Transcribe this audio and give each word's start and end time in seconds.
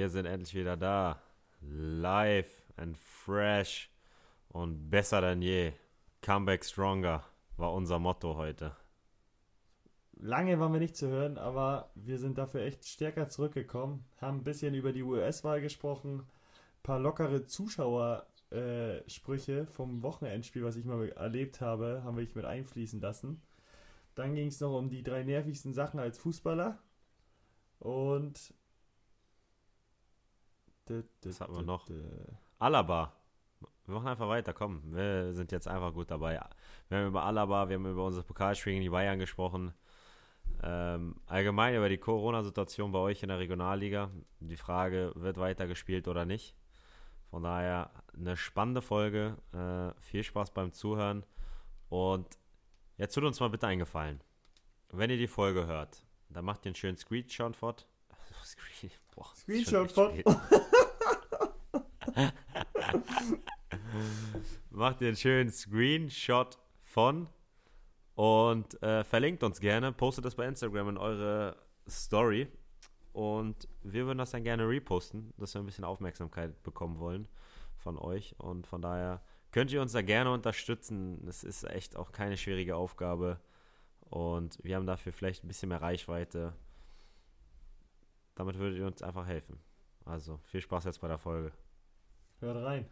Wir 0.00 0.08
sind 0.08 0.24
endlich 0.24 0.54
wieder 0.54 0.78
da. 0.78 1.20
Live 1.60 2.62
and 2.78 2.96
fresh 2.96 3.90
und 4.48 4.88
besser 4.88 5.20
denn 5.20 5.42
je. 5.42 5.74
Comeback 6.22 6.64
stronger 6.64 7.22
war 7.58 7.74
unser 7.74 7.98
Motto 7.98 8.34
heute. 8.34 8.74
Lange 10.14 10.58
waren 10.58 10.72
wir 10.72 10.80
nicht 10.80 10.96
zu 10.96 11.08
hören, 11.08 11.36
aber 11.36 11.90
wir 11.96 12.18
sind 12.18 12.38
dafür 12.38 12.62
echt 12.62 12.86
stärker 12.86 13.28
zurückgekommen. 13.28 14.06
Haben 14.22 14.38
ein 14.38 14.44
bisschen 14.44 14.72
über 14.72 14.92
die 14.92 15.02
US-Wahl 15.02 15.60
gesprochen, 15.60 16.20
ein 16.20 16.82
paar 16.82 16.98
lockere 16.98 17.44
Zuschauersprüche 17.44 19.66
vom 19.66 20.02
Wochenendspiel, 20.02 20.64
was 20.64 20.76
ich 20.76 20.86
mal 20.86 21.10
erlebt 21.10 21.60
habe, 21.60 22.00
haben 22.04 22.16
wir 22.16 22.26
mit 22.34 22.46
einfließen 22.46 23.02
lassen. 23.02 23.42
Dann 24.14 24.34
ging 24.34 24.46
es 24.46 24.60
noch 24.60 24.78
um 24.78 24.88
die 24.88 25.02
drei 25.02 25.24
nervigsten 25.24 25.74
Sachen 25.74 26.00
als 26.00 26.16
Fußballer. 26.16 26.78
Und. 27.80 28.54
Was 31.24 31.40
hatten 31.40 31.54
wir 31.54 31.62
noch? 31.62 31.88
Alaba. 32.58 33.12
Wir 33.86 33.94
machen 33.94 34.08
einfach 34.08 34.28
weiter, 34.28 34.52
komm. 34.52 34.82
Wir 34.94 35.32
sind 35.34 35.52
jetzt 35.52 35.66
einfach 35.66 35.92
gut 35.92 36.10
dabei. 36.10 36.40
Wir 36.88 36.98
haben 36.98 37.08
über 37.08 37.24
Alaba, 37.24 37.68
wir 37.68 37.76
haben 37.76 37.86
über 37.86 38.04
unser 38.04 38.22
Pokalspiel 38.22 38.74
gegen 38.74 38.82
die 38.82 38.90
Bayern 38.90 39.18
gesprochen. 39.18 39.72
Ähm, 40.62 41.16
allgemein 41.26 41.74
über 41.74 41.88
die 41.88 41.98
Corona-Situation 41.98 42.92
bei 42.92 42.98
euch 42.98 43.22
in 43.22 43.28
der 43.28 43.38
Regionalliga. 43.38 44.10
Die 44.40 44.56
Frage, 44.56 45.12
wird 45.16 45.38
weiter 45.38 45.66
gespielt 45.66 46.06
oder 46.06 46.24
nicht? 46.24 46.54
Von 47.30 47.42
daher 47.42 47.90
eine 48.14 48.36
spannende 48.36 48.82
Folge. 48.82 49.36
Äh, 49.52 50.00
viel 50.00 50.22
Spaß 50.22 50.52
beim 50.52 50.72
Zuhören. 50.72 51.24
Und 51.88 52.26
jetzt 52.96 53.14
tut 53.14 53.24
uns 53.24 53.40
mal 53.40 53.50
bitte 53.50 53.66
eingefallen. 53.66 54.20
Wenn 54.92 55.10
ihr 55.10 55.18
die 55.18 55.28
Folge 55.28 55.66
hört, 55.66 56.04
dann 56.28 56.44
macht 56.44 56.64
ihr 56.64 56.70
einen 56.70 56.76
schönen 56.76 56.96
Screenshot 56.96 57.56
boah, 59.14 59.32
Screenshot 59.34 59.90
fort. 59.90 60.14
macht 64.70 65.00
ihr 65.00 65.08
einen 65.08 65.16
schönen 65.16 65.50
Screenshot 65.50 66.58
von 66.82 67.28
und 68.14 68.82
äh, 68.82 69.04
verlinkt 69.04 69.42
uns 69.42 69.60
gerne, 69.60 69.92
postet 69.92 70.24
das 70.24 70.34
bei 70.34 70.46
Instagram 70.46 70.90
in 70.90 70.98
eure 70.98 71.56
Story 71.88 72.48
und 73.12 73.68
wir 73.82 74.06
würden 74.06 74.18
das 74.18 74.30
dann 74.30 74.44
gerne 74.44 74.68
reposten, 74.68 75.32
dass 75.36 75.54
wir 75.54 75.60
ein 75.60 75.66
bisschen 75.66 75.84
Aufmerksamkeit 75.84 76.62
bekommen 76.62 76.98
wollen 76.98 77.28
von 77.76 77.98
euch 77.98 78.34
und 78.38 78.66
von 78.66 78.82
daher 78.82 79.22
könnt 79.52 79.72
ihr 79.72 79.82
uns 79.82 79.92
da 79.92 80.02
gerne 80.02 80.32
unterstützen. 80.32 81.26
Es 81.26 81.42
ist 81.42 81.64
echt 81.64 81.96
auch 81.96 82.12
keine 82.12 82.36
schwierige 82.36 82.76
Aufgabe 82.76 83.40
und 84.00 84.58
wir 84.62 84.76
haben 84.76 84.86
dafür 84.86 85.12
vielleicht 85.12 85.44
ein 85.44 85.48
bisschen 85.48 85.70
mehr 85.70 85.82
Reichweite. 85.82 86.54
Damit 88.34 88.58
würdet 88.58 88.78
ihr 88.78 88.86
uns 88.86 89.02
einfach 89.02 89.26
helfen. 89.26 89.58
Also 90.04 90.38
viel 90.44 90.60
Spaß 90.60 90.84
jetzt 90.84 91.00
bei 91.00 91.08
der 91.08 91.18
Folge. 91.18 91.52
Hört 92.40 92.56
rein. 92.64 92.86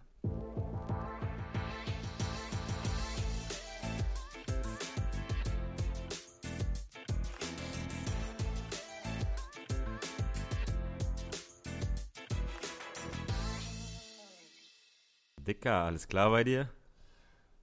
Dicker, 15.46 15.72
alles 15.72 16.06
klar 16.06 16.28
bei 16.28 16.44
dir? 16.44 16.68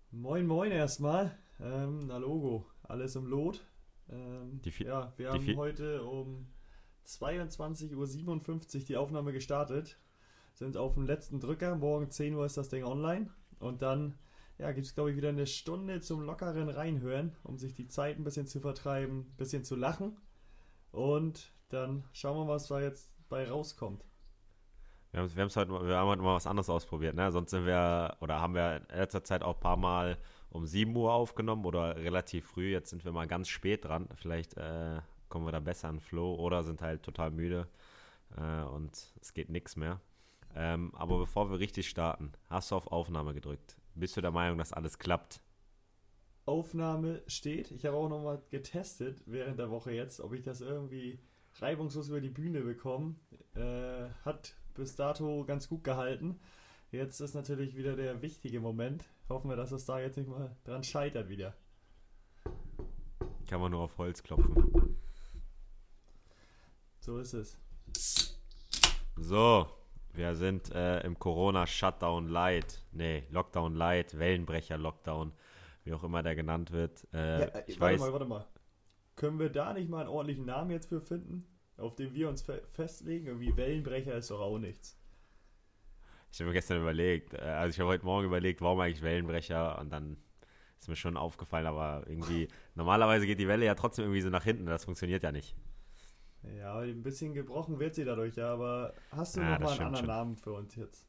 Moin, 0.10 0.48
moin 0.48 0.72
erstmal. 0.72 1.38
Ähm, 1.60 2.08
na 2.08 2.18
Logo, 2.18 2.66
alles 2.82 3.16
im 3.16 3.28
Lot. 3.28 3.64
Ähm, 4.10 4.60
ja, 4.80 5.14
wir 5.18 5.32
haben 5.32 5.56
heute 5.56 6.04
um 6.04 6.48
22.57 7.06 7.96
Uhr 7.96 8.86
die 8.88 8.98
Aufnahme 8.98 9.34
gestartet. 9.34 10.00
Sind 10.56 10.78
auf 10.78 10.94
dem 10.94 11.06
letzten 11.06 11.42
Drücker. 11.42 11.76
Morgen 11.76 12.10
10 12.10 12.34
Uhr 12.34 12.46
ist 12.46 12.56
das 12.56 12.70
Ding 12.70 12.86
online. 12.86 13.30
Und 13.60 13.82
dann 13.82 14.18
ja, 14.58 14.72
gibt 14.72 14.88
es, 14.88 14.96
glaube 14.96 15.12
ich, 15.12 15.18
wieder 15.18 15.28
eine 15.28 15.48
Stunde 15.48 16.00
zum 16.00 16.22
lockeren 16.22 16.70
Reinhören, 16.70 17.36
um 17.44 17.58
sich 17.58 17.74
die 17.74 17.90
Zeit 17.90 18.18
ein 18.18 18.24
bisschen 18.24 18.48
zu 18.48 18.62
vertreiben, 18.62 19.20
ein 19.20 19.36
bisschen 19.36 19.66
zu 19.66 19.76
lachen. 19.76 20.16
Und 20.94 21.52
dann 21.68 22.06
schauen 22.14 22.38
wir, 22.38 22.48
was 22.48 22.70
da 22.70 22.80
jetzt 22.80 23.12
bei 23.28 23.50
rauskommt. 23.50 24.06
Wir 25.12 25.20
haben, 25.20 25.36
wir, 25.36 25.46
heute, 25.46 25.88
wir 25.88 25.98
haben 25.98 26.08
heute 26.08 26.22
mal 26.22 26.36
was 26.36 26.48
anderes 26.48 26.70
ausprobiert. 26.70 27.16
Ne? 27.16 27.30
Sonst 27.34 27.52
sind 27.52 27.66
wir, 27.66 28.16
oder 28.22 28.40
haben 28.40 28.54
wir 28.54 28.78
in 28.78 28.98
letzter 28.98 29.26
Zeit 29.26 29.44
auch 29.44 29.56
ein 29.56 29.60
paar 29.60 29.78
Mal 29.78 30.18
um 30.50 30.66
7 30.66 30.96
Uhr 30.96 31.12
aufgenommen 31.12 31.66
oder 31.66 31.98
relativ 31.98 32.46
früh. 32.46 32.72
Jetzt 32.72 32.92
sind 32.92 33.04
wir 33.04 33.12
mal 33.12 33.28
ganz 33.28 33.50
spät 33.50 33.84
dran. 33.84 34.08
Vielleicht 34.16 34.56
äh, 34.56 35.02
kommen 35.28 35.46
wir 35.46 35.52
da 35.52 35.60
besser 35.60 35.90
in 35.90 36.00
Flow 36.00 36.36
oder 36.36 36.64
sind 36.64 36.82
halt 36.82 37.04
total 37.04 37.32
müde 37.32 37.68
äh, 38.38 38.64
und 38.64 38.96
es 39.20 39.34
geht 39.34 39.50
nichts 39.50 39.76
mehr. 39.76 40.00
Ähm, 40.56 40.92
aber 40.96 41.20
bevor 41.20 41.52
wir 41.52 41.60
richtig 41.60 41.90
starten, 41.90 42.32
hast 42.50 42.72
du 42.72 42.76
auf 42.76 42.88
Aufnahme 42.88 43.34
gedrückt. 43.34 43.78
Bist 43.94 44.16
du 44.16 44.22
der 44.22 44.32
Meinung, 44.32 44.58
dass 44.58 44.72
alles 44.72 44.98
klappt? 44.98 45.42
Aufnahme 46.46 47.24
steht. 47.28 47.72
Ich 47.72 47.86
habe 47.86 47.98
auch 47.98 48.08
nochmal 48.08 48.42
getestet 48.50 49.22
während 49.26 49.60
der 49.60 49.70
Woche 49.70 49.92
jetzt, 49.92 50.22
ob 50.22 50.34
ich 50.34 50.44
das 50.44 50.62
irgendwie 50.62 51.20
reibungslos 51.60 52.10
über 52.10 52.22
die 52.22 52.30
Bühne 52.30 52.62
bekomme. 52.62 53.16
Äh, 53.56 54.10
hat 54.24 54.56
bis 54.76 54.96
dato 54.96 55.44
ganz 55.46 55.68
gut 55.68 55.84
gehalten. 55.84 56.40
Jetzt 56.92 57.20
ist 57.20 57.34
natürlich 57.34 57.76
wieder 57.76 57.96
der 57.96 58.22
wichtige 58.22 58.60
Moment. 58.60 59.04
Hoffen 59.28 59.50
wir, 59.50 59.58
dass 59.58 59.72
es 59.72 59.86
da 59.86 60.00
jetzt 60.00 60.18
nicht 60.18 60.30
mal 60.30 60.56
dran 60.64 60.84
scheitert 60.84 61.30
wieder. 61.30 61.56
Kann 63.48 63.60
man 63.60 63.72
nur 63.72 63.82
auf 63.82 63.98
Holz 63.98 64.24
klopfen. 64.24 64.96
So 67.00 67.18
ist 67.18 67.34
es. 67.34 67.58
So, 69.18 69.68
wir 70.16 70.36
sind 70.36 70.72
äh, 70.74 71.02
im 71.02 71.18
Corona-Shutdown 71.18 72.28
Light. 72.30 72.84
Nee, 72.92 73.24
Lockdown 73.32 73.76
Light, 73.76 74.18
Wellenbrecher-Lockdown, 74.18 75.32
wie 75.84 75.94
auch 75.94 76.04
immer 76.04 76.24
der 76.24 76.36
genannt 76.36 76.72
wird. 76.72 77.08
Äh, 77.14 77.42
ja, 77.42 77.48
ich 77.68 77.80
warte 77.80 77.96
weiß, 77.96 78.00
mal, 78.02 78.14
warte 78.14 78.26
mal. 78.26 78.46
Können 79.16 79.40
wir 79.40 79.50
da 79.50 79.74
nicht 79.74 79.90
mal 79.90 80.02
einen 80.02 80.10
ordentlichen 80.10 80.46
Namen 80.46 80.72
jetzt 80.72 80.90
für 80.90 81.02
finden? 81.02 81.48
auf 81.78 81.96
den 81.96 82.14
wir 82.14 82.30
uns 82.30 82.42
fe 82.42 82.62
festlegen. 82.74 83.28
Irgendwie 83.28 83.56
Wellenbrecher 83.56 84.16
ist 84.16 84.32
doch 84.32 84.40
auch 84.40 84.58
nichts. 84.58 84.98
Ich 86.32 86.40
habe 86.40 86.50
mir 86.50 86.54
gestern 86.54 86.82
überlegt, 86.82 87.34
äh, 87.34 87.38
also 87.38 87.70
ich 87.74 87.80
habe 87.80 87.90
heute 87.90 88.06
Morgen 88.06 88.26
überlegt, 88.26 88.62
warum 88.62 88.80
eigentlich 88.80 89.02
Wellenbrecher 89.02 89.80
und 89.80 89.92
dann 89.92 90.18
ist 90.80 90.90
mir 90.90 90.96
schon 90.96 91.16
aufgefallen, 91.16 91.66
aber 91.66 92.04
irgendwie, 92.08 92.50
normalerweise 92.76 93.26
geht 93.26 93.40
die 93.40 93.48
Welle 93.48 93.66
ja 93.66 93.76
trotzdem 93.76 94.06
irgendwie 94.06 94.22
so 94.22 94.30
nach 94.30 94.44
hinten, 94.44 94.66
das 94.66 94.84
funktioniert 94.84 95.24
ja 95.24 95.32
nicht. 95.32 95.56
Ja, 96.58 96.80
ein 96.80 97.04
bisschen 97.04 97.34
gebrochen 97.34 97.80
wird 97.80 97.96
sie 97.96 98.06
dadurch, 98.06 98.36
ja, 98.36 98.50
aber 98.50 98.94
hast 99.12 99.36
du 99.36 99.42
ja, 99.42 99.52
noch 99.52 99.60
mal 99.60 99.72
einen 99.72 99.80
anderen 99.80 99.96
schon. 99.98 100.08
Namen 100.08 100.36
für 100.36 100.54
uns 100.54 100.76
jetzt? 100.76 101.08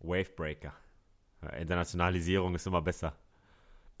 Wavebreaker. 0.00 0.72
Internationalisierung 1.58 2.54
ist 2.54 2.66
immer 2.66 2.82
besser. 2.82 3.14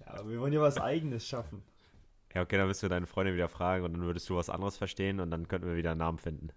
ja, 0.00 0.06
aber 0.06 0.30
wir 0.30 0.40
wollen 0.40 0.52
ja 0.52 0.60
was 0.60 0.78
Eigenes 0.78 1.26
schaffen. 1.26 1.62
Ja, 2.34 2.42
okay, 2.42 2.58
dann 2.58 2.68
wirst 2.68 2.82
du 2.82 2.88
deine 2.88 3.06
Freundin 3.06 3.34
wieder 3.34 3.48
fragen 3.48 3.84
und 3.84 3.92
dann 3.94 4.02
würdest 4.02 4.28
du 4.28 4.36
was 4.36 4.50
anderes 4.50 4.76
verstehen 4.76 5.20
und 5.20 5.30
dann 5.30 5.48
könnten 5.48 5.68
wir 5.68 5.76
wieder 5.76 5.92
einen 5.92 6.00
Namen 6.00 6.18
finden. 6.18 6.50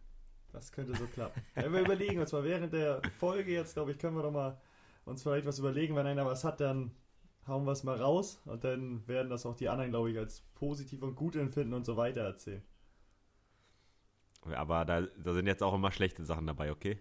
Das 0.52 0.72
könnte 0.72 0.96
so 0.96 1.06
klappen. 1.06 1.42
Wenn 1.56 1.72
wir 1.72 1.82
überlegen 1.82 2.20
uns 2.20 2.32
mal 2.32 2.44
während 2.44 2.74
der 2.74 3.02
Folge 3.18 3.52
jetzt, 3.52 3.76
glaube 3.76 3.92
ich, 3.92 4.00
können 4.00 4.16
wir 4.16 4.24
doch 4.24 4.32
mal 4.32 4.60
uns 5.06 5.24
vielleicht 5.24 5.46
was 5.46 5.60
überlegen. 5.60 5.96
Wenn 5.96 6.08
einer 6.08 6.26
was 6.26 6.44
hat, 6.44 6.60
dann 6.60 6.92
hauen 7.48 7.66
wir 7.66 7.72
es 7.72 7.84
mal 7.84 7.98
raus 7.98 8.42
und 8.46 8.64
dann 8.64 9.08
werden 9.08 9.30
das 9.30 9.46
auch 9.46 9.56
die 9.56 9.70
anderen, 9.70 9.92
glaube 9.92 10.12
ich, 10.12 10.18
als 10.18 10.42
positiv 10.56 11.02
und 11.02 11.16
gut 11.16 11.36
empfinden 11.36 11.74
und 11.74 11.86
so 11.86 11.98
weiter 11.98 12.22
erzählen. 12.22 12.64
Aber 14.46 14.86
da, 14.86 15.02
da 15.02 15.34
sind 15.34 15.48
jetzt 15.48 15.64
auch 15.64 15.74
immer 15.74 15.92
schlechte 15.92 16.24
Sachen 16.24 16.48
dabei, 16.48 16.72
okay? 16.72 17.00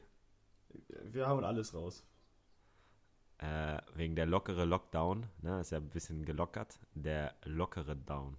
Wir 1.04 1.28
hauen 1.28 1.44
alles 1.44 1.74
raus. 1.74 2.04
Äh, 3.38 3.78
wegen 3.94 4.16
der 4.16 4.26
lockere 4.26 4.64
Lockdown, 4.64 5.26
ne, 5.42 5.60
ist 5.60 5.70
ja 5.70 5.78
ein 5.78 5.90
bisschen 5.90 6.24
gelockert. 6.24 6.80
Der 6.94 7.34
lockere 7.44 7.94
Down. 7.94 8.36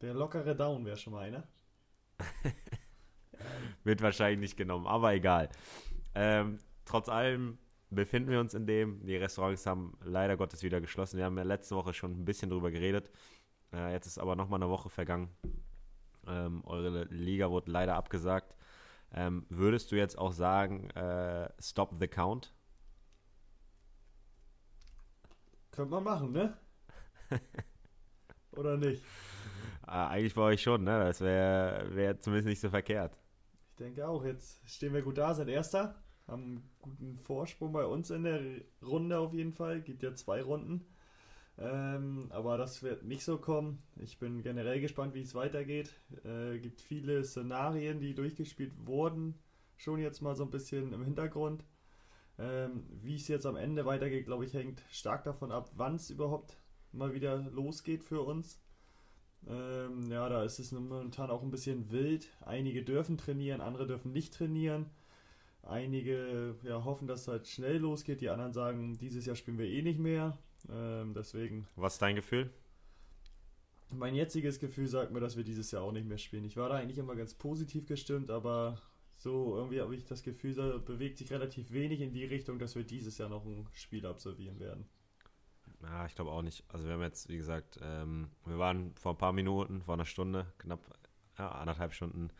Der 0.00 0.14
lockere 0.14 0.54
Down 0.54 0.84
wäre 0.84 0.96
schon 0.96 1.12
mal 1.12 1.24
einer. 1.24 1.42
Wird 3.84 4.00
wahrscheinlich 4.00 4.38
nicht 4.38 4.56
genommen, 4.56 4.86
aber 4.86 5.12
egal. 5.12 5.48
Ähm, 6.14 6.58
trotz 6.84 7.08
allem 7.08 7.58
befinden 7.90 8.30
wir 8.30 8.40
uns 8.40 8.54
in 8.54 8.66
dem. 8.66 9.04
Die 9.04 9.16
Restaurants 9.16 9.66
haben 9.66 9.96
leider 10.02 10.36
Gottes 10.36 10.62
wieder 10.62 10.80
geschlossen. 10.80 11.18
Wir 11.18 11.24
haben 11.24 11.36
ja 11.36 11.44
letzte 11.44 11.76
Woche 11.76 11.94
schon 11.94 12.12
ein 12.12 12.24
bisschen 12.24 12.50
drüber 12.50 12.70
geredet. 12.70 13.10
Äh, 13.72 13.92
jetzt 13.92 14.06
ist 14.06 14.18
aber 14.18 14.36
nochmal 14.36 14.62
eine 14.62 14.70
Woche 14.70 14.90
vergangen. 14.90 15.30
Ähm, 16.26 16.62
eure 16.64 17.04
Liga 17.04 17.50
wurde 17.50 17.70
leider 17.70 17.94
abgesagt. 17.96 18.54
Ähm, 19.12 19.46
würdest 19.48 19.90
du 19.90 19.96
jetzt 19.96 20.18
auch 20.18 20.32
sagen, 20.32 20.90
äh, 20.90 21.48
stop 21.58 21.94
the 21.98 22.08
count? 22.08 22.54
Könnte 25.70 25.90
man 25.90 26.04
machen, 26.04 26.32
ne? 26.32 26.58
Oder 28.52 28.76
nicht? 28.76 29.02
Ah, 29.82 30.08
eigentlich 30.08 30.34
bei 30.34 30.42
euch 30.42 30.62
schon, 30.62 30.84
ne? 30.84 30.98
Das 30.98 31.20
wäre 31.20 31.94
wär 31.94 32.20
zumindest 32.20 32.48
nicht 32.48 32.60
so 32.60 32.68
verkehrt. 32.68 33.16
Ich 33.70 33.76
denke 33.76 34.06
auch. 34.06 34.24
Jetzt 34.24 34.60
stehen 34.68 34.92
wir 34.92 35.02
gut 35.02 35.16
da, 35.16 35.32
sind 35.32 35.48
Erster. 35.48 36.02
Haben 36.28 36.42
einen 36.42 36.70
guten 36.80 37.16
Vorsprung 37.16 37.72
bei 37.72 37.84
uns 37.84 38.10
in 38.10 38.22
der 38.22 38.40
Runde 38.82 39.18
auf 39.18 39.32
jeden 39.32 39.52
Fall. 39.52 39.80
Gibt 39.80 40.02
ja 40.02 40.14
zwei 40.14 40.42
Runden. 40.42 40.84
Ähm, 41.58 42.28
aber 42.30 42.56
das 42.56 42.82
wird 42.82 43.02
nicht 43.02 43.24
so 43.24 43.38
kommen. 43.38 43.82
Ich 43.96 44.18
bin 44.18 44.42
generell 44.42 44.80
gespannt, 44.80 45.14
wie 45.14 45.22
es 45.22 45.34
weitergeht. 45.34 45.92
Äh, 46.24 46.58
gibt 46.58 46.80
viele 46.80 47.24
Szenarien, 47.24 47.98
die 47.98 48.14
durchgespielt 48.14 48.72
wurden, 48.86 49.34
schon 49.76 49.98
jetzt 49.98 50.22
mal 50.22 50.36
so 50.36 50.44
ein 50.44 50.50
bisschen 50.50 50.92
im 50.92 51.02
Hintergrund. 51.02 51.64
Ähm, 52.38 52.84
wie 53.02 53.16
es 53.16 53.26
jetzt 53.26 53.46
am 53.46 53.56
Ende 53.56 53.86
weitergeht, 53.86 54.26
glaube 54.26 54.44
ich, 54.44 54.54
hängt 54.54 54.84
stark 54.90 55.24
davon 55.24 55.50
ab, 55.50 55.72
wann 55.74 55.96
es 55.96 56.10
überhaupt 56.10 56.56
mal 56.92 57.12
wieder 57.12 57.38
losgeht 57.50 58.04
für 58.04 58.22
uns. 58.22 58.60
Ähm, 59.48 60.10
ja, 60.10 60.28
da 60.28 60.44
ist 60.44 60.60
es 60.60 60.70
momentan 60.70 61.30
auch 61.30 61.42
ein 61.42 61.50
bisschen 61.50 61.90
wild. 61.90 62.28
Einige 62.40 62.84
dürfen 62.84 63.18
trainieren, 63.18 63.60
andere 63.60 63.88
dürfen 63.88 64.12
nicht 64.12 64.34
trainieren. 64.34 64.86
Einige 65.62 66.56
ja, 66.62 66.84
hoffen, 66.84 67.06
dass 67.06 67.22
es 67.22 67.28
halt 67.28 67.46
schnell 67.46 67.78
losgeht. 67.78 68.20
Die 68.20 68.30
anderen 68.30 68.52
sagen, 68.52 68.96
dieses 68.98 69.26
Jahr 69.26 69.36
spielen 69.36 69.58
wir 69.58 69.66
eh 69.66 69.82
nicht 69.82 69.98
mehr. 69.98 70.38
Ähm, 70.70 71.14
deswegen. 71.14 71.66
Was 71.76 71.94
ist 71.94 72.02
dein 72.02 72.16
Gefühl? 72.16 72.50
Mein 73.90 74.14
jetziges 74.14 74.58
Gefühl 74.60 74.86
sagt 74.86 75.12
mir, 75.12 75.20
dass 75.20 75.36
wir 75.36 75.44
dieses 75.44 75.70
Jahr 75.70 75.82
auch 75.82 75.92
nicht 75.92 76.06
mehr 76.06 76.18
spielen. 76.18 76.44
Ich 76.44 76.56
war 76.56 76.68
da 76.68 76.76
eigentlich 76.76 76.98
immer 76.98 77.16
ganz 77.16 77.34
positiv 77.34 77.86
gestimmt, 77.86 78.30
aber 78.30 78.80
so 79.16 79.56
irgendwie 79.56 79.80
habe 79.80 79.94
ich 79.94 80.04
das 80.04 80.22
Gefühl, 80.22 80.54
da 80.54 80.78
bewegt 80.78 81.18
sich 81.18 81.32
relativ 81.32 81.72
wenig 81.72 82.00
in 82.00 82.12
die 82.12 82.24
Richtung, 82.24 82.58
dass 82.58 82.76
wir 82.76 82.84
dieses 82.84 83.18
Jahr 83.18 83.28
noch 83.28 83.44
ein 83.44 83.66
Spiel 83.72 84.06
absolvieren 84.06 84.60
werden. 84.60 84.86
Ja, 85.82 86.06
ich 86.06 86.14
glaube 86.14 86.30
auch 86.30 86.42
nicht. 86.42 86.64
Also 86.68 86.86
wir 86.86 86.94
haben 86.94 87.02
jetzt, 87.02 87.28
wie 87.28 87.36
gesagt, 87.36 87.78
ähm, 87.82 88.30
wir 88.44 88.58
waren 88.58 88.94
vor 88.96 89.14
ein 89.14 89.18
paar 89.18 89.32
Minuten, 89.32 89.82
vor 89.82 89.94
einer 89.94 90.04
Stunde, 90.04 90.52
knapp 90.58 90.80
ja, 91.38 91.50
anderthalb 91.52 91.92
Stunden 91.92 92.30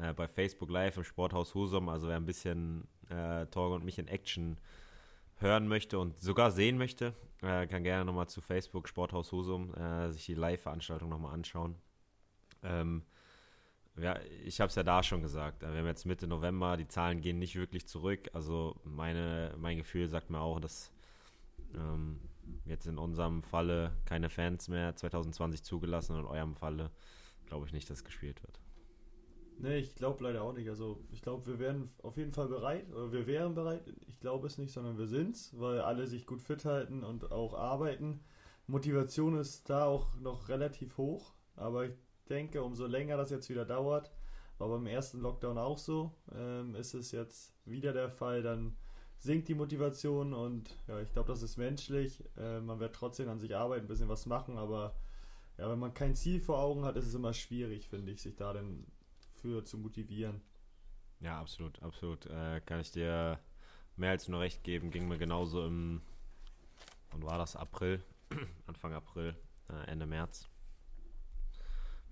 äh, 0.00 0.12
bei 0.12 0.28
Facebook 0.28 0.70
Live 0.70 0.96
im 0.96 1.04
Sporthaus 1.04 1.54
Husum. 1.54 1.88
Also 1.88 2.08
wer 2.08 2.16
ein 2.16 2.26
bisschen 2.26 2.86
äh, 3.08 3.46
Torge 3.46 3.74
und 3.74 3.84
mich 3.84 3.98
in 3.98 4.08
Action 4.08 4.58
hören 5.36 5.68
möchte 5.68 5.98
und 5.98 6.18
sogar 6.18 6.50
sehen 6.50 6.78
möchte, 6.78 7.14
äh, 7.42 7.66
kann 7.66 7.82
gerne 7.82 8.04
nochmal 8.04 8.28
zu 8.28 8.40
Facebook 8.40 8.88
Sporthaus 8.88 9.32
Husum 9.32 9.74
äh, 9.74 10.10
sich 10.10 10.26
die 10.26 10.34
Live-Veranstaltung 10.34 11.08
nochmal 11.08 11.34
anschauen. 11.34 11.76
Ähm, 12.62 13.02
ja, 13.98 14.18
ich 14.44 14.60
habe 14.60 14.68
es 14.68 14.74
ja 14.74 14.82
da 14.82 15.02
schon 15.02 15.22
gesagt. 15.22 15.62
Wir 15.62 15.68
haben 15.68 15.86
jetzt 15.86 16.04
Mitte 16.04 16.26
November, 16.26 16.76
die 16.76 16.88
Zahlen 16.88 17.20
gehen 17.20 17.38
nicht 17.38 17.56
wirklich 17.56 17.86
zurück. 17.86 18.28
Also 18.34 18.76
meine, 18.84 19.54
mein 19.58 19.78
Gefühl 19.78 20.08
sagt 20.08 20.28
mir 20.30 20.40
auch, 20.40 20.60
dass 20.60 20.90
ähm, 21.74 22.20
jetzt 22.66 22.86
in 22.86 22.98
unserem 22.98 23.42
Falle 23.42 23.92
keine 24.04 24.28
Fans 24.28 24.68
mehr 24.68 24.94
2020 24.94 25.62
zugelassen 25.62 26.14
und 26.14 26.20
in 26.20 26.26
eurem 26.26 26.56
Falle 26.56 26.90
glaube 27.46 27.66
ich 27.66 27.72
nicht, 27.72 27.88
dass 27.88 28.04
gespielt 28.04 28.42
wird. 28.42 28.60
Nee, 29.58 29.78
ich 29.78 29.94
glaube 29.94 30.22
leider 30.24 30.42
auch 30.42 30.52
nicht. 30.52 30.68
Also 30.68 31.00
ich 31.10 31.22
glaube, 31.22 31.46
wir 31.46 31.58
wären 31.58 31.88
auf 32.02 32.16
jeden 32.16 32.32
Fall 32.32 32.48
bereit, 32.48 32.92
oder 32.92 33.12
wir 33.12 33.26
wären 33.26 33.54
bereit. 33.54 33.82
Ich 34.06 34.20
glaube 34.20 34.46
es 34.46 34.58
nicht, 34.58 34.72
sondern 34.72 34.98
wir 34.98 35.06
sind's, 35.06 35.58
weil 35.58 35.80
alle 35.80 36.06
sich 36.06 36.26
gut 36.26 36.42
fit 36.42 36.64
halten 36.64 37.02
und 37.02 37.32
auch 37.32 37.54
arbeiten. 37.54 38.20
Motivation 38.66 39.38
ist 39.38 39.70
da 39.70 39.86
auch 39.86 40.16
noch 40.20 40.48
relativ 40.48 40.98
hoch, 40.98 41.32
aber 41.54 41.86
ich 41.86 41.92
denke, 42.28 42.62
umso 42.62 42.86
länger 42.86 43.16
das 43.16 43.30
jetzt 43.30 43.48
wieder 43.48 43.64
dauert, 43.64 44.10
war 44.58 44.68
beim 44.68 44.86
ersten 44.86 45.20
Lockdown 45.20 45.58
auch 45.58 45.78
so, 45.78 46.12
ähm, 46.34 46.74
ist 46.74 46.94
es 46.94 47.12
jetzt 47.12 47.54
wieder 47.64 47.92
der 47.92 48.10
Fall, 48.10 48.42
dann 48.42 48.76
sinkt 49.18 49.48
die 49.48 49.54
Motivation 49.54 50.34
und 50.34 50.76
ja, 50.88 51.00
ich 51.00 51.12
glaube, 51.12 51.28
das 51.28 51.42
ist 51.42 51.56
menschlich. 51.56 52.22
Äh, 52.36 52.60
man 52.60 52.80
wird 52.80 52.94
trotzdem 52.94 53.28
an 53.28 53.38
sich 53.38 53.56
arbeiten, 53.56 53.84
ein 53.84 53.88
bisschen 53.88 54.08
was 54.08 54.26
machen, 54.26 54.58
aber 54.58 54.94
ja, 55.58 55.70
wenn 55.70 55.78
man 55.78 55.94
kein 55.94 56.14
Ziel 56.14 56.40
vor 56.40 56.58
Augen 56.58 56.84
hat, 56.84 56.96
ist 56.96 57.06
es 57.06 57.14
immer 57.14 57.32
schwierig, 57.32 57.88
finde 57.88 58.12
ich, 58.12 58.20
sich 58.20 58.36
da 58.36 58.52
dann 58.52 58.86
für 59.46 59.64
zu 59.64 59.78
motivieren. 59.78 60.40
Ja, 61.20 61.40
absolut, 61.40 61.80
absolut. 61.80 62.26
Äh, 62.26 62.60
kann 62.66 62.80
ich 62.80 62.90
dir 62.90 63.38
mehr 63.96 64.10
als 64.10 64.26
nur 64.26 64.40
recht 64.40 64.64
geben. 64.64 64.90
Ging 64.90 65.06
mir 65.06 65.18
genauso 65.18 65.64
im, 65.64 66.02
wann 67.12 67.22
war 67.22 67.38
das? 67.38 67.54
April, 67.54 68.02
Anfang 68.66 68.92
April, 68.92 69.36
äh, 69.70 69.88
Ende 69.88 70.06
März. 70.06 70.48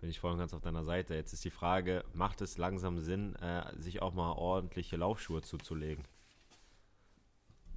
Bin 0.01 0.11
ich 0.11 0.21
voll 0.21 0.33
und 0.33 0.39
ganz 0.39 0.55
auf 0.55 0.61
deiner 0.61 0.85
Seite. 0.85 1.15
Jetzt 1.15 1.33
ist 1.33 1.45
die 1.45 1.51
Frage, 1.51 2.05
macht 2.13 2.41
es 2.41 2.57
langsam 2.57 3.01
Sinn, 3.01 3.35
äh, 3.37 3.65
sich 3.81 4.01
auch 4.01 4.15
mal 4.15 4.33
ordentliche 4.33 4.97
Laufschuhe 4.97 5.43
zuzulegen? 5.43 6.05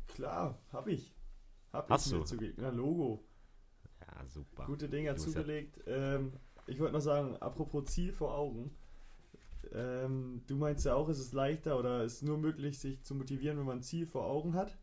Klar, 0.07 0.59
hab 0.71 0.87
ich. 0.87 1.15
Hab 1.73 1.89
Hast 1.89 2.07
ich 2.07 2.13
du? 2.13 2.23
Zugelegt. 2.23 2.59
Na, 2.59 2.69
Logo. 2.69 3.23
Ja, 4.01 4.25
super. 4.27 4.65
Gute 4.65 4.87
Dinger 4.87 5.15
zugelegt. 5.15 5.79
Ja 5.87 6.15
ähm, 6.15 6.33
ich 6.67 6.79
wollte 6.79 6.93
noch 6.93 7.01
sagen, 7.01 7.37
apropos 7.37 7.85
Ziel 7.85 8.11
vor 8.13 8.35
Augen. 8.35 8.71
Ähm, 9.73 10.43
du 10.47 10.55
meinst 10.55 10.85
ja 10.85 10.95
auch, 10.95 11.09
ist 11.09 11.19
es 11.19 11.33
leichter 11.33 11.77
oder 11.77 12.03
ist 12.03 12.23
nur 12.23 12.37
möglich, 12.37 12.79
sich 12.79 13.03
zu 13.03 13.15
motivieren, 13.15 13.57
wenn 13.57 13.65
man 13.65 13.79
ein 13.79 13.83
Ziel 13.83 14.05
vor 14.05 14.25
Augen 14.25 14.53
hat. 14.53 14.77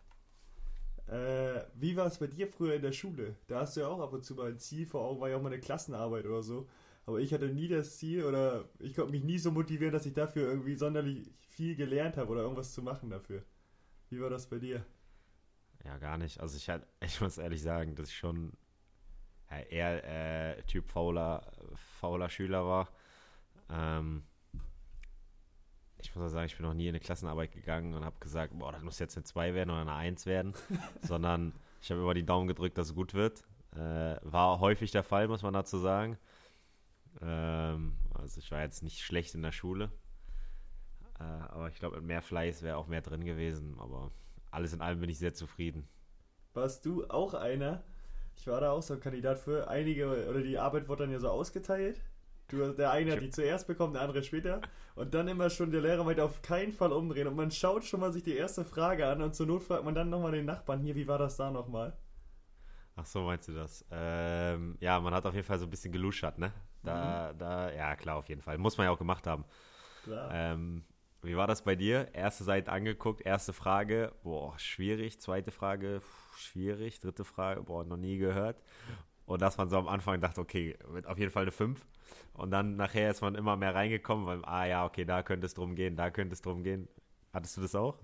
Äh, 1.07 1.65
wie 1.75 1.97
war 1.97 2.07
es 2.07 2.19
bei 2.19 2.27
dir 2.27 2.47
früher 2.47 2.75
in 2.75 2.83
der 2.83 2.93
Schule? 2.93 3.37
Da 3.47 3.61
hast 3.61 3.77
du 3.77 3.81
ja 3.81 3.89
auch 3.89 4.01
ab 4.01 4.13
und 4.13 4.25
zu 4.25 4.35
mal 4.35 4.51
ein 4.51 4.59
Ziel 4.59 4.87
vor 4.87 5.03
Augen, 5.03 5.21
war 5.21 5.29
ja 5.29 5.37
auch 5.37 5.43
mal 5.43 5.53
eine 5.53 5.61
Klassenarbeit 5.61 6.27
oder 6.27 6.43
so. 6.43 6.69
Aber 7.07 7.21
ich 7.21 7.35
hatte 7.35 7.49
nie 7.49 7.69
das 7.69 7.99
Ziel 7.99 8.25
oder 8.25 8.69
ich 8.79 8.95
konnte 8.95 9.13
mich 9.13 9.23
nie 9.23 9.39
so 9.39 9.51
motivieren, 9.51 9.93
dass 9.93 10.07
ich 10.07 10.15
dafür 10.15 10.49
irgendwie 10.49 10.75
sonderlich 10.75 11.31
viel 11.41 11.77
gelernt 11.77 12.17
habe 12.17 12.33
oder 12.33 12.43
irgendwas 12.43 12.73
zu 12.73 12.83
machen 12.83 13.11
dafür. 13.11 13.43
Wie 14.09 14.21
war 14.21 14.31
das 14.31 14.49
bei 14.49 14.59
dir? 14.59 14.85
Ja, 15.85 15.99
gar 15.99 16.17
nicht. 16.17 16.41
Also 16.41 16.57
ich, 16.57 16.71
ich 17.05 17.21
muss 17.21 17.37
ehrlich 17.37 17.63
sagen, 17.63 17.95
dass 17.95 18.09
ich 18.09 18.17
schon 18.17 18.53
eher 19.69 20.57
äh, 20.57 20.63
Typ 20.63 20.89
fauler, 20.89 21.53
fauler 22.01 22.29
Schüler 22.29 22.65
war. 22.65 22.89
Ähm, 23.71 24.25
ich 26.05 26.15
muss 26.15 26.27
auch 26.27 26.35
sagen, 26.35 26.47
ich 26.47 26.57
bin 26.57 26.67
noch 26.67 26.75
nie 26.75 26.85
in 26.85 26.91
eine 26.91 27.01
Klassenarbeit 27.01 27.53
gegangen 27.53 27.95
und 27.95 28.05
habe 28.05 28.17
gesagt, 28.21 28.57
boah, 28.59 28.73
das 28.73 28.83
muss 28.83 28.99
jetzt 28.99 29.17
eine 29.17 29.25
2 29.25 29.55
werden 29.55 29.71
oder 29.71 29.81
eine 29.81 29.95
1 29.95 30.27
werden, 30.27 30.55
sondern 31.03 31.53
ich 31.81 31.91
habe 31.91 32.01
immer 32.01 32.15
die 32.15 32.27
Daumen 32.27 32.47
gedrückt, 32.47 32.77
dass 32.79 32.89
es 32.89 32.95
gut 32.95 33.15
wird. 33.15 33.43
Äh, 33.75 34.17
war 34.23 34.61
häufig 34.61 34.91
der 34.91 35.03
Fall, 35.03 35.29
muss 35.29 35.43
man 35.43 35.55
dazu 35.55 35.79
sagen. 35.79 36.19
Ähm, 37.23 37.97
also 38.15 38.39
ich 38.39 38.51
war 38.51 38.61
jetzt 38.61 38.83
nicht 38.83 39.01
schlecht 39.01 39.35
in 39.35 39.43
der 39.43 39.53
Schule, 39.53 39.91
äh, 41.19 41.23
aber 41.23 41.69
ich 41.69 41.77
glaube, 41.77 41.97
mit 41.97 42.07
mehr 42.07 42.23
Fleiß 42.23 42.63
wäre 42.63 42.77
auch 42.77 42.87
mehr 42.87 43.03
drin 43.03 43.25
gewesen, 43.25 43.77
aber 43.79 44.13
alles 44.51 44.73
in 44.73 44.81
allem 44.81 45.01
bin 45.01 45.11
ich 45.11 45.19
sehr 45.19 45.35
zufrieden. 45.35 45.89
Warst 46.53 46.85
du 46.87 47.09
auch 47.09 47.35
einer? 47.35 47.83
Ich 48.37 48.47
war 48.47 48.61
da 48.61 48.73
auch 48.73 48.83
so 48.83 48.95
ein 48.95 49.01
Kandidat 49.01 49.39
für 49.39 49.69
einige, 49.69 50.29
oder 50.29 50.43
die 50.43 50.59
Arbeit 50.59 50.89
wurde 50.89 51.05
dann 51.05 51.13
ja 51.13 51.21
so 51.21 51.31
ausgeteilt 51.31 52.01
Du, 52.49 52.73
der 52.73 52.91
eine 52.91 53.13
hat 53.13 53.23
die 53.23 53.31
zuerst 53.31 53.67
bekommen, 53.67 53.95
der 53.95 54.03
andere 54.03 54.23
später. 54.23 54.61
Und 54.95 55.15
dann 55.15 55.29
immer 55.29 55.51
schon 55.51 55.71
der 55.71 55.81
Lehrer 55.81 56.05
meinte, 56.05 56.23
auf 56.23 56.43
keinen 56.43 56.73
Fall 56.73 56.93
umdrehen. 56.93 57.27
Und 57.27 57.37
man 57.37 57.51
schaut 57.51 57.85
schon 57.85 58.01
mal 58.01 58.13
sich 58.13 58.23
die 58.23 58.37
erste 58.37 58.65
Frage 58.65 59.07
an 59.07 59.23
und 59.23 59.35
zur 59.35 59.47
Not 59.47 59.63
fragt 59.63 59.85
man 59.85 59.95
dann 59.95 60.11
nochmal 60.11 60.33
den 60.33 60.45
Nachbarn 60.45 60.81
hier, 60.81 60.95
wie 60.95 61.09
war 61.09 61.19
das 61.19 61.37
da 61.37 61.51
nochmal? 61.51 61.97
Ach 62.97 63.07
so, 63.07 63.23
meinst 63.23 63.49
du 63.49 63.53
das? 63.53 63.85
Ähm, 63.91 64.77
ja, 64.81 65.01
man 65.01 65.15
hat 65.15 65.27
auf 65.27 65.35
jeden 65.35 65.47
Fall 65.47 65.59
so 65.59 65.67
ein 65.67 65.71
bisschen 65.71 65.93
geluschert, 65.93 66.39
ne? 66.39 66.53
Da, 66.83 67.33
mhm. 67.33 67.39
da, 67.39 67.73
ja, 67.73 67.97
klar, 67.97 68.17
auf 68.17 68.29
jeden 68.29 68.43
Fall. 68.43 68.59
Muss 68.59 68.77
man 68.79 68.87
ja 68.87 68.93
auch 68.93 68.99
gemacht 68.99 69.27
haben. 69.27 69.45
Klar. 70.05 70.31
Ähm, 70.33 70.85
wie 71.23 71.37
war 71.37 71.47
das 71.47 71.63
bei 71.63 71.75
dir? 71.75 72.15
Erste 72.15 72.45
Seite 72.45 72.71
angeguckt, 72.71 73.23
erste 73.23 73.53
Frage, 73.53 74.13
boah, 74.23 74.57
schwierig. 74.59 75.21
Zweite 75.21 75.51
Frage, 75.51 76.03
pff, 76.03 76.39
schwierig. 76.39 77.01
Dritte 77.01 77.25
Frage, 77.25 77.63
boah, 77.63 77.85
noch 77.85 77.97
nie 77.97 78.19
gehört. 78.19 78.63
Und 79.27 79.41
dass 79.41 79.57
man 79.57 79.69
so 79.69 79.79
am 79.79 79.89
Anfang 79.89 80.21
dachte, 80.21 80.41
okay, 80.41 80.77
wird 80.89 81.07
auf 81.07 81.19
jeden 81.19 81.31
Fall 81.31 81.43
eine 81.43 81.51
5. 81.51 81.85
Und 82.35 82.51
dann 82.51 82.77
nachher 82.77 83.11
ist 83.11 83.23
man 83.23 83.35
immer 83.35 83.57
mehr 83.57 83.75
reingekommen, 83.75 84.27
weil, 84.27 84.45
ah 84.45 84.67
ja, 84.67 84.85
okay, 84.85 85.05
da 85.05 85.23
könnte 85.23 85.47
es 85.47 85.55
drum 85.55 85.75
gehen, 85.75 85.97
da 85.97 86.11
könnte 86.11 86.35
es 86.35 86.43
drum 86.43 86.63
gehen. 86.63 86.89
Hattest 87.33 87.57
du 87.57 87.63
das 87.63 87.75
auch? 87.75 87.99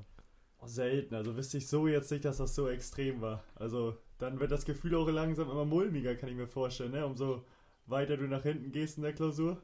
Oh, 0.59 0.67
selten, 0.67 1.15
also 1.15 1.37
wüsste 1.37 1.59
ich 1.59 1.69
so 1.69 1.87
jetzt 1.87 2.11
nicht, 2.11 2.25
dass 2.25 2.39
das 2.39 2.55
so 2.55 2.69
extrem 2.69 3.21
war. 3.21 3.43
Also 3.55 3.97
dann 4.19 4.41
wird 4.41 4.51
das 4.51 4.65
Gefühl 4.65 4.95
auch 4.95 5.09
langsam 5.09 5.51
immer 5.51 5.65
mulmiger, 5.65 6.15
kann 6.15 6.29
ich 6.29 6.37
mir 6.37 6.47
vorstellen, 6.47 6.93
ne? 6.93 7.07
Umso 7.07 7.45
weiter 7.87 8.17
du 8.17 8.27
nach 8.27 8.43
hinten 8.43 8.73
gehst 8.73 8.97
in 8.99 9.03
der 9.03 9.13
Klausur. 9.15 9.61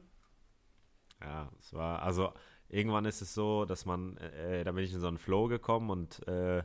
Ja, 1.21 1.51
es 1.59 1.73
war, 1.73 2.01
also 2.01 2.33
irgendwann 2.69 3.05
ist 3.05 3.21
es 3.21 3.33
so, 3.33 3.65
dass 3.65 3.85
man, 3.85 4.17
äh, 4.17 4.63
da 4.63 4.71
bin 4.71 4.83
ich 4.83 4.93
in 4.93 4.99
so 4.99 5.07
einen 5.07 5.17
Flow 5.17 5.47
gekommen 5.47 5.89
und 5.89 6.27
äh, 6.27 6.63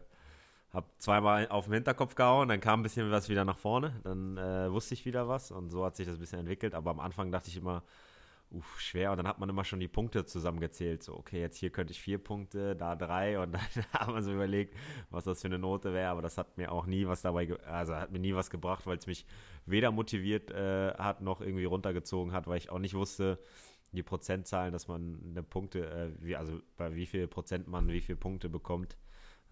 habe 0.72 0.86
zweimal 0.98 1.48
auf 1.48 1.66
den 1.66 1.74
Hinterkopf 1.74 2.14
gehauen, 2.14 2.48
dann 2.48 2.60
kam 2.60 2.80
ein 2.80 2.82
bisschen 2.82 3.10
was 3.10 3.28
wieder 3.28 3.44
nach 3.44 3.58
vorne, 3.58 4.00
dann 4.04 4.38
äh, 4.38 4.72
wusste 4.72 4.94
ich 4.94 5.04
wieder 5.04 5.28
was 5.28 5.50
und 5.50 5.70
so 5.70 5.84
hat 5.84 5.96
sich 5.96 6.06
das 6.06 6.16
ein 6.16 6.20
bisschen 6.20 6.40
entwickelt. 6.40 6.74
Aber 6.74 6.90
am 6.90 7.00
Anfang 7.00 7.30
dachte 7.30 7.48
ich 7.48 7.56
immer, 7.56 7.82
uff, 8.52 8.80
schwer. 8.80 9.10
Und 9.10 9.18
dann 9.18 9.26
hat 9.26 9.38
man 9.38 9.48
immer 9.48 9.64
schon 9.64 9.80
die 9.80 9.88
Punkte 9.88 10.24
zusammengezählt. 10.24 11.02
So, 11.02 11.16
okay, 11.16 11.40
jetzt 11.40 11.56
hier 11.56 11.70
könnte 11.70 11.92
ich 11.92 12.00
vier 12.00 12.18
Punkte, 12.18 12.76
da 12.76 12.94
drei. 12.96 13.38
Und 13.38 13.52
dann 13.52 13.60
hat 13.92 14.08
man 14.08 14.22
so 14.22 14.32
überlegt, 14.32 14.76
was 15.10 15.24
das 15.24 15.40
für 15.40 15.48
eine 15.48 15.58
Note 15.58 15.92
wäre. 15.92 16.10
Aber 16.10 16.22
das 16.22 16.38
hat 16.38 16.56
mir 16.58 16.72
auch 16.72 16.86
nie 16.86 17.06
was 17.06 17.22
dabei, 17.22 17.48
also 17.66 17.94
hat 17.94 18.12
mir 18.12 18.18
nie 18.18 18.34
was 18.34 18.50
gebracht, 18.50 18.86
weil 18.86 18.98
es 18.98 19.06
mich 19.06 19.26
weder 19.66 19.90
motiviert 19.90 20.50
äh, 20.50 20.94
hat, 20.94 21.20
noch 21.20 21.40
irgendwie 21.40 21.64
runtergezogen 21.64 22.32
hat, 22.32 22.46
weil 22.46 22.58
ich 22.58 22.70
auch 22.70 22.78
nicht 22.78 22.94
wusste, 22.94 23.38
die 23.92 24.02
Prozentzahlen, 24.02 24.72
dass 24.72 24.88
man 24.88 25.20
eine 25.30 25.42
Punkte, 25.42 25.90
äh, 25.90 26.10
wie, 26.24 26.36
also 26.36 26.60
bei 26.76 26.94
wie 26.94 27.06
viel 27.06 27.26
Prozent 27.28 27.68
man 27.68 27.88
wie 27.88 28.00
viele 28.00 28.16
Punkte 28.16 28.48
bekommt. 28.48 28.96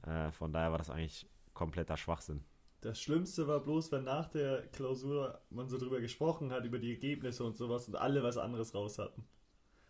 Äh, 0.07 0.31
von 0.33 0.53
daher 0.53 0.71
war 0.71 0.79
das 0.79 0.91
eigentlich 0.91 1.27
kompletter 1.55 1.97
Schwachsinn. 1.97 2.43
Das 2.81 3.01
Schlimmste 3.01 3.47
war 3.47 3.61
bloß, 3.61 3.93
wenn 3.93 4.05
nach 4.05 4.29
der 4.29 4.67
Klausur 4.69 5.41
man 5.51 5.69
so 5.69 5.77
drüber 5.77 6.01
gesprochen 6.01 6.51
hat, 6.51 6.65
über 6.65 6.79
die 6.79 6.93
Ergebnisse 6.93 7.45
und 7.45 7.57
sowas 7.57 7.87
und 7.89 7.97
alle 7.97 8.23
was 8.23 8.39
anderes 8.39 8.75
raus 8.75 8.99
hatten. 8.99 9.25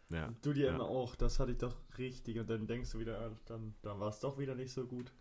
Ja, 0.08 0.26
und 0.26 0.44
du 0.44 0.52
dir 0.52 0.66
ja. 0.66 0.74
immer 0.74 0.88
auch, 0.88 1.14
das 1.14 1.38
hatte 1.38 1.52
ich 1.52 1.58
doch 1.58 1.76
richtig 1.96 2.40
und 2.40 2.50
dann 2.50 2.66
denkst 2.66 2.90
du 2.90 2.98
wieder, 2.98 3.20
ah, 3.20 3.30
dann, 3.46 3.74
dann 3.82 4.00
war 4.00 4.08
es 4.08 4.18
doch 4.18 4.38
wieder 4.38 4.56
nicht 4.56 4.72
so 4.72 4.86
gut. 4.86 5.12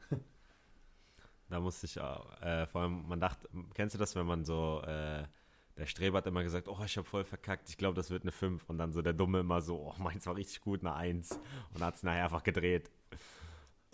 Da 1.49 1.59
musste 1.59 1.87
ich 1.87 1.97
äh, 1.97 2.67
vor 2.67 2.81
allem, 2.81 3.07
man 3.07 3.19
dachte, 3.19 3.49
kennst 3.73 3.95
du 3.95 3.99
das, 3.99 4.15
wenn 4.15 4.27
man 4.27 4.45
so, 4.45 4.83
äh, 4.85 5.23
der 5.77 5.85
Streber 5.87 6.19
hat 6.19 6.27
immer 6.27 6.43
gesagt, 6.43 6.67
oh, 6.67 6.77
ich 6.85 6.95
habe 6.97 7.07
voll 7.07 7.23
verkackt, 7.23 7.69
ich 7.69 7.77
glaube, 7.77 7.95
das 7.95 8.11
wird 8.11 8.23
eine 8.23 8.31
5. 8.31 8.69
Und 8.69 8.77
dann 8.77 8.93
so 8.93 9.01
der 9.01 9.13
Dumme 9.13 9.39
immer 9.39 9.61
so, 9.61 9.77
oh, 9.77 9.95
meins 10.01 10.27
war 10.27 10.35
richtig 10.35 10.61
gut, 10.61 10.81
eine 10.81 10.93
1. 10.93 11.39
Und 11.73 11.81
hat 11.81 11.95
es 11.95 12.03
nachher 12.03 12.25
einfach 12.25 12.43
gedreht. 12.43 12.91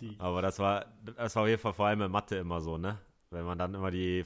Die. 0.02 0.16
Aber 0.20 0.42
das 0.42 0.60
war, 0.60 0.86
das 1.16 1.36
war 1.36 1.44
auf 1.44 1.50
jeden 1.50 1.62
Fall 1.62 1.74
vor 1.74 1.88
allem 1.88 2.02
in 2.02 2.12
Mathe 2.12 2.36
immer 2.38 2.62
so, 2.62 2.78
ne? 2.78 3.00
Wenn 3.30 3.46
man 3.46 3.58
dann 3.58 3.74
immer 3.74 3.92
die 3.92 4.24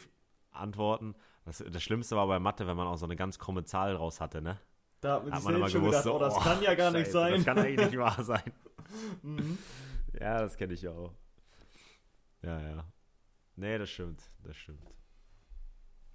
Antworten, 0.51 1.15
das, 1.45 1.63
das 1.67 1.83
Schlimmste 1.83 2.15
war 2.15 2.27
bei 2.27 2.39
Mathe, 2.39 2.67
wenn 2.67 2.77
man 2.77 2.87
auch 2.87 2.97
so 2.97 3.05
eine 3.05 3.15
ganz 3.15 3.39
krumme 3.39 3.63
Zahl 3.63 3.95
raus 3.95 4.19
hatte, 4.19 4.41
ne? 4.41 4.59
Da 5.01 5.15
hat 5.15 5.23
man, 5.23 5.33
hat 5.33 5.43
man 5.43 5.55
immer 5.55 5.69
gewusst, 5.69 5.83
gedacht, 5.83 6.03
so, 6.03 6.15
oh, 6.15 6.19
das 6.19 6.35
oh, 6.35 6.39
kann 6.39 6.61
ja 6.61 6.75
gar 6.75 6.91
Scheiße, 6.91 6.97
nicht 6.99 7.11
sein. 7.11 7.33
Das 7.33 7.45
kann 7.45 7.59
eigentlich 7.59 7.85
nicht 7.85 7.97
wahr 7.97 8.23
sein. 8.23 8.53
mhm. 9.21 9.57
Ja, 10.19 10.39
das 10.39 10.57
kenne 10.57 10.73
ich 10.73 10.87
auch. 10.87 11.13
Ja, 12.41 12.59
ja. 12.59 12.85
Nee, 13.55 13.77
das 13.77 13.89
stimmt, 13.89 14.23
das 14.43 14.55
stimmt. 14.57 14.83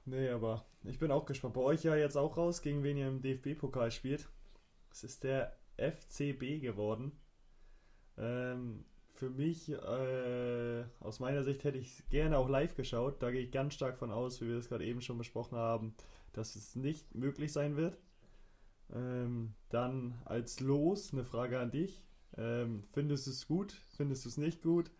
Nee, 0.06 0.28
aber 0.28 0.66
ich 0.82 0.99
bin 0.99 1.11
auch 1.11 1.25
gespannt. 1.25 1.54
Bei 1.54 1.61
euch 1.61 1.82
ja 1.82 1.94
jetzt 1.96 2.16
auch 2.16 2.37
raus, 2.37 2.61
gegen 2.61 2.82
wen 2.82 2.96
ihr 2.96 3.08
im 3.08 3.23
DFB-Pokal 3.23 3.90
spielt. 3.90 4.28
Es 4.90 5.04
ist 5.04 5.25
der 5.25 5.56
FCB 5.76 6.61
geworden. 6.61 7.12
Ähm, 8.18 8.84
für 9.14 9.30
mich, 9.30 9.71
äh, 9.71 10.85
aus 11.00 11.21
meiner 11.21 11.44
Sicht, 11.44 11.64
hätte 11.64 11.78
ich 11.78 12.02
gerne 12.11 12.37
auch 12.37 12.49
live 12.49 12.75
geschaut. 12.75 13.23
Da 13.23 13.30
gehe 13.30 13.42
ich 13.42 13.52
ganz 13.52 13.75
stark 13.75 13.99
von 13.99 14.11
aus, 14.11 14.40
wie 14.40 14.49
wir 14.49 14.56
das 14.56 14.68
gerade 14.68 14.85
eben 14.85 15.00
schon 15.00 15.18
besprochen 15.18 15.56
haben, 15.56 15.94
dass 16.33 16.56
es 16.56 16.75
nicht 16.75 17.14
möglich 17.14 17.52
sein 17.52 17.76
wird. 17.76 17.99
Ähm, 18.92 19.54
dann 19.71 20.21
als 20.25 20.61
Los 20.61 21.12
eine 21.12 21.25
Frage 21.25 21.59
an 21.61 21.71
dich. 21.71 22.04
Ähm, 22.37 22.85
findest 22.92 23.26
du 23.26 23.30
es 23.30 23.47
gut? 23.47 23.73
Findest 23.97 24.25
du 24.25 24.28
es 24.28 24.37
nicht 24.37 24.62
gut? 24.62 24.90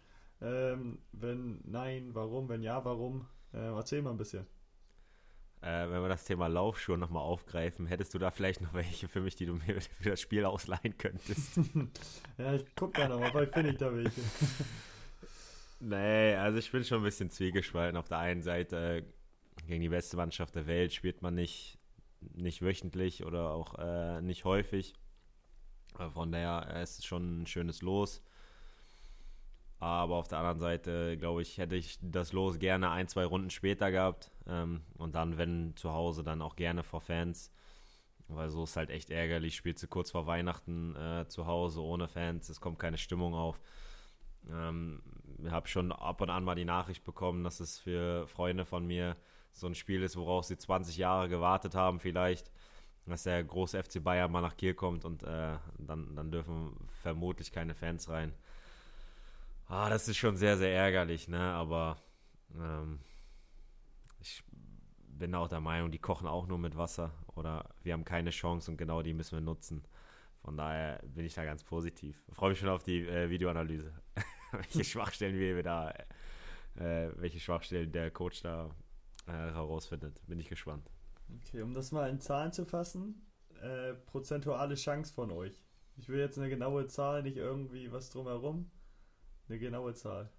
Ähm, 0.40 0.99
wenn 1.12 1.61
nein, 1.64 2.14
warum? 2.14 2.49
Wenn 2.49 2.62
ja, 2.62 2.85
warum? 2.85 3.26
Äh, 3.52 3.75
erzähl 3.75 4.02
mal 4.02 4.11
ein 4.11 4.16
bisschen. 4.16 4.47
Äh, 5.64 5.90
wenn 5.90 6.02
wir 6.02 6.11
das 6.11 6.25
Thema 6.25 6.47
Laufschuhe 6.47 6.99
nochmal 6.99 7.23
aufgreifen, 7.23 7.87
hättest 7.87 8.12
du 8.12 8.18
da 8.18 8.30
vielleicht 8.30 8.61
noch 8.61 8.75
welche 8.75 9.09
für 9.09 9.21
mich, 9.21 9.35
die 9.35 9.47
du 9.47 9.54
mir 9.54 9.80
für 10.00 10.11
das 10.11 10.21
Spiel 10.21 10.44
ausleihen 10.44 10.99
könntest? 10.99 11.56
ja, 12.38 12.54
ich 12.54 12.66
guck 12.76 12.92
da 12.92 13.09
nochmal, 13.09 13.30
vielleicht 13.30 13.54
finde 13.54 13.71
ich 13.71 13.78
da 13.78 13.94
welche. 13.94 14.21
nee, 15.80 16.35
also 16.35 16.59
ich 16.59 16.71
bin 16.71 16.85
schon 16.85 16.99
ein 16.99 17.04
bisschen 17.04 17.30
zwiegespalten. 17.30 17.97
Auf 17.97 18.09
der 18.09 18.18
einen 18.18 18.42
Seite 18.42 19.06
gegen 19.66 19.80
die 19.80 19.88
beste 19.88 20.18
Mannschaft 20.18 20.54
der 20.54 20.66
Welt 20.66 20.92
spielt 20.92 21.23
man 21.23 21.35
nicht, 21.35 21.78
nicht 22.21 22.61
wöchentlich 22.61 23.25
oder 23.25 23.52
auch 23.52 23.78
äh, 23.78 24.21
nicht 24.21 24.44
häufig. 24.44 24.92
Von 26.12 26.30
daher 26.30 26.75
äh, 26.75 26.83
ist 26.83 26.99
es 26.99 27.04
schon 27.06 27.42
ein 27.42 27.47
schönes 27.47 27.80
Los. 27.80 28.23
Aber 29.80 30.16
auf 30.16 30.28
der 30.28 30.38
anderen 30.38 30.58
Seite, 30.58 31.16
glaube 31.18 31.42
ich, 31.42 31.58
hätte 31.58 31.76
ich 31.76 31.98
das 32.00 32.32
Los 32.32 32.58
gerne 32.58 32.90
ein, 32.90 33.08
zwei 33.08 33.24
Runden 33.24 33.50
später 33.50 33.90
gehabt. 33.90 34.30
Ähm, 34.46 34.82
und 34.96 35.14
dann, 35.14 35.36
wenn 35.36 35.76
zu 35.76 35.92
Hause, 35.92 36.22
dann 36.22 36.42
auch 36.42 36.56
gerne 36.56 36.82
vor 36.82 37.00
Fans. 37.00 37.50
Weil 38.28 38.48
so 38.50 38.64
ist 38.64 38.76
halt 38.76 38.90
echt 38.90 39.10
ärgerlich. 39.10 39.56
Spielst 39.56 39.82
du 39.82 39.88
kurz 39.88 40.10
vor 40.10 40.26
Weihnachten 40.26 40.96
äh, 40.96 41.28
zu 41.28 41.46
Hause 41.46 41.82
ohne 41.82 42.08
Fans, 42.08 42.48
es 42.48 42.60
kommt 42.60 42.78
keine 42.78 42.96
Stimmung 42.98 43.34
auf. 43.34 43.60
Ähm, 44.50 45.02
ich 45.42 45.50
habe 45.50 45.68
schon 45.68 45.92
ab 45.92 46.20
und 46.20 46.30
an 46.30 46.44
mal 46.44 46.54
die 46.54 46.64
Nachricht 46.64 47.04
bekommen, 47.04 47.44
dass 47.44 47.60
es 47.60 47.78
für 47.78 48.26
Freunde 48.26 48.64
von 48.64 48.86
mir 48.86 49.16
so 49.52 49.66
ein 49.66 49.74
Spiel 49.74 50.02
ist, 50.02 50.16
worauf 50.16 50.44
sie 50.44 50.56
20 50.56 50.96
Jahre 50.96 51.28
gewartet 51.28 51.74
haben, 51.74 52.00
vielleicht. 52.00 52.50
Dass 53.06 53.24
der 53.24 53.44
große 53.44 53.82
FC 53.82 54.02
Bayern 54.02 54.32
mal 54.32 54.40
nach 54.40 54.56
Kiel 54.56 54.72
kommt 54.72 55.04
und 55.04 55.22
äh, 55.24 55.58
dann, 55.78 56.16
dann 56.16 56.30
dürfen 56.30 56.74
vermutlich 57.02 57.52
keine 57.52 57.74
Fans 57.74 58.08
rein. 58.08 58.32
Ah, 59.66 59.88
das 59.88 60.09
ist 60.09 60.16
schon 60.16 60.37
sehr, 60.37 60.56
sehr 60.56 60.75
ärgerlich, 60.75 61.28
ne? 61.28 61.40
Aber 61.40 61.97
ähm, 62.54 63.00
ich 64.21 64.42
bin 64.99 65.35
auch 65.35 65.49
der 65.49 65.61
Meinung, 65.61 65.90
die 65.90 65.99
kochen 65.99 66.26
auch 66.26 66.47
nur 66.47 66.59
mit 66.59 66.76
Wasser 66.76 67.12
oder 67.35 67.71
wir 67.83 67.92
haben 67.92 68.04
keine 68.04 68.30
Chance 68.30 68.71
und 68.71 68.76
genau 68.76 69.02
die 69.02 69.14
müssen 69.14 69.37
wir 69.37 69.42
nutzen. 69.42 69.85
Von 70.42 70.56
daher 70.56 71.00
bin 71.06 71.25
ich 71.25 71.35
da 71.35 71.44
ganz 71.44 71.64
positiv. 71.64 72.23
Ich 72.28 72.35
freue 72.35 72.50
mich 72.50 72.59
schon 72.59 72.68
auf 72.68 72.83
die 72.83 73.06
äh, 73.06 73.30
Videoanalyse. 73.30 73.92
welche 74.52 74.85
Schwachstellen 74.85 75.38
wir 75.38 75.62
da, 75.62 75.90
äh, 76.76 77.11
welche 77.16 77.40
Schwachstellen 77.40 77.92
der 77.92 78.11
Coach 78.11 78.42
da 78.42 78.71
äh, 79.26 79.33
herausfindet. 79.33 80.21
Bin 80.26 80.38
ich 80.38 80.49
gespannt. 80.49 80.90
Okay, 81.40 81.62
um 81.62 81.75
das 81.75 81.92
mal 81.92 82.09
in 82.11 82.21
Zahlen 82.21 82.52
zu 82.52 82.64
fassen, 82.64 83.26
äh, 83.62 83.94
prozentuale 83.94 84.75
Chance 84.75 85.12
von 85.12 85.30
euch. 85.30 85.64
Ich 85.97 86.09
will 86.09 86.18
jetzt 86.18 86.38
eine 86.38 86.49
genaue 86.49 86.87
Zahl, 86.87 87.23
nicht 87.23 87.37
irgendwie 87.37 87.90
was 87.92 88.11
drumherum. 88.11 88.71
Eine 89.48 89.58
genaue 89.58 89.94
Zahl. 89.94 90.30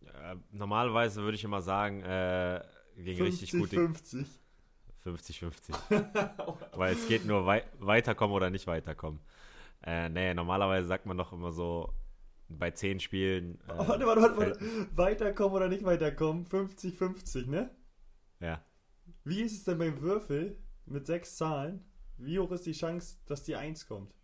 Ja, 0.00 0.36
normalerweise 0.52 1.22
würde 1.22 1.36
ich 1.36 1.44
immer 1.44 1.62
sagen, 1.62 2.02
äh, 2.02 2.62
gegen 2.96 3.18
50, 3.18 3.42
richtig 3.42 3.60
gute. 3.60 3.76
50. 3.76 4.26
50-50. 5.04 6.76
Weil 6.76 6.92
es 6.92 7.08
geht 7.08 7.24
nur 7.24 7.46
wei 7.46 7.64
weiterkommen 7.78 8.34
oder 8.34 8.50
nicht 8.50 8.66
weiterkommen. 8.66 9.20
Äh, 9.82 10.08
nee, 10.08 10.34
normalerweise 10.34 10.86
sagt 10.86 11.06
man 11.06 11.16
doch 11.16 11.32
immer 11.32 11.52
so 11.52 11.92
bei 12.48 12.70
10 12.70 13.00
Spielen. 13.00 13.60
Äh, 13.68 13.78
warte, 13.78 14.06
warte, 14.06 14.22
warte, 14.22 14.36
warte. 14.36 14.96
Weiterkommen 14.96 15.56
oder 15.56 15.68
nicht 15.68 15.84
weiterkommen? 15.84 16.46
50-50, 16.46 17.48
ne? 17.48 17.70
Ja. 18.40 18.64
Wie 19.24 19.42
ist 19.42 19.52
es 19.52 19.64
denn 19.64 19.78
beim 19.78 20.00
Würfel 20.00 20.58
mit 20.86 21.06
sechs 21.06 21.36
Zahlen? 21.36 21.84
Wie 22.16 22.38
hoch 22.38 22.50
ist 22.50 22.66
die 22.66 22.72
Chance, 22.72 23.18
dass 23.26 23.44
die 23.44 23.56
1 23.56 23.86
kommt? 23.86 24.17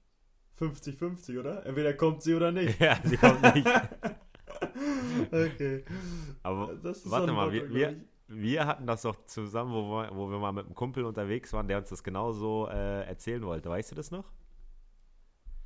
50-50, 0.58 1.38
oder? 1.40 1.66
Entweder 1.66 1.94
kommt 1.94 2.22
sie 2.22 2.34
oder 2.34 2.52
nicht. 2.52 2.78
Ja, 2.84 2.98
sie 3.02 3.16
kommt 3.16 3.42
nicht. 3.54 3.66
okay. 5.32 5.84
Aber 6.42 6.70
warte 6.82 7.32
mal, 7.32 7.52
wir, 7.52 7.72
wir, 7.72 7.96
wir, 8.28 8.66
hatten 8.66 8.86
das 8.86 9.02
doch 9.02 9.24
zusammen, 9.26 9.72
wo 9.72 9.90
wir, 9.90 10.10
wo 10.14 10.30
wir 10.30 10.38
mal 10.38 10.52
mit 10.52 10.66
einem 10.66 10.74
Kumpel 10.74 11.04
unterwegs 11.04 11.52
waren, 11.52 11.66
der 11.66 11.78
uns 11.78 11.88
das 11.88 12.02
genauso 12.02 12.68
äh, 12.68 13.04
erzählen 13.04 13.42
wollte. 13.42 13.68
Weißt 13.68 13.90
du 13.90 13.94
das 13.96 14.10
noch? 14.10 14.32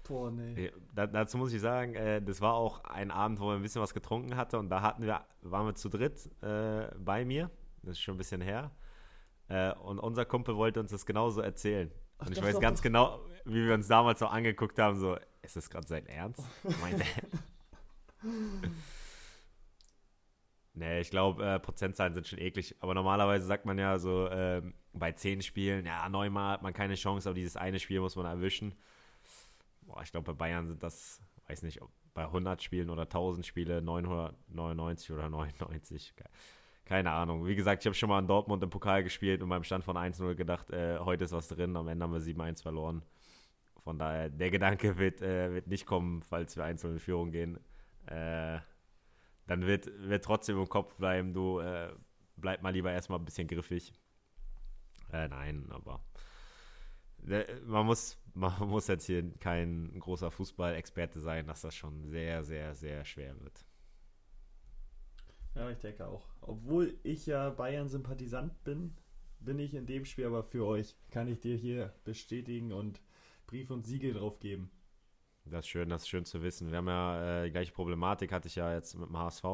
Boah, 0.09 0.31
nee. 0.31 0.73
Da, 0.95 1.07
dazu 1.07 1.37
muss 1.37 1.53
ich 1.53 1.61
sagen, 1.61 1.95
äh, 1.95 2.23
das 2.23 2.41
war 2.41 2.55
auch 2.55 2.83
ein 2.85 3.11
Abend, 3.11 3.41
wo 3.41 3.49
wir 3.49 3.57
ein 3.57 3.63
bisschen 3.63 3.83
was 3.83 3.93
getrunken 3.93 4.37
hatten 4.37 4.57
und 4.57 4.71
da 4.71 4.81
hatten 4.81 5.03
wir, 5.03 5.21
waren 5.43 5.67
wir 5.67 5.75
zu 5.75 5.91
dritt 5.91 6.31
äh, 6.43 6.89
bei 6.99 7.27
mir. 7.27 7.51
Das 7.83 7.93
ist 7.93 8.01
schon 8.01 8.15
ein 8.15 8.19
bisschen 8.19 8.41
her. 8.41 8.71
Äh, 9.49 9.75
und 9.75 9.99
unser 9.99 10.25
Kumpel 10.25 10.57
wollte 10.57 10.81
uns 10.81 10.91
das 10.91 11.05
genauso 11.05 11.43
erzählen. 11.43 11.91
Ach, 12.19 12.27
und 12.27 12.37
ich 12.37 12.43
weiß 12.43 12.61
ganz 12.61 12.83
genau, 12.83 13.21
wie 13.45 13.67
wir 13.67 13.75
uns 13.75 13.89
damals 13.89 14.19
so 14.19 14.27
angeguckt 14.27 14.79
haben, 14.79 14.99
so, 14.99 15.17
ist 15.43 15.57
das 15.57 15.71
gerade 15.71 15.87
sein 15.87 16.07
Ernst? 16.07 16.43
Meine 16.81 17.05
Nee, 20.79 21.01
ich 21.01 21.11
glaube, 21.11 21.45
äh, 21.45 21.59
Prozentzahlen 21.59 22.15
sind 22.15 22.29
schon 22.29 22.39
eklig. 22.39 22.77
Aber 22.81 22.95
normalerweise 22.95 23.45
sagt 23.47 23.65
man 23.67 23.79
ja 23.79 23.99
so, 23.99 24.29
äh, 24.29 24.63
bei 24.93 25.11
zehn 25.11 25.43
Spielen, 25.43 25.85
ja, 25.85 26.09
neunmal 26.09 26.53
hat 26.53 26.63
man 26.63 26.73
keine 26.73 26.95
Chance, 26.95 27.29
aber 27.29 27.35
dieses 27.35 27.57
eine 27.57 27.81
Spiel 27.81 27.99
muss 28.01 28.15
man 28.15 28.27
erwischen. 28.27 28.75
Boah, 29.83 30.03
ich 30.03 30.13
glaube, 30.13 30.33
bei 30.33 30.39
Bayern 30.39 30.69
sind 30.69 30.83
das, 30.83 31.21
weiß 31.49 31.63
nicht, 31.63 31.83
ob 31.83 31.91
bei 32.15 32.25
100 32.25 32.63
Spielen 32.63 32.91
oder 32.91 33.03
1000 33.03 33.45
Spiele 33.45 33.83
999 33.83 35.11
oder 35.13 35.29
99 35.29 36.15
keine 36.89 37.11
Ahnung. 37.11 37.47
Wie 37.47 37.55
gesagt, 37.55 37.83
ich 37.83 37.87
habe 37.87 37.95
schon 37.95 38.09
mal 38.09 38.19
in 38.19 38.27
Dortmund 38.27 38.63
im 38.63 38.71
Pokal 38.71 39.05
gespielt 39.05 39.43
und 39.43 39.51
beim 39.51 39.63
Stand 39.63 39.85
von 39.85 39.97
1-0 39.97 40.35
gedacht, 40.35 40.71
äh, 40.71 40.99
heute 40.99 41.25
ist 41.25 41.33
was 41.33 41.49
drin. 41.49 41.77
Am 41.77 41.87
Ende 41.87 42.03
haben 42.03 42.15
wir 42.15 42.21
7-1 42.21 42.63
verloren. 42.63 43.03
Von 43.85 43.99
daher, 43.99 44.31
der 44.31 44.51
Gedanke 44.51 44.97
wird, 44.97 45.21
äh, 45.21 45.53
wird 45.53 45.67
nicht 45.67 45.85
kommen, 45.85 46.23
falls 46.23 46.57
wir 46.57 46.65
1-0 46.65 46.93
in 46.93 46.99
Führung 46.99 47.31
gehen. 47.31 47.59
Äh, 48.07 48.61
dann 49.47 49.67
wird, 49.67 49.91
wird 50.09 50.25
trotzdem 50.25 50.59
im 50.59 50.69
Kopf 50.69 50.97
bleiben, 50.97 51.35
du 51.35 51.61
äh, 51.61 51.93
bleib 52.37 52.63
mal 52.63 52.71
lieber 52.71 52.91
erstmal 52.91 53.19
ein 53.19 53.25
bisschen 53.27 53.49
griffig. 53.49 53.93
Äh, 55.13 55.29
nein, 55.29 55.69
aber 55.71 56.01
äh, 57.29 57.45
man 57.67 57.85
muss, 57.85 58.17
man 58.35 58.67
muss 58.67 58.87
jetzt 58.87 59.05
hier 59.05 59.31
kein 59.41 59.99
großer 60.01 60.31
Fußballexperte 60.31 61.21
sein, 61.21 61.47
dass 61.47 61.61
das 61.61 61.75
schon 61.75 62.03
sehr, 62.07 62.45
sehr, 62.45 62.75
sehr 62.75 63.05
schwer 63.05 63.39
wird. 63.43 63.68
Ja, 65.55 65.71
ich 65.71 65.79
denke 65.79 66.07
auch. 66.07 66.27
Obwohl 66.41 66.99
ich 67.03 67.27
ja 67.27 67.51
Bayern-Sympathisant 67.51 68.65
bin, 68.65 68.95
bin 69.41 69.59
ich 69.59 69.75
in 69.75 69.87
dem 69.87 70.05
Spiel 70.05 70.27
aber 70.27 70.43
für 70.43 70.67
euch. 70.67 70.97
Kann 71.11 71.29
ich 71.29 71.41
dir 71.41 71.57
hier 71.57 71.93
bestätigen 72.05 72.73
und 72.73 73.01
Brief 73.47 73.71
und 73.71 73.87
Siegel 73.87 74.15
drauf 74.15 74.41
geben. 74.41 74.71
Das 75.45 75.61
ist 75.61 75.69
schön, 75.69 75.89
das 75.89 76.03
ist 76.03 76.09
schön 76.09 76.25
zu 76.25 76.43
wissen. 76.43 76.71
Wir 76.71 76.79
haben 76.79 76.89
ja 76.89 77.43
äh, 77.43 77.45
die 77.47 77.53
gleiche 77.53 77.73
Problematik, 77.73 78.33
hatte 78.33 78.49
ich 78.49 78.57
ja 78.57 78.73
jetzt 78.73 78.95
mit 78.95 79.09
dem 79.09 79.17
HSV. 79.17 79.45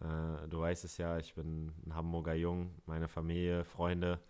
Äh, 0.00 0.48
du 0.48 0.60
weißt 0.60 0.84
es 0.84 0.98
ja, 0.98 1.18
ich 1.18 1.34
bin 1.34 1.72
ein 1.86 1.94
Hamburger 1.94 2.34
Jung. 2.34 2.74
Meine 2.86 3.08
Familie, 3.08 3.64
Freunde 3.64 4.20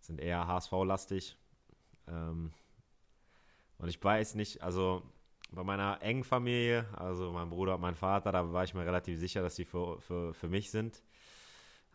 sind 0.00 0.20
eher 0.20 0.46
HSV-lastig. 0.46 1.36
Ähm, 2.06 2.52
und 3.78 3.88
ich 3.88 4.02
weiß 4.02 4.36
nicht, 4.36 4.62
also 4.62 5.02
bei 5.54 5.62
meiner 5.62 6.02
engen 6.02 6.24
Familie, 6.24 6.86
also 6.96 7.32
mein 7.32 7.48
Bruder 7.48 7.76
und 7.76 7.80
mein 7.80 7.94
Vater, 7.94 8.32
da 8.32 8.52
war 8.52 8.64
ich 8.64 8.74
mir 8.74 8.84
relativ 8.84 9.18
sicher, 9.18 9.42
dass 9.42 9.54
die 9.54 9.64
für, 9.64 10.00
für, 10.00 10.34
für 10.34 10.48
mich 10.48 10.70
sind. 10.70 11.02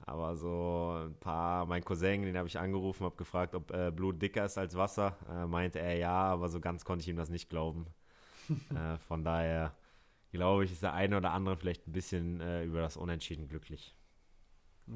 Aber 0.05 0.35
so 0.35 1.07
ein 1.07 1.15
paar, 1.19 1.65
mein 1.65 1.83
Cousin, 1.83 2.21
den 2.21 2.37
habe 2.37 2.47
ich 2.47 2.57
angerufen, 2.57 3.03
habe 3.03 3.17
gefragt, 3.17 3.53
ob 3.53 3.71
äh, 3.71 3.91
Blut 3.91 4.21
dicker 4.21 4.45
ist 4.45 4.57
als 4.57 4.75
Wasser. 4.75 5.17
Äh, 5.29 5.45
meinte 5.45 5.79
er 5.79 5.97
ja, 5.97 6.13
aber 6.13 6.47
so 6.47 6.59
ganz 6.61 6.85
konnte 6.85 7.03
ich 7.03 7.09
ihm 7.09 7.17
das 7.17 7.29
nicht 7.29 7.49
glauben. 7.49 7.85
äh, 8.49 8.97
von 8.97 9.23
daher 9.23 9.75
glaube 10.31 10.63
ich, 10.65 10.71
ist 10.71 10.83
der 10.83 10.93
eine 10.93 11.17
oder 11.17 11.31
andere 11.31 11.57
vielleicht 11.57 11.87
ein 11.87 11.91
bisschen 11.91 12.39
äh, 12.39 12.63
über 12.63 12.81
das 12.81 12.97
Unentschieden 12.97 13.47
glücklich. 13.47 13.95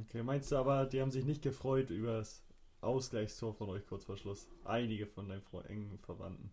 Okay, 0.01 0.23
meinst 0.23 0.51
du 0.51 0.55
aber, 0.55 0.85
die 0.85 1.01
haben 1.01 1.11
sich 1.11 1.25
nicht 1.25 1.41
gefreut 1.41 1.89
über 1.89 2.17
das 2.17 2.43
Ausgleichstor 2.81 3.53
von 3.53 3.69
euch 3.69 3.85
kurz 3.85 4.05
vor 4.05 4.17
Schluss? 4.17 4.47
Einige 4.63 5.05
von 5.05 5.27
deinen 5.27 5.43
engen 5.67 5.99
Verwandten. 5.99 6.51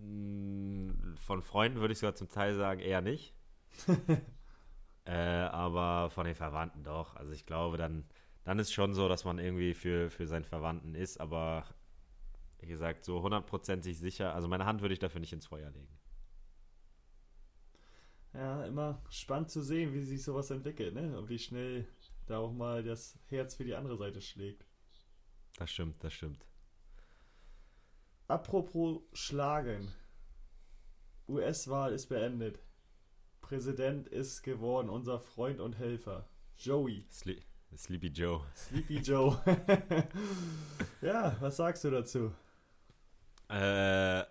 Mm, 0.00 0.83
von 1.16 1.42
Freunden 1.42 1.80
würde 1.80 1.92
ich 1.92 1.98
sogar 1.98 2.14
zum 2.14 2.28
Teil 2.28 2.54
sagen, 2.54 2.80
eher 2.80 3.00
nicht. 3.00 3.34
äh, 5.04 5.12
aber 5.12 6.10
von 6.10 6.26
den 6.26 6.34
Verwandten 6.34 6.84
doch. 6.84 7.16
Also 7.16 7.32
ich 7.32 7.46
glaube, 7.46 7.76
dann, 7.76 8.04
dann 8.44 8.58
ist 8.58 8.72
schon 8.72 8.94
so, 8.94 9.08
dass 9.08 9.24
man 9.24 9.38
irgendwie 9.38 9.74
für, 9.74 10.10
für 10.10 10.26
seinen 10.26 10.44
Verwandten 10.44 10.94
ist, 10.94 11.20
aber 11.20 11.64
wie 12.58 12.66
gesagt, 12.66 13.04
so 13.04 13.22
hundertprozentig 13.22 13.98
sicher. 13.98 14.34
Also 14.34 14.48
meine 14.48 14.64
Hand 14.64 14.80
würde 14.80 14.94
ich 14.94 15.00
dafür 15.00 15.20
nicht 15.20 15.32
ins 15.32 15.46
Feuer 15.46 15.70
legen. 15.70 15.98
Ja, 18.32 18.64
immer 18.64 19.02
spannend 19.10 19.50
zu 19.50 19.62
sehen, 19.62 19.92
wie 19.92 20.02
sich 20.02 20.22
sowas 20.22 20.50
entwickelt, 20.50 20.94
ne? 20.94 21.16
Und 21.16 21.28
wie 21.28 21.38
schnell 21.38 21.86
da 22.26 22.38
auch 22.38 22.52
mal 22.52 22.82
das 22.82 23.18
Herz 23.26 23.54
für 23.54 23.64
die 23.64 23.74
andere 23.74 23.96
Seite 23.96 24.20
schlägt. 24.20 24.66
Das 25.56 25.70
stimmt, 25.70 26.02
das 26.02 26.12
stimmt. 26.12 26.44
Apropos 28.26 29.02
Schlagen. 29.12 29.92
US-Wahl 31.28 31.92
ist 31.92 32.06
beendet. 32.06 32.60
Präsident 33.40 34.08
ist 34.08 34.42
geworden, 34.42 34.88
unser 34.88 35.18
Freund 35.18 35.60
und 35.60 35.78
Helfer. 35.78 36.28
Joey. 36.56 37.04
Sle 37.10 37.36
Sleepy 37.76 38.08
Joe. 38.08 38.40
Sleepy 38.54 38.98
Joe. 39.02 39.38
ja, 41.02 41.36
was 41.40 41.56
sagst 41.56 41.84
du 41.84 41.90
dazu? 41.90 42.32
Äh, 43.50 44.22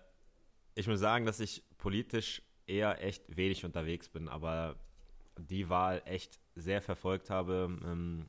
ich 0.74 0.88
muss 0.88 1.00
sagen, 1.00 1.26
dass 1.26 1.40
ich 1.40 1.62
politisch 1.78 2.42
eher 2.66 3.02
echt 3.02 3.36
wenig 3.36 3.64
unterwegs 3.64 4.08
bin, 4.08 4.28
aber 4.28 4.76
die 5.38 5.68
Wahl 5.68 6.02
echt 6.06 6.40
sehr 6.54 6.80
verfolgt 6.80 7.30
habe. 7.30 7.68
Ähm, 7.84 8.28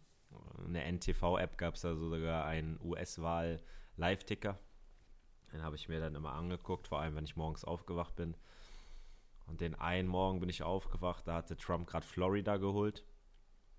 eine 0.65 0.83
NTV-App 0.91 1.57
gab 1.57 1.75
es 1.75 1.81
da 1.81 1.95
sogar 1.95 2.45
einen 2.45 2.79
US-Wahl-Live-Ticker. 2.81 4.59
Den 5.53 5.63
habe 5.63 5.75
ich 5.75 5.87
mir 5.87 5.99
dann 5.99 6.15
immer 6.15 6.33
angeguckt, 6.33 6.87
vor 6.87 6.99
allem 6.99 7.15
wenn 7.15 7.23
ich 7.23 7.35
morgens 7.35 7.63
aufgewacht 7.63 8.15
bin. 8.15 8.35
Und 9.47 9.61
den 9.61 9.75
einen 9.75 10.07
Morgen 10.07 10.39
bin 10.39 10.49
ich 10.49 10.63
aufgewacht, 10.63 11.27
da 11.27 11.35
hatte 11.35 11.55
Trump 11.55 11.87
gerade 11.87 12.05
Florida 12.05 12.57
geholt. 12.57 13.05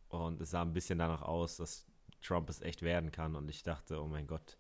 Und 0.09 0.41
es 0.41 0.51
sah 0.51 0.63
ein 0.63 0.73
bisschen 0.73 0.99
danach 0.99 1.23
aus, 1.23 1.57
dass 1.57 1.87
Trump 2.23 2.49
es 2.49 2.63
echt 2.63 2.83
werden 2.83 3.11
kann. 3.11 3.35
Und 3.35 3.49
ich 3.49 3.63
dachte, 3.63 4.01
oh 4.01 4.07
mein 4.07 4.27
Gott, 4.27 4.59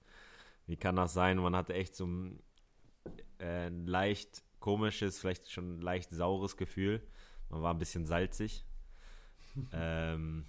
wie 0.66 0.76
kann 0.76 0.96
das 0.96 1.14
sein? 1.14 1.38
Man 1.38 1.54
hatte 1.54 1.74
echt 1.74 1.94
so 1.94 2.06
ein 2.06 2.42
äh, 3.38 3.68
leicht 3.68 4.42
komisches, 4.58 5.20
vielleicht 5.20 5.50
schon 5.50 5.80
leicht 5.80 6.10
saures 6.10 6.56
Gefühl. 6.56 7.06
Man 7.48 7.62
war 7.62 7.72
ein 7.72 7.78
bisschen 7.78 8.04
salzig. 8.04 8.64
ähm, 9.72 10.46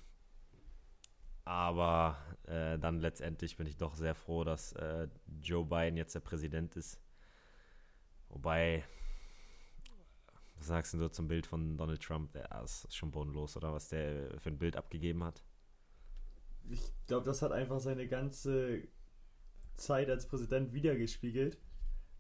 aber 1.46 2.18
äh, 2.44 2.78
dann 2.78 3.00
letztendlich 3.00 3.56
bin 3.56 3.68
ich 3.68 3.78
doch 3.78 3.96
sehr 3.96 4.16
froh, 4.16 4.44
dass 4.44 4.74
äh, 4.74 5.08
Joe 5.42 5.66
Biden 5.66 5.96
jetzt 5.96 6.16
der 6.16 6.20
Präsident 6.20 6.76
ist. 6.76 7.00
Wobei, 8.30 8.84
was 10.58 10.68
sagst 10.68 10.94
du 10.94 11.08
zum 11.10 11.28
Bild 11.28 11.46
von 11.46 11.78
Donald 11.78 12.02
Trump? 12.02 12.32
Der 12.34 12.62
ist 12.64 12.94
schon 12.96 13.12
bodenlos, 13.12 13.56
oder 13.58 13.74
was 13.74 13.90
der 13.90 14.40
für 14.40 14.50
ein 14.50 14.58
Bild 14.58 14.76
abgegeben 14.76 15.24
hat? 15.24 15.44
Ich 16.70 16.82
glaube, 17.06 17.26
das 17.26 17.42
hat 17.42 17.52
einfach 17.52 17.80
seine 17.80 18.08
ganze 18.08 18.88
Zeit 19.76 20.10
als 20.10 20.28
Präsident 20.28 20.74
wiedergespiegelt. 20.74 21.58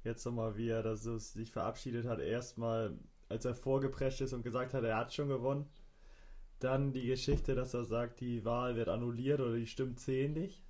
Jetzt 0.03 0.25
nochmal, 0.25 0.55
wie 0.55 0.69
er 0.69 0.83
das 0.83 1.03
so 1.03 1.17
sich 1.17 1.51
verabschiedet 1.51 2.05
hat. 2.05 2.19
Erstmal, 2.19 2.97
als 3.27 3.45
er 3.45 3.55
vorgeprescht 3.55 4.21
ist 4.21 4.33
und 4.33 4.43
gesagt 4.43 4.73
hat, 4.73 4.83
er 4.83 4.97
hat 4.97 5.13
schon 5.13 5.27
gewonnen. 5.27 5.67
Dann 6.59 6.93
die 6.93 7.05
Geschichte, 7.05 7.55
dass 7.55 7.73
er 7.73 7.83
sagt, 7.83 8.21
die 8.21 8.45
Wahl 8.45 8.75
wird 8.75 8.89
annulliert 8.89 9.41
oder 9.41 9.55
die 9.55 9.67
Stimmen 9.67 9.97
zählen 9.97 10.33
nicht. 10.33 10.63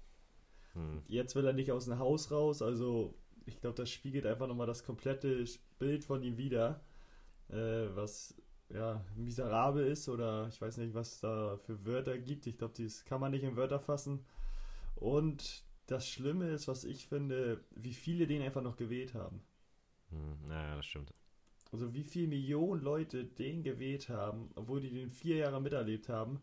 Hm. 0.73 1.01
Jetzt 1.07 1.35
will 1.35 1.45
er 1.45 1.53
nicht 1.53 1.71
aus 1.71 1.85
dem 1.85 1.99
Haus 1.99 2.31
raus. 2.31 2.61
Also, 2.61 3.13
ich 3.45 3.61
glaube, 3.61 3.75
das 3.75 3.89
spiegelt 3.89 4.25
einfach 4.25 4.47
nochmal 4.47 4.67
das 4.67 4.83
komplette 4.83 5.45
Bild 5.77 6.03
von 6.03 6.23
ihm 6.23 6.37
wieder. 6.37 6.81
Äh, 7.49 7.95
was 7.95 8.35
ja 8.69 9.03
miserabel 9.15 9.87
ist 9.87 10.09
oder 10.09 10.47
ich 10.49 10.61
weiß 10.61 10.77
nicht, 10.77 10.93
was 10.93 11.19
da 11.19 11.57
für 11.57 11.85
Wörter 11.85 12.17
gibt. 12.17 12.47
Ich 12.47 12.57
glaube, 12.57 12.81
das 12.83 13.05
kann 13.05 13.21
man 13.21 13.31
nicht 13.31 13.43
in 13.43 13.55
Wörter 13.55 13.79
fassen. 13.79 14.25
Und 14.95 15.63
das 15.85 16.07
Schlimme 16.07 16.49
ist, 16.49 16.67
was 16.67 16.83
ich 16.83 17.07
finde, 17.07 17.63
wie 17.71 17.93
viele 17.93 18.27
den 18.27 18.41
einfach 18.41 18.61
noch 18.61 18.75
gewählt 18.75 19.13
haben. 19.13 19.41
Hm, 20.09 20.47
naja, 20.47 20.75
das 20.75 20.85
stimmt. 20.85 21.13
Also 21.71 21.93
wie 21.93 22.03
viele 22.03 22.27
Millionen 22.27 22.81
Leute 22.81 23.25
den 23.25 23.63
gewählt 23.63 24.09
haben, 24.09 24.49
obwohl 24.55 24.81
die 24.81 24.89
den 24.89 25.11
vier 25.11 25.37
Jahre 25.37 25.61
miterlebt 25.61 26.09
haben. 26.09 26.41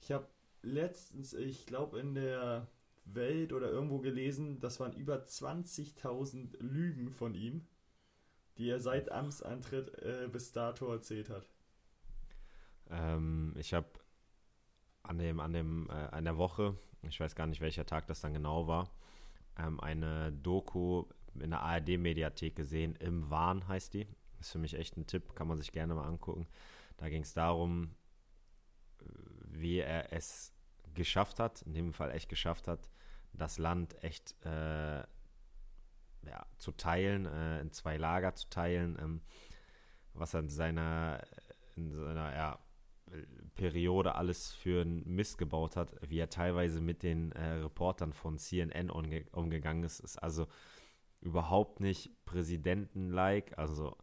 Ich 0.00 0.12
habe 0.12 0.26
letztens, 0.62 1.32
ich 1.32 1.66
glaube 1.66 1.98
in 2.00 2.14
der 2.14 2.68
Welt 3.04 3.52
oder 3.52 3.70
irgendwo 3.70 3.98
gelesen, 3.98 4.60
das 4.60 4.80
waren 4.80 4.92
über 4.92 5.24
20.000 5.24 6.56
Lügen 6.60 7.10
von 7.10 7.34
ihm, 7.34 7.66
die 8.58 8.70
er 8.70 8.80
seit 8.80 9.10
Amtsantritt 9.10 9.96
äh, 10.02 10.28
bis 10.30 10.52
dato 10.52 10.90
erzählt 10.92 11.30
hat. 11.30 11.46
Ähm, 12.90 13.54
ich 13.56 13.74
habe 13.74 13.88
an 15.02 15.18
dem, 15.18 15.40
an 15.40 15.52
dem, 15.52 15.88
äh, 15.90 15.92
an 15.92 16.24
der 16.24 16.36
Woche, 16.36 16.76
ich 17.02 17.20
weiß 17.20 17.34
gar 17.34 17.46
nicht, 17.46 17.60
welcher 17.60 17.86
Tag 17.86 18.06
das 18.06 18.20
dann 18.20 18.34
genau 18.34 18.66
war, 18.66 18.90
ähm, 19.58 19.80
eine 19.80 20.32
Doku 20.32 21.04
in 21.34 21.50
der 21.50 21.60
ARD-Mediathek 21.60 22.56
gesehen. 22.56 22.96
Im 22.96 23.30
Wahn 23.30 23.68
heißt 23.68 23.94
die. 23.94 24.06
Ist 24.40 24.52
für 24.52 24.58
mich 24.58 24.74
echt 24.74 24.96
ein 24.96 25.06
Tipp, 25.06 25.34
kann 25.34 25.48
man 25.48 25.58
sich 25.58 25.72
gerne 25.72 25.94
mal 25.94 26.06
angucken. 26.06 26.46
Da 26.96 27.08
ging 27.08 27.22
es 27.22 27.32
darum, 27.32 27.94
wie 29.44 29.78
er 29.78 30.12
es 30.12 30.52
geschafft 30.94 31.40
hat, 31.40 31.62
in 31.62 31.74
dem 31.74 31.92
Fall 31.92 32.10
echt 32.10 32.28
geschafft 32.28 32.68
hat, 32.68 32.88
das 33.32 33.58
Land 33.58 34.02
echt 34.02 34.34
äh, 34.44 35.02
ja, 36.28 36.46
zu 36.58 36.72
teilen, 36.72 37.26
äh, 37.26 37.60
in 37.60 37.72
zwei 37.72 37.96
Lager 37.96 38.34
zu 38.34 38.48
teilen, 38.48 38.96
ähm, 39.00 39.20
was 40.14 40.34
er 40.34 40.40
in 40.40 40.48
seiner, 40.48 41.22
in 41.76 41.92
seiner 41.92 42.34
ja, 42.34 42.58
Periode 43.54 44.14
alles 44.16 44.52
für 44.52 44.82
einen 44.82 45.04
Mist 45.06 45.38
gebaut 45.38 45.76
hat, 45.76 45.94
wie 46.08 46.18
er 46.18 46.28
teilweise 46.28 46.80
mit 46.80 47.02
den 47.02 47.32
äh, 47.32 47.54
Reportern 47.54 48.12
von 48.12 48.38
CNN 48.38 48.90
umge 48.90 49.24
umgegangen 49.32 49.84
ist, 49.84 50.00
ist 50.00 50.18
also 50.18 50.46
überhaupt 51.20 51.80
nicht 51.80 52.24
Präsidenten-like, 52.24 53.58
also 53.58 53.96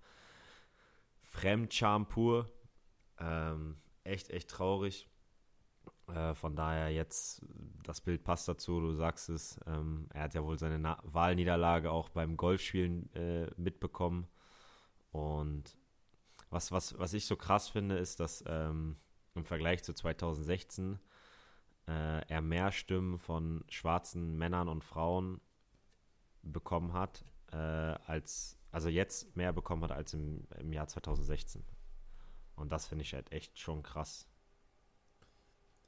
Fremdscham 1.21 2.07
pur. 2.07 2.49
Ähm, 3.19 3.77
echt, 4.03 4.29
echt 4.29 4.49
traurig. 4.49 5.07
Äh, 6.07 6.33
von 6.35 6.55
daher 6.55 6.89
jetzt, 6.89 7.41
das 7.83 8.01
Bild 8.01 8.23
passt 8.23 8.47
dazu, 8.47 8.79
du 8.79 8.93
sagst 8.93 9.29
es. 9.29 9.59
Ähm, 9.67 10.07
er 10.13 10.23
hat 10.23 10.33
ja 10.33 10.43
wohl 10.43 10.59
seine 10.59 10.79
Na 10.79 10.97
Wahlniederlage 11.03 11.91
auch 11.91 12.09
beim 12.09 12.37
Golfspielen 12.37 13.13
äh, 13.15 13.49
mitbekommen. 13.57 14.27
Und 15.11 15.77
was, 16.49 16.71
was, 16.71 16.97
was 16.99 17.13
ich 17.13 17.25
so 17.25 17.35
krass 17.35 17.69
finde, 17.69 17.97
ist, 17.97 18.19
dass 18.19 18.43
ähm, 18.47 18.97
im 19.35 19.45
Vergleich 19.45 19.83
zu 19.83 19.93
2016 19.93 20.99
äh, 21.87 22.27
er 22.27 22.41
mehr 22.41 22.71
Stimmen 22.71 23.17
von 23.17 23.63
schwarzen 23.69 24.37
Männern 24.37 24.67
und 24.67 24.83
Frauen 24.83 25.41
bekommen 26.41 26.93
hat, 26.93 27.23
äh, 27.51 27.55
als, 27.55 28.57
also 28.71 28.89
jetzt 28.89 29.35
mehr 29.35 29.53
bekommen 29.53 29.83
hat 29.83 29.91
als 29.91 30.13
im, 30.13 30.47
im 30.59 30.73
Jahr 30.73 30.87
2016. 30.87 31.63
Und 32.55 32.71
das 32.71 32.87
finde 32.87 33.03
ich 33.03 33.13
halt 33.13 33.31
echt 33.31 33.57
schon 33.57 33.83
krass. 33.83 34.27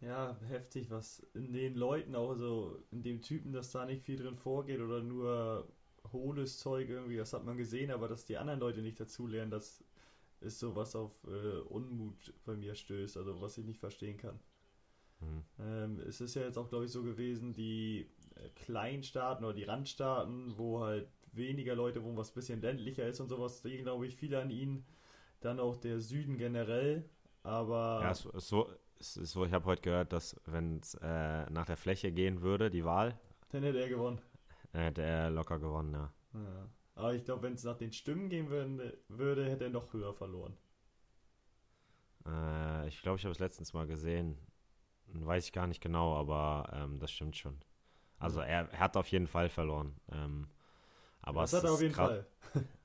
Ja, 0.05 0.37
heftig, 0.47 0.91
was 0.91 1.19
in 1.33 1.51
den 1.51 1.75
Leuten 1.75 2.15
auch 2.15 2.35
so, 2.35 2.77
in 2.91 3.01
dem 3.01 3.21
Typen, 3.21 3.51
dass 3.51 3.71
da 3.71 3.85
nicht 3.85 4.03
viel 4.03 4.17
drin 4.17 4.35
vorgeht 4.35 4.79
oder 4.79 5.01
nur 5.01 5.67
hohles 6.11 6.59
Zeug 6.59 6.89
irgendwie, 6.89 7.17
das 7.17 7.33
hat 7.33 7.43
man 7.43 7.57
gesehen, 7.57 7.89
aber 7.89 8.07
dass 8.07 8.25
die 8.25 8.37
anderen 8.37 8.59
Leute 8.59 8.81
nicht 8.81 8.99
dazulernen, 8.99 9.49
das 9.49 9.83
ist 10.41 10.59
so, 10.59 10.75
was 10.75 10.95
auf 10.95 11.11
äh, 11.25 11.59
Unmut 11.61 12.33
bei 12.45 12.55
mir 12.55 12.75
stößt, 12.75 13.17
also 13.17 13.41
was 13.41 13.57
ich 13.57 13.65
nicht 13.65 13.79
verstehen 13.79 14.17
kann. 14.17 14.39
Mhm. 15.21 15.43
Ähm, 15.59 15.99
es 16.07 16.21
ist 16.21 16.35
ja 16.35 16.43
jetzt 16.43 16.57
auch, 16.57 16.69
glaube 16.69 16.85
ich, 16.85 16.91
so 16.91 17.01
gewesen, 17.01 17.53
die 17.53 18.07
äh, 18.35 18.49
Kleinstaaten 18.49 19.43
oder 19.43 19.55
die 19.55 19.63
Randstaaten, 19.63 20.55
wo 20.57 20.81
halt 20.81 21.07
weniger 21.31 21.75
Leute 21.75 22.03
wohnen, 22.03 22.17
was 22.17 22.31
ein 22.31 22.35
bisschen 22.35 22.61
ländlicher 22.61 23.07
ist 23.07 23.19
und 23.21 23.29
sowas, 23.29 23.61
da 23.61 23.69
glaube 23.69 24.05
ich, 24.05 24.15
viele 24.15 24.39
an 24.39 24.51
ihnen. 24.51 24.85
Dann 25.41 25.59
auch 25.59 25.75
der 25.77 25.99
Süden 25.99 26.37
generell, 26.37 27.09
aber. 27.43 27.99
Ja, 28.01 28.11
ist 28.11 28.27
so, 28.47 28.69
es 29.05 29.17
ist 29.17 29.31
so 29.31 29.45
ich 29.45 29.53
habe 29.53 29.65
heute 29.65 29.81
gehört, 29.81 30.13
dass 30.13 30.35
wenn 30.45 30.79
es 30.79 30.95
äh, 30.95 31.49
nach 31.49 31.65
der 31.65 31.77
Fläche 31.77 32.11
gehen 32.11 32.41
würde, 32.41 32.69
die 32.69 32.85
Wahl. 32.85 33.19
Dann 33.49 33.63
hätte 33.63 33.79
er 33.79 33.89
gewonnen. 33.89 34.19
Hätte 34.71 35.03
er 35.03 35.29
locker 35.29 35.59
gewonnen, 35.59 35.93
ja. 35.93 36.11
ja. 36.33 36.69
Aber 36.95 37.13
ich 37.13 37.23
glaube, 37.23 37.43
wenn 37.43 37.53
es 37.53 37.63
nach 37.63 37.77
den 37.77 37.91
Stimmen 37.91 38.29
gehen 38.29 38.49
würde, 38.49 38.97
würde, 39.07 39.45
hätte 39.45 39.65
er 39.65 39.69
noch 39.69 39.93
höher 39.93 40.13
verloren. 40.13 40.57
Äh, 42.25 42.87
ich 42.87 43.01
glaube, 43.01 43.17
ich 43.17 43.25
habe 43.25 43.31
es 43.31 43.39
letztens 43.39 43.73
mal 43.73 43.87
gesehen. 43.87 44.37
Weiß 45.07 45.45
ich 45.45 45.53
gar 45.53 45.67
nicht 45.67 45.81
genau, 45.81 46.15
aber 46.15 46.69
ähm, 46.73 46.99
das 46.99 47.11
stimmt 47.11 47.37
schon. 47.37 47.59
Also 48.17 48.39
er, 48.39 48.69
er, 48.71 48.79
hat 48.79 48.97
auf 48.97 49.07
jeden 49.09 49.27
Fall 49.27 49.49
verloren. 49.49 49.95
Ähm, 50.11 50.47
aber 51.21 51.41
das 51.41 51.53
hat 51.53 51.63
er 51.63 51.73
auf 51.73 51.81
jeden 51.81 51.93
Fall. 51.93 52.25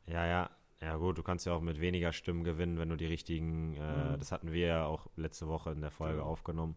ja, 0.07 0.27
ja. 0.27 0.51
Ja 0.83 0.97
gut, 0.97 1.19
du 1.19 1.23
kannst 1.23 1.45
ja 1.47 1.53
auch 1.53 1.61
mit 1.61 1.81
weniger 1.81 2.13
Stimmen 2.13 2.43
gewinnen, 2.43 2.79
wenn 2.79 2.89
du 2.89 2.97
die 2.97 3.07
richtigen, 3.07 3.77
äh, 3.77 4.13
mhm. 4.13 4.19
das 4.19 4.33
hatten 4.33 4.53
wir 4.53 4.67
ja 4.67 4.85
auch 4.87 5.09
letzte 5.17 5.47
Woche 5.47 5.73
in 5.73 5.83
der 5.83 5.91
Folge 5.91 6.21
ja. 6.21 6.25
aufgenommen. 6.25 6.77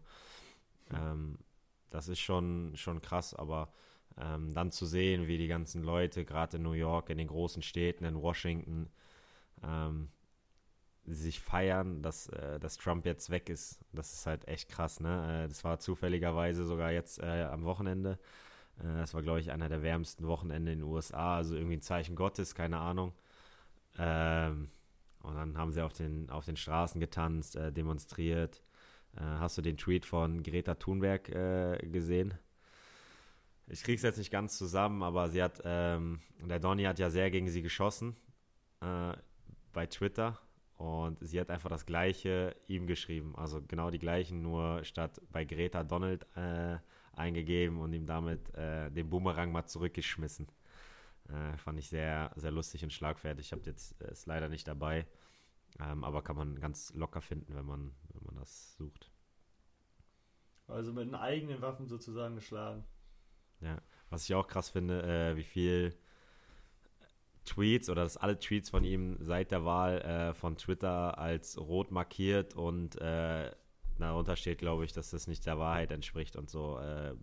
Ähm, 0.92 1.38
das 1.90 2.08
ist 2.08 2.20
schon, 2.20 2.72
schon 2.74 3.00
krass, 3.00 3.34
aber 3.34 3.72
ähm, 4.18 4.52
dann 4.52 4.70
zu 4.70 4.84
sehen, 4.84 5.26
wie 5.26 5.38
die 5.38 5.48
ganzen 5.48 5.82
Leute, 5.82 6.24
gerade 6.24 6.58
in 6.58 6.62
New 6.62 6.72
York, 6.72 7.08
in 7.08 7.18
den 7.18 7.28
großen 7.28 7.62
Städten, 7.62 8.04
in 8.04 8.20
Washington, 8.20 8.90
ähm, 9.62 10.08
sich 11.06 11.40
feiern, 11.40 12.02
dass, 12.02 12.28
äh, 12.28 12.58
dass 12.60 12.76
Trump 12.76 13.06
jetzt 13.06 13.30
weg 13.30 13.48
ist. 13.48 13.80
Das 13.92 14.12
ist 14.12 14.26
halt 14.26 14.46
echt 14.48 14.68
krass, 14.68 15.00
ne? 15.00 15.44
Äh, 15.44 15.48
das 15.48 15.64
war 15.64 15.78
zufälligerweise 15.78 16.64
sogar 16.64 16.92
jetzt 16.92 17.20
äh, 17.20 17.44
am 17.44 17.64
Wochenende. 17.64 18.18
Äh, 18.78 18.98
das 18.98 19.14
war, 19.14 19.22
glaube 19.22 19.40
ich, 19.40 19.50
einer 19.50 19.68
der 19.68 19.82
wärmsten 19.82 20.26
Wochenende 20.26 20.72
in 20.72 20.80
den 20.80 20.88
USA, 20.88 21.36
also 21.36 21.56
irgendwie 21.56 21.76
ein 21.76 21.82
Zeichen 21.82 22.16
Gottes, 22.16 22.54
keine 22.54 22.78
Ahnung. 22.78 23.12
Ähm, 23.98 24.68
und 25.22 25.34
dann 25.34 25.56
haben 25.56 25.72
sie 25.72 25.82
auf 25.82 25.92
den, 25.92 26.28
auf 26.30 26.44
den 26.44 26.56
Straßen 26.56 27.00
getanzt, 27.00 27.56
äh, 27.56 27.72
demonstriert. 27.72 28.62
Äh, 29.16 29.20
hast 29.20 29.56
du 29.58 29.62
den 29.62 29.76
Tweet 29.76 30.04
von 30.04 30.42
Greta 30.42 30.74
Thunberg 30.74 31.24
gesehen? 31.92 32.34
Ich 33.66 33.82
krieg's 33.82 34.02
jetzt 34.02 34.18
nicht 34.18 34.30
ganz 34.30 34.58
zusammen, 34.58 35.02
aber 35.02 35.30
sie 35.30 35.42
hat, 35.42 35.62
ähm, 35.64 36.20
der 36.38 36.60
Donny 36.60 36.84
hat 36.84 36.98
ja 36.98 37.08
sehr 37.08 37.30
gegen 37.30 37.48
sie 37.48 37.62
geschossen 37.62 38.14
bei 39.72 39.86
Twitter 39.86 40.38
und 40.76 41.18
sie 41.20 41.40
hat 41.40 41.50
einfach 41.50 41.70
das 41.70 41.86
Gleiche 41.86 42.54
ihm 42.66 42.86
geschrieben. 42.86 43.34
Also 43.36 43.62
genau 43.66 43.90
die 43.90 43.98
gleichen, 43.98 44.42
nur 44.42 44.84
statt 44.84 45.20
bei 45.30 45.44
Greta 45.44 45.84
Donald 45.84 46.26
äh, 46.36 46.76
eingegeben 47.14 47.80
und 47.80 47.92
ihm 47.92 48.06
damit 48.06 48.54
äh, 48.54 48.90
den 48.90 49.08
Boomerang 49.08 49.52
mal 49.52 49.64
zurückgeschmissen. 49.66 50.48
Äh, 51.28 51.56
fand 51.56 51.78
ich 51.78 51.88
sehr, 51.88 52.32
sehr 52.36 52.50
lustig 52.50 52.84
und 52.84 52.92
schlagfertig. 52.92 53.46
Ich 53.46 53.52
habe 53.52 53.62
jetzt 53.64 54.00
äh, 54.00 54.12
ist 54.12 54.26
leider 54.26 54.48
nicht 54.48 54.68
dabei, 54.68 55.06
ähm, 55.80 56.04
aber 56.04 56.22
kann 56.22 56.36
man 56.36 56.60
ganz 56.60 56.92
locker 56.94 57.20
finden, 57.20 57.54
wenn 57.54 57.64
man, 57.64 57.94
wenn 58.12 58.24
man 58.24 58.36
das 58.36 58.76
sucht. 58.76 59.10
Also 60.66 60.92
mit 60.92 61.06
den 61.06 61.14
eigenen 61.14 61.60
Waffen 61.62 61.86
sozusagen 61.86 62.34
geschlagen. 62.34 62.84
Ja, 63.60 63.80
was 64.10 64.24
ich 64.24 64.34
auch 64.34 64.46
krass 64.46 64.70
finde, 64.70 65.02
äh, 65.02 65.36
wie 65.36 65.42
viel 65.42 65.96
Tweets 67.44 67.90
oder 67.90 68.02
dass 68.02 68.16
alle 68.16 68.38
Tweets 68.38 68.70
von 68.70 68.84
ihm 68.84 69.16
seit 69.20 69.50
der 69.50 69.64
Wahl 69.64 70.00
äh, 70.00 70.34
von 70.34 70.56
Twitter 70.56 71.18
als 71.18 71.58
rot 71.58 71.90
markiert 71.90 72.54
und 72.54 73.00
äh, 73.00 73.50
darunter 73.98 74.36
steht, 74.36 74.58
glaube 74.58 74.84
ich, 74.84 74.92
dass 74.92 75.10
das 75.10 75.26
nicht 75.26 75.46
der 75.46 75.58
Wahrheit 75.58 75.90
entspricht 75.90 76.36
und 76.36 76.50
so 76.50 76.78
äh, 76.78 77.14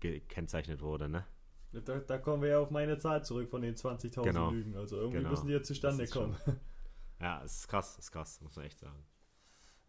gekennzeichnet 0.00 0.82
wurde, 0.82 1.08
ne? 1.08 1.24
Da, 1.72 1.98
da, 1.98 2.18
kommen 2.18 2.42
wir 2.42 2.50
ja 2.50 2.58
auf 2.58 2.70
meine 2.70 2.98
Zahl 2.98 3.24
zurück 3.24 3.50
von 3.50 3.60
den 3.60 3.74
20.000 3.74 4.22
genau. 4.22 4.50
Lügen. 4.50 4.74
Also 4.76 4.96
irgendwie 4.96 5.18
genau. 5.18 5.30
müssen 5.30 5.46
die 5.48 5.52
ja 5.52 5.62
zustande 5.62 6.06
kommen. 6.06 6.36
Schon, 6.44 6.56
ja, 7.20 7.42
es 7.44 7.60
ist 7.60 7.68
krass, 7.68 7.92
es 7.98 8.06
ist 8.06 8.12
krass, 8.12 8.40
muss 8.40 8.56
man 8.56 8.64
echt 8.64 8.78
sagen. 8.78 9.04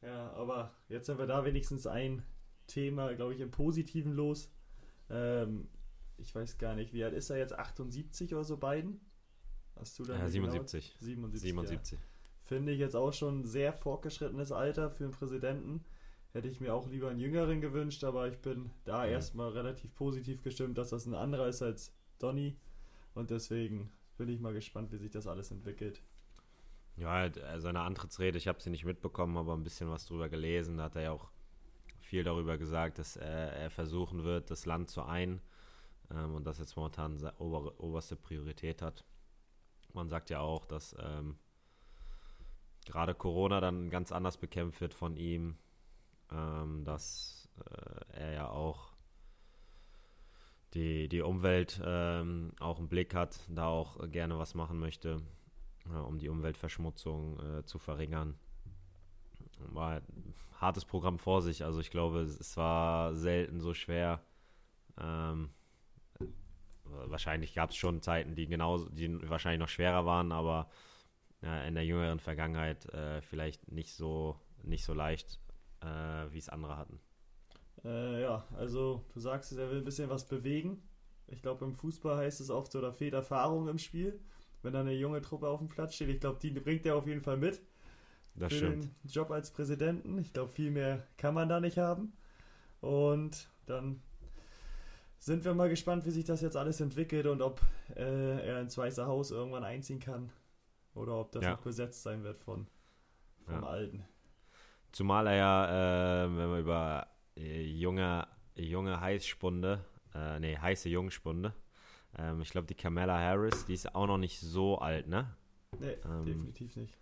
Ja, 0.01 0.31
aber 0.33 0.73
jetzt 0.87 1.07
haben 1.09 1.19
wir 1.19 1.27
da 1.27 1.45
wenigstens 1.45 1.87
ein 1.87 2.23
Thema, 2.67 3.13
glaube 3.13 3.33
ich, 3.33 3.39
im 3.39 3.51
Positiven 3.51 4.13
los. 4.13 4.51
Ähm, 5.09 5.69
ich 6.17 6.35
weiß 6.35 6.57
gar 6.57 6.75
nicht, 6.75 6.93
wie 6.93 7.03
alt 7.03 7.13
ist 7.13 7.29
er 7.29 7.37
jetzt? 7.37 7.57
78 7.57 8.33
oder 8.33 8.43
so 8.43 8.57
beiden? 8.57 8.99
Hast 9.75 9.97
du 9.99 10.03
da 10.03 10.17
ja, 10.17 10.27
77. 10.27 10.97
77. 10.99 11.41
77. 11.41 11.99
Ja. 11.99 12.05
Finde 12.41 12.73
ich 12.73 12.79
jetzt 12.79 12.95
auch 12.95 13.13
schon 13.13 13.41
ein 13.41 13.45
sehr 13.45 13.73
fortgeschrittenes 13.73 14.51
Alter 14.51 14.89
für 14.89 15.05
einen 15.05 15.13
Präsidenten. 15.13 15.85
Hätte 16.31 16.47
ich 16.47 16.59
mir 16.59 16.73
auch 16.73 16.87
lieber 16.87 17.09
einen 17.09 17.19
Jüngeren 17.19 17.59
gewünscht, 17.59 18.03
aber 18.03 18.27
ich 18.27 18.37
bin 18.39 18.69
da 18.85 19.05
mhm. 19.05 19.11
erstmal 19.11 19.49
relativ 19.49 19.93
positiv 19.95 20.43
gestimmt, 20.43 20.77
dass 20.77 20.89
das 20.89 21.05
ein 21.05 21.15
anderer 21.15 21.47
ist 21.47 21.61
als 21.61 21.93
Donny. 22.19 22.55
Und 23.15 23.31
deswegen 23.31 23.91
bin 24.17 24.29
ich 24.29 24.39
mal 24.39 24.53
gespannt, 24.53 24.91
wie 24.91 24.97
sich 24.97 25.11
das 25.11 25.25
alles 25.25 25.49
entwickelt. 25.49 26.03
Ja, 26.97 27.25
äh, 27.25 27.59
seine 27.59 27.81
Antrittsrede, 27.81 28.37
ich 28.37 28.47
habe 28.47 28.61
sie 28.61 28.69
nicht 28.69 28.85
mitbekommen, 28.85 29.37
aber 29.37 29.53
ein 29.53 29.63
bisschen 29.63 29.89
was 29.89 30.05
drüber 30.05 30.29
gelesen. 30.29 30.77
Da 30.77 30.83
hat 30.83 30.95
er 30.95 31.01
ja 31.03 31.11
auch 31.11 31.31
viel 31.99 32.23
darüber 32.23 32.57
gesagt, 32.57 32.99
dass 32.99 33.15
er, 33.15 33.53
er 33.53 33.69
versuchen 33.69 34.23
wird, 34.23 34.51
das 34.51 34.65
Land 34.65 34.89
zu 34.89 35.03
ein 35.03 35.41
ähm, 36.11 36.35
und 36.35 36.45
das 36.45 36.59
jetzt 36.59 36.75
momentan 36.75 37.17
ober, 37.37 37.79
oberste 37.79 38.15
Priorität 38.15 38.81
hat. 38.81 39.05
Man 39.93 40.09
sagt 40.09 40.29
ja 40.29 40.39
auch, 40.41 40.65
dass 40.65 40.95
ähm, 40.99 41.37
gerade 42.85 43.15
Corona 43.15 43.61
dann 43.61 43.89
ganz 43.89 44.11
anders 44.11 44.37
bekämpft 44.37 44.81
wird 44.81 44.93
von 44.93 45.15
ihm, 45.17 45.57
ähm, 46.31 46.83
dass 46.83 47.49
äh, 47.59 48.19
er 48.19 48.31
ja 48.33 48.49
auch 48.49 48.93
die, 50.73 51.09
die 51.09 51.21
Umwelt 51.21 51.81
ähm, 51.83 52.51
auch 52.59 52.79
im 52.79 52.87
Blick 52.87 53.15
hat, 53.15 53.39
da 53.47 53.67
auch 53.67 54.09
gerne 54.09 54.37
was 54.37 54.53
machen 54.53 54.79
möchte, 54.79 55.21
äh, 55.89 55.97
um 55.97 56.19
die 56.19 56.29
Umweltverschmutzung 56.29 57.39
äh, 57.39 57.65
zu 57.65 57.79
verringern. 57.79 58.37
War 59.59 59.97
ein 59.97 60.33
hartes 60.59 60.85
Programm 60.85 61.19
vor 61.19 61.41
sich, 61.41 61.63
also 61.63 61.79
ich 61.79 61.91
glaube, 61.91 62.21
es 62.21 62.55
war 62.55 63.15
selten 63.15 63.59
so 63.59 63.73
schwer, 63.73 64.21
ähm, 64.99 65.49
wahrscheinlich 66.83 67.53
gab 67.53 67.71
es 67.71 67.75
schon 67.75 68.01
Zeiten, 68.01 68.35
die 68.35 68.47
genauso, 68.47 68.89
die 68.89 69.29
wahrscheinlich 69.29 69.59
noch 69.59 69.69
schwerer 69.69 70.05
waren, 70.05 70.31
aber 70.31 70.69
äh, 71.43 71.67
in 71.67 71.75
der 71.75 71.85
jüngeren 71.85 72.19
Vergangenheit 72.19 72.85
äh, 72.93 73.21
vielleicht 73.21 73.71
nicht 73.71 73.93
so, 73.93 74.39
nicht 74.63 74.83
so 74.83 74.93
leicht, 74.93 75.39
äh, 75.81 76.31
wie 76.31 76.37
es 76.37 76.49
andere 76.49 76.77
hatten. 76.77 76.99
Äh, 77.83 78.21
ja, 78.21 78.45
also 78.55 79.05
du 79.13 79.19
sagst, 79.19 79.51
er 79.53 79.69
will 79.69 79.79
ein 79.79 79.85
bisschen 79.85 80.09
was 80.09 80.27
bewegen. 80.27 80.83
Ich 81.27 81.41
glaube, 81.41 81.65
im 81.65 81.73
Fußball 81.73 82.17
heißt 82.17 82.41
es 82.41 82.49
oft 82.49 82.71
so, 82.71 82.81
da 82.81 82.91
fehlt 82.91 83.13
Erfahrung 83.13 83.67
im 83.67 83.77
Spiel. 83.77 84.19
Wenn 84.61 84.73
da 84.73 84.81
eine 84.81 84.93
junge 84.93 85.21
Truppe 85.21 85.47
auf 85.47 85.59
dem 85.59 85.69
Platz 85.69 85.95
steht, 85.95 86.09
ich 86.09 86.19
glaube, 86.19 86.39
die 86.41 86.51
bringt 86.51 86.85
er 86.85 86.95
auf 86.95 87.07
jeden 87.07 87.21
Fall 87.21 87.37
mit. 87.37 87.61
Das 88.35 88.51
für 88.51 88.57
stimmt. 88.57 88.83
den 88.83 89.09
Job 89.09 89.31
als 89.31 89.51
Präsidenten. 89.51 90.17
Ich 90.17 90.33
glaube, 90.33 90.51
viel 90.51 90.71
mehr 90.71 91.05
kann 91.17 91.33
man 91.33 91.49
da 91.49 91.59
nicht 91.59 91.77
haben. 91.77 92.13
Und 92.81 93.49
dann 93.65 94.01
sind 95.19 95.43
wir 95.43 95.53
mal 95.53 95.69
gespannt, 95.69 96.05
wie 96.05 96.11
sich 96.11 96.25
das 96.25 96.41
jetzt 96.41 96.55
alles 96.55 96.79
entwickelt 96.81 97.27
und 97.27 97.41
ob 97.41 97.61
äh, 97.95 98.47
er 98.47 98.61
ins 98.61 98.77
Weiße 98.77 99.05
Haus 99.05 99.31
irgendwann 99.31 99.63
einziehen 99.63 99.99
kann 99.99 100.31
oder 100.93 101.19
ob 101.19 101.31
das 101.31 101.43
ja. 101.43 101.51
noch 101.51 101.61
besetzt 101.61 102.03
sein 102.03 102.23
wird 102.23 102.39
von 102.39 102.67
vom 103.37 103.55
ja. 103.55 103.63
Alten. 103.63 104.05
Zumal 104.91 105.28
er 105.28 105.36
ja, 105.36 106.25
äh, 106.25 106.38
wenn 106.38 106.52
wir 106.52 106.60
über 106.60 107.08
äh, 107.38 107.63
junge, 107.63 108.28
junge 108.56 108.99
Heißspunde, 108.99 109.86
äh, 110.15 110.39
nee, 110.39 110.58
heiße 110.58 110.89
Jungspunde, 110.89 111.54
ähm, 112.17 112.41
ich 112.41 112.49
glaube, 112.49 112.67
die 112.67 112.75
Kamala 112.75 113.17
Harris, 113.19 113.65
die 113.65 113.73
ist 113.73 113.93
auch 113.93 114.08
noch 114.08 114.17
nicht 114.17 114.39
so 114.39 114.80
alt, 114.80 115.08
ne? 115.08 115.36
Nee, 115.80 115.97
ähm, 116.06 116.25
definitiv 116.25 116.75
nicht. 116.75 116.97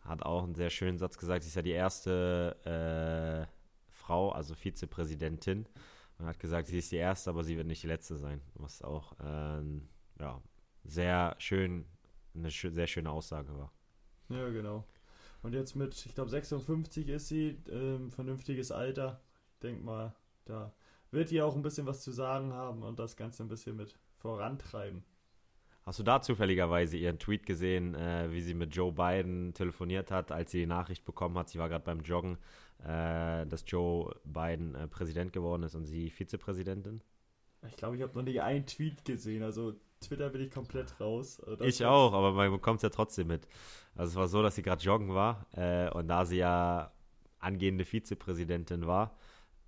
Hat 0.00 0.22
auch 0.22 0.42
einen 0.42 0.54
sehr 0.54 0.70
schönen 0.70 0.98
Satz 0.98 1.18
gesagt. 1.18 1.42
Sie 1.44 1.48
ist 1.48 1.54
ja 1.54 1.62
die 1.62 1.70
erste 1.70 2.56
äh, 2.64 3.92
Frau, 3.92 4.30
also 4.32 4.54
Vizepräsidentin, 4.54 5.66
man 6.20 6.28
hat 6.28 6.38
gesagt, 6.38 6.68
sie 6.68 6.78
ist 6.78 6.92
die 6.92 6.96
erste, 6.96 7.30
aber 7.30 7.44
sie 7.44 7.56
wird 7.56 7.66
nicht 7.66 7.82
die 7.82 7.86
letzte 7.86 8.16
sein. 8.16 8.42
Was 8.54 8.82
auch 8.82 9.14
ähm, 9.24 9.88
ja, 10.18 10.42
sehr 10.84 11.34
schön, 11.38 11.86
eine 12.34 12.50
sch 12.50 12.66
sehr 12.70 12.86
schöne 12.86 13.10
Aussage 13.10 13.56
war. 13.56 13.72
Ja, 14.28 14.48
genau. 14.50 14.84
Und 15.42 15.54
jetzt 15.54 15.74
mit, 15.74 16.04
ich 16.06 16.14
glaube, 16.14 16.30
56 16.30 17.08
ist 17.08 17.28
sie, 17.28 17.58
ähm, 17.70 18.10
vernünftiges 18.10 18.72
Alter. 18.72 19.20
Denk 19.62 19.82
mal, 19.82 20.14
da 20.44 20.72
wird 21.10 21.30
die 21.30 21.42
auch 21.42 21.56
ein 21.56 21.62
bisschen 21.62 21.86
was 21.86 22.02
zu 22.02 22.10
sagen 22.12 22.52
haben 22.52 22.82
und 22.82 22.98
das 22.98 23.16
Ganze 23.16 23.42
ein 23.42 23.48
bisschen 23.48 23.76
mit 23.76 23.98
vorantreiben. 24.16 25.02
Hast 25.84 25.98
du 25.98 26.02
da 26.02 26.20
zufälligerweise 26.20 26.96
ihren 26.98 27.18
Tweet 27.18 27.46
gesehen, 27.46 27.94
äh, 27.94 28.30
wie 28.30 28.42
sie 28.42 28.54
mit 28.54 28.74
Joe 28.74 28.92
Biden 28.92 29.54
telefoniert 29.54 30.10
hat, 30.10 30.30
als 30.30 30.50
sie 30.50 30.60
die 30.60 30.66
Nachricht 30.66 31.04
bekommen 31.04 31.38
hat? 31.38 31.48
Sie 31.48 31.58
war 31.58 31.68
gerade 31.68 31.84
beim 31.84 32.02
Joggen, 32.02 32.36
äh, 32.84 33.46
dass 33.46 33.64
Joe 33.66 34.14
Biden 34.24 34.74
äh, 34.74 34.86
Präsident 34.88 35.32
geworden 35.32 35.62
ist 35.62 35.74
und 35.74 35.86
sie 35.86 36.10
Vizepräsidentin? 36.10 37.02
Ich 37.66 37.76
glaube, 37.76 37.96
ich 37.96 38.02
habe 38.02 38.14
noch 38.14 38.22
nie 38.22 38.40
einen 38.40 38.66
Tweet 38.66 39.04
gesehen. 39.04 39.42
Also 39.42 39.74
Twitter 40.00 40.30
bin 40.30 40.42
ich 40.42 40.50
komplett 40.50 40.98
raus. 41.00 41.40
Also 41.40 41.64
ich 41.64 41.84
auch, 41.84 42.12
aber 42.12 42.32
man 42.32 42.50
bekommt 42.50 42.78
es 42.78 42.82
ja 42.82 42.88
trotzdem 42.88 43.28
mit. 43.28 43.46
Also 43.94 44.10
es 44.10 44.16
war 44.16 44.28
so, 44.28 44.42
dass 44.42 44.54
sie 44.54 44.62
gerade 44.62 44.82
joggen 44.82 45.14
war 45.14 45.46
äh, 45.52 45.90
und 45.90 46.08
da 46.08 46.24
sie 46.24 46.38
ja 46.38 46.92
angehende 47.38 47.84
Vizepräsidentin 47.84 48.86
war, 48.86 49.16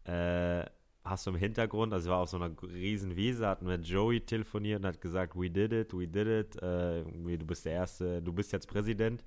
äh, 0.04 0.64
hast 1.04 1.26
du 1.26 1.30
im 1.30 1.36
Hintergrund, 1.36 1.92
also 1.92 2.04
sie 2.04 2.10
war 2.10 2.18
auf 2.18 2.28
so 2.28 2.36
einer 2.36 2.50
riesen 2.62 3.16
Wiese, 3.16 3.46
hat 3.46 3.62
mit 3.62 3.86
Joey 3.86 4.20
telefoniert 4.20 4.80
und 4.80 4.86
hat 4.86 5.00
gesagt, 5.00 5.34
we 5.36 5.50
did 5.50 5.72
it, 5.72 5.92
we 5.92 6.06
did 6.06 6.26
it, 6.26 6.62
äh, 6.62 7.02
du 7.04 7.46
bist 7.46 7.64
der 7.64 7.72
Erste, 7.72 8.22
du 8.22 8.32
bist 8.32 8.52
jetzt 8.52 8.68
Präsident. 8.68 9.24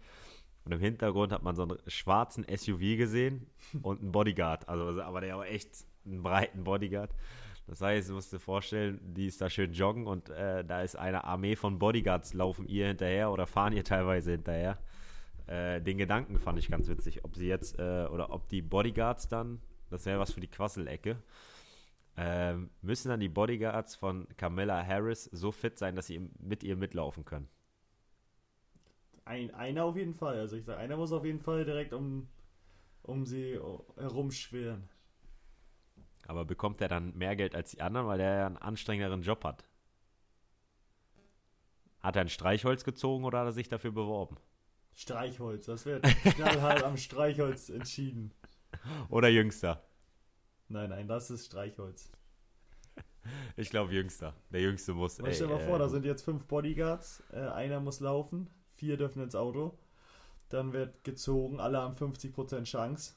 Und 0.64 0.72
im 0.72 0.80
Hintergrund 0.80 1.32
hat 1.32 1.44
man 1.44 1.56
so 1.56 1.62
einen 1.62 1.78
schwarzen 1.86 2.44
SUV 2.50 2.98
gesehen 2.98 3.46
und 3.84 4.02
einen 4.02 4.12
Bodyguard. 4.12 4.68
Also, 4.68 5.00
aber 5.00 5.22
der 5.22 5.38
war 5.38 5.48
echt 5.48 5.86
einen 6.06 6.24
breiten 6.24 6.64
Bodyguard. 6.64 7.12
Das 7.68 7.82
heißt, 7.82 8.10
du 8.10 8.14
musst 8.14 8.32
dir 8.32 8.40
vorstellen, 8.40 9.00
die 9.02 9.28
ist 9.28 9.42
da 9.42 9.50
schön 9.50 9.74
joggen 9.74 10.06
und 10.08 10.30
äh, 10.30 10.64
da 10.64 10.82
ist 10.84 10.96
eine 10.96 11.24
Armee 11.24 11.56
von 11.56 11.80
Bodyguards, 11.80 12.34
laufen 12.34 12.68
ihr 12.68 12.88
hinterher 12.88 13.32
oder 13.32 13.48
fahren 13.48 13.74
ihr 13.74 13.84
teilweise 13.84 14.32
hinterher. 14.32 14.78
Äh, 15.48 15.82
den 15.82 15.98
Gedanken 15.98 16.38
fand 16.38 16.60
ich 16.60 16.70
ganz 16.70 16.88
witzig, 16.88 17.24
ob 17.26 17.36
sie 17.36 17.48
jetzt 17.48 17.80
äh, 17.80 18.08
oder 18.12 18.32
ob 18.32 18.48
die 18.50 18.62
Bodyguards 18.62 19.28
dann, 19.28 19.62
das 19.90 20.06
wäre 20.06 20.20
was 20.20 20.32
für 20.32 20.42
die 20.42 20.48
Quasselecke, 20.48 21.18
ähm, 22.18 22.70
müssen 22.82 23.10
dann 23.10 23.20
die 23.20 23.30
Bodyguards 23.30 23.96
von 23.96 24.28
Camilla 24.38 24.86
Harris 24.86 25.26
so 25.26 25.52
fit 25.52 25.78
sein, 25.78 25.96
dass 25.96 26.08
sie 26.08 26.30
mit 26.40 26.64
ihr 26.64 26.76
mitlaufen 26.76 27.26
können. 27.26 27.50
ein, 29.26 29.54
einer 29.54 29.84
auf 29.86 29.98
jeden 29.98 30.14
Fall. 30.14 30.40
Also 30.40 30.56
ich 30.56 30.66
sage, 30.66 30.80
einer 30.80 30.98
muss 30.98 31.12
auf 31.12 31.26
jeden 31.26 31.40
Fall 31.42 31.66
direkt 31.66 31.94
um, 31.94 32.28
um 33.02 33.26
sie 33.26 33.60
herumschwirren. 33.98 34.88
Aber 36.28 36.46
bekommt 36.46 36.82
er 36.82 36.88
dann 36.88 37.16
mehr 37.16 37.36
Geld 37.36 37.56
als 37.56 37.72
die 37.72 37.82
anderen, 37.82 38.08
weil 38.08 38.20
er 38.20 38.38
ja 38.40 38.46
einen 38.48 38.58
anstrengenderen 38.58 39.22
Job 39.22 39.44
hat? 39.44 39.66
Hat 42.02 42.16
er 42.16 42.22
ein 42.22 42.30
Streichholz 42.30 42.84
gezogen 42.84 43.26
oder 43.26 43.40
hat 43.40 43.48
er 43.48 43.52
sich 43.52 43.70
dafür 43.70 43.92
beworben? 43.92 44.38
Streichholz, 44.94 45.66
das 45.66 45.86
wird 45.86 46.04
knallhart 46.04 46.84
am 46.84 46.98
Streichholz 46.98 47.70
entschieden. 47.70 48.34
Oder 49.10 49.30
Jüngster? 49.30 49.84
Nein, 50.68 50.90
nein, 50.90 51.08
das 51.08 51.30
ist 51.30 51.46
Streichholz. 51.46 52.12
Ich 53.58 53.70
glaube 53.70 53.94
Jüngster. 53.94 54.36
Der 54.52 54.62
Jüngste 54.62 54.94
muss. 54.94 55.16
Stell 55.16 55.34
dir 55.34 55.48
mal 55.48 55.60
vor, 55.60 55.78
äh, 55.78 55.80
da 55.80 55.90
sind 55.90 56.06
jetzt 56.06 56.24
fünf 56.24 56.46
Bodyguards, 56.46 57.24
äh, 57.32 57.40
einer 57.40 57.80
muss 57.80 58.00
laufen, 58.00 58.50
vier 58.76 58.98
dürfen 58.98 59.24
ins 59.24 59.36
Auto. 59.36 59.78
Dann 60.50 60.74
wird 60.74 61.04
gezogen, 61.04 61.60
alle 61.60 61.80
haben 61.80 61.96
50% 61.96 62.66
Chance. 62.66 63.16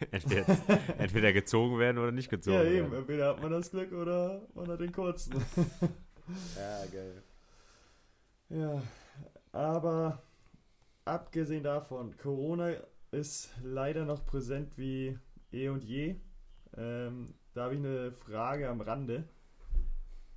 entweder, 0.10 0.46
entweder, 0.98 1.32
gezogen 1.32 1.78
werden 1.78 1.98
oder 1.98 2.12
nicht 2.12 2.30
gezogen 2.30 2.56
ja, 2.56 2.62
werden. 2.62 2.76
Ja, 2.76 2.84
eben. 2.84 2.94
Entweder 2.94 3.28
hat 3.28 3.42
man 3.42 3.50
das 3.52 3.70
Glück 3.70 3.92
oder 3.92 4.46
man 4.54 4.68
hat 4.68 4.80
den 4.80 4.92
kurzen. 4.92 5.34
ja, 6.56 6.86
geil. 6.92 7.22
Ja, 8.48 8.82
aber 9.52 10.22
abgesehen 11.04 11.62
davon, 11.62 12.16
Corona 12.16 12.72
ist 13.10 13.50
leider 13.62 14.04
noch 14.04 14.24
präsent 14.24 14.78
wie 14.78 15.18
eh 15.52 15.68
und 15.68 15.84
je. 15.84 16.16
Ähm, 16.76 17.34
da 17.54 17.64
habe 17.64 17.74
ich 17.74 17.80
eine 17.80 18.12
Frage 18.12 18.68
am 18.68 18.80
Rande. 18.80 19.28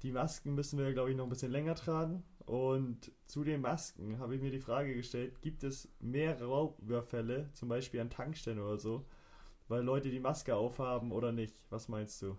Die 0.01 0.11
Masken 0.11 0.55
müssen 0.55 0.79
wir, 0.79 0.91
glaube 0.93 1.11
ich, 1.11 1.17
noch 1.17 1.25
ein 1.25 1.29
bisschen 1.29 1.51
länger 1.51 1.75
tragen. 1.75 2.23
Und 2.45 3.11
zu 3.25 3.43
den 3.43 3.61
Masken 3.61 4.19
habe 4.19 4.35
ich 4.35 4.41
mir 4.41 4.51
die 4.51 4.59
Frage 4.59 4.93
gestellt, 4.95 5.41
gibt 5.41 5.63
es 5.63 5.89
mehr 5.99 6.41
Raubüberfälle, 6.41 7.49
zum 7.53 7.69
Beispiel 7.69 8.01
an 8.01 8.09
Tankstellen 8.09 8.59
oder 8.59 8.77
so, 8.77 9.05
weil 9.67 9.83
Leute 9.83 10.09
die 10.09 10.19
Maske 10.19 10.55
aufhaben 10.55 11.11
oder 11.11 11.31
nicht? 11.31 11.63
Was 11.69 11.87
meinst 11.87 12.21
du? 12.21 12.37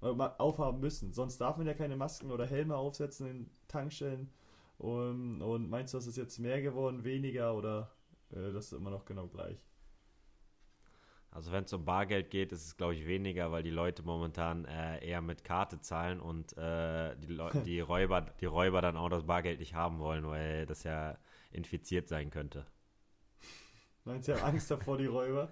Aufhaben 0.00 0.80
müssen. 0.80 1.12
Sonst 1.12 1.38
darf 1.38 1.56
man 1.56 1.66
ja 1.66 1.74
keine 1.74 1.96
Masken 1.96 2.30
oder 2.30 2.46
Helme 2.46 2.76
aufsetzen 2.76 3.26
in 3.26 3.50
Tankstellen. 3.66 4.30
Und, 4.78 5.40
und 5.40 5.70
meinst 5.70 5.94
du, 5.94 5.98
das 5.98 6.06
ist 6.06 6.16
jetzt 6.16 6.38
mehr 6.38 6.60
geworden, 6.60 7.02
weniger 7.02 7.54
oder 7.54 7.90
äh, 8.30 8.52
das 8.52 8.66
ist 8.66 8.72
immer 8.72 8.90
noch 8.90 9.04
genau 9.04 9.26
gleich? 9.26 9.58
Also 11.30 11.52
wenn 11.52 11.64
es 11.64 11.72
um 11.72 11.84
Bargeld 11.84 12.30
geht, 12.30 12.52
ist 12.52 12.64
es 12.64 12.76
glaube 12.76 12.94
ich 12.94 13.06
weniger, 13.06 13.52
weil 13.52 13.62
die 13.62 13.70
Leute 13.70 14.02
momentan 14.02 14.64
äh, 14.64 15.06
eher 15.06 15.20
mit 15.20 15.44
Karte 15.44 15.80
zahlen 15.80 16.20
und 16.20 16.56
äh, 16.56 17.14
die, 17.16 17.38
die, 17.64 17.80
Räuber, 17.80 18.22
die 18.40 18.46
Räuber 18.46 18.80
dann 18.80 18.96
auch 18.96 19.08
das 19.08 19.24
Bargeld 19.24 19.60
nicht 19.60 19.74
haben 19.74 19.98
wollen, 19.98 20.26
weil 20.26 20.66
das 20.66 20.82
ja 20.84 21.18
infiziert 21.50 22.08
sein 22.08 22.30
könnte. 22.30 22.66
Meinst 24.04 24.28
du, 24.28 24.32
ja 24.32 24.38
Angst 24.44 24.70
davor, 24.70 24.98
die 24.98 25.06
Räuber? 25.06 25.50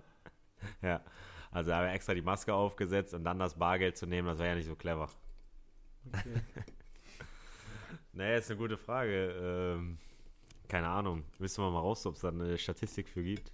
ja, 0.82 1.02
also 1.50 1.72
haben 1.72 1.86
wir 1.86 1.92
extra 1.92 2.14
die 2.14 2.22
Maske 2.22 2.52
aufgesetzt 2.52 3.14
und 3.14 3.24
dann 3.24 3.38
das 3.38 3.54
Bargeld 3.54 3.96
zu 3.96 4.06
nehmen, 4.06 4.28
das 4.28 4.38
wäre 4.38 4.50
ja 4.50 4.54
nicht 4.54 4.68
so 4.68 4.74
clever. 4.74 5.08
Okay. 6.08 6.40
naja, 8.12 8.36
ist 8.36 8.50
eine 8.50 8.58
gute 8.58 8.76
Frage. 8.76 9.34
Ähm, 9.40 9.98
keine 10.68 10.88
Ahnung. 10.88 11.24
Müssen 11.38 11.62
wir 11.62 11.70
mal 11.70 11.80
raus, 11.80 12.04
ob 12.06 12.14
es 12.14 12.20
da 12.20 12.28
eine 12.28 12.58
Statistik 12.58 13.08
für 13.08 13.22
gibt. 13.22 13.52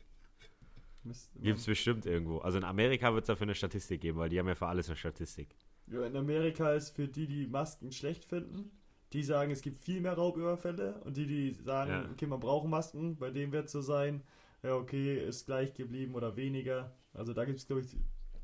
Gibt 1.36 1.58
es 1.58 1.66
bestimmt 1.66 2.06
irgendwo. 2.06 2.38
Also 2.38 2.58
in 2.58 2.64
Amerika 2.64 3.12
wird 3.12 3.24
es 3.24 3.28
dafür 3.28 3.44
eine 3.44 3.54
Statistik 3.54 4.00
geben, 4.00 4.18
weil 4.18 4.28
die 4.28 4.38
haben 4.38 4.48
ja 4.48 4.54
für 4.54 4.66
alles 4.66 4.88
eine 4.88 4.96
Statistik. 4.96 5.48
Ja, 5.86 6.04
in 6.04 6.16
Amerika 6.16 6.72
ist 6.72 6.90
für 6.90 7.08
die, 7.08 7.26
die 7.26 7.46
Masken 7.46 7.90
schlecht 7.90 8.24
finden, 8.24 8.70
die 9.12 9.22
sagen, 9.22 9.50
es 9.50 9.62
gibt 9.62 9.80
viel 9.80 10.00
mehr 10.00 10.12
Raubüberfälle 10.12 11.00
und 11.04 11.16
die, 11.16 11.26
die 11.26 11.54
sagen, 11.64 11.90
ja. 11.90 12.10
okay, 12.10 12.26
man 12.26 12.38
braucht 12.38 12.68
Masken, 12.68 13.16
bei 13.16 13.30
denen 13.30 13.52
wird 13.52 13.66
es 13.66 13.72
so 13.72 13.80
sein, 13.80 14.22
ja, 14.62 14.74
okay, 14.74 15.18
ist 15.26 15.46
gleich 15.46 15.74
geblieben 15.74 16.14
oder 16.14 16.36
weniger. 16.36 16.94
Also 17.14 17.32
da 17.32 17.44
gibt 17.44 17.58
es, 17.58 17.66
glaube 17.66 17.82
ich, 17.82 17.96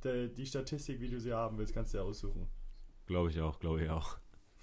die, 0.05 0.35
die 0.35 0.47
Statistik, 0.47 1.01
wie 1.01 1.09
du 1.09 1.21
sie 1.21 1.33
haben 1.33 1.59
willst, 1.59 1.75
kannst 1.75 1.95
du 1.95 1.99
ja 1.99 2.05
aussuchen. 2.05 2.49
Glaube 3.07 3.31
ich 3.31 3.41
auch, 3.41 3.59
glaube 3.59 3.85
ich 3.85 3.91
auch. 3.91 4.19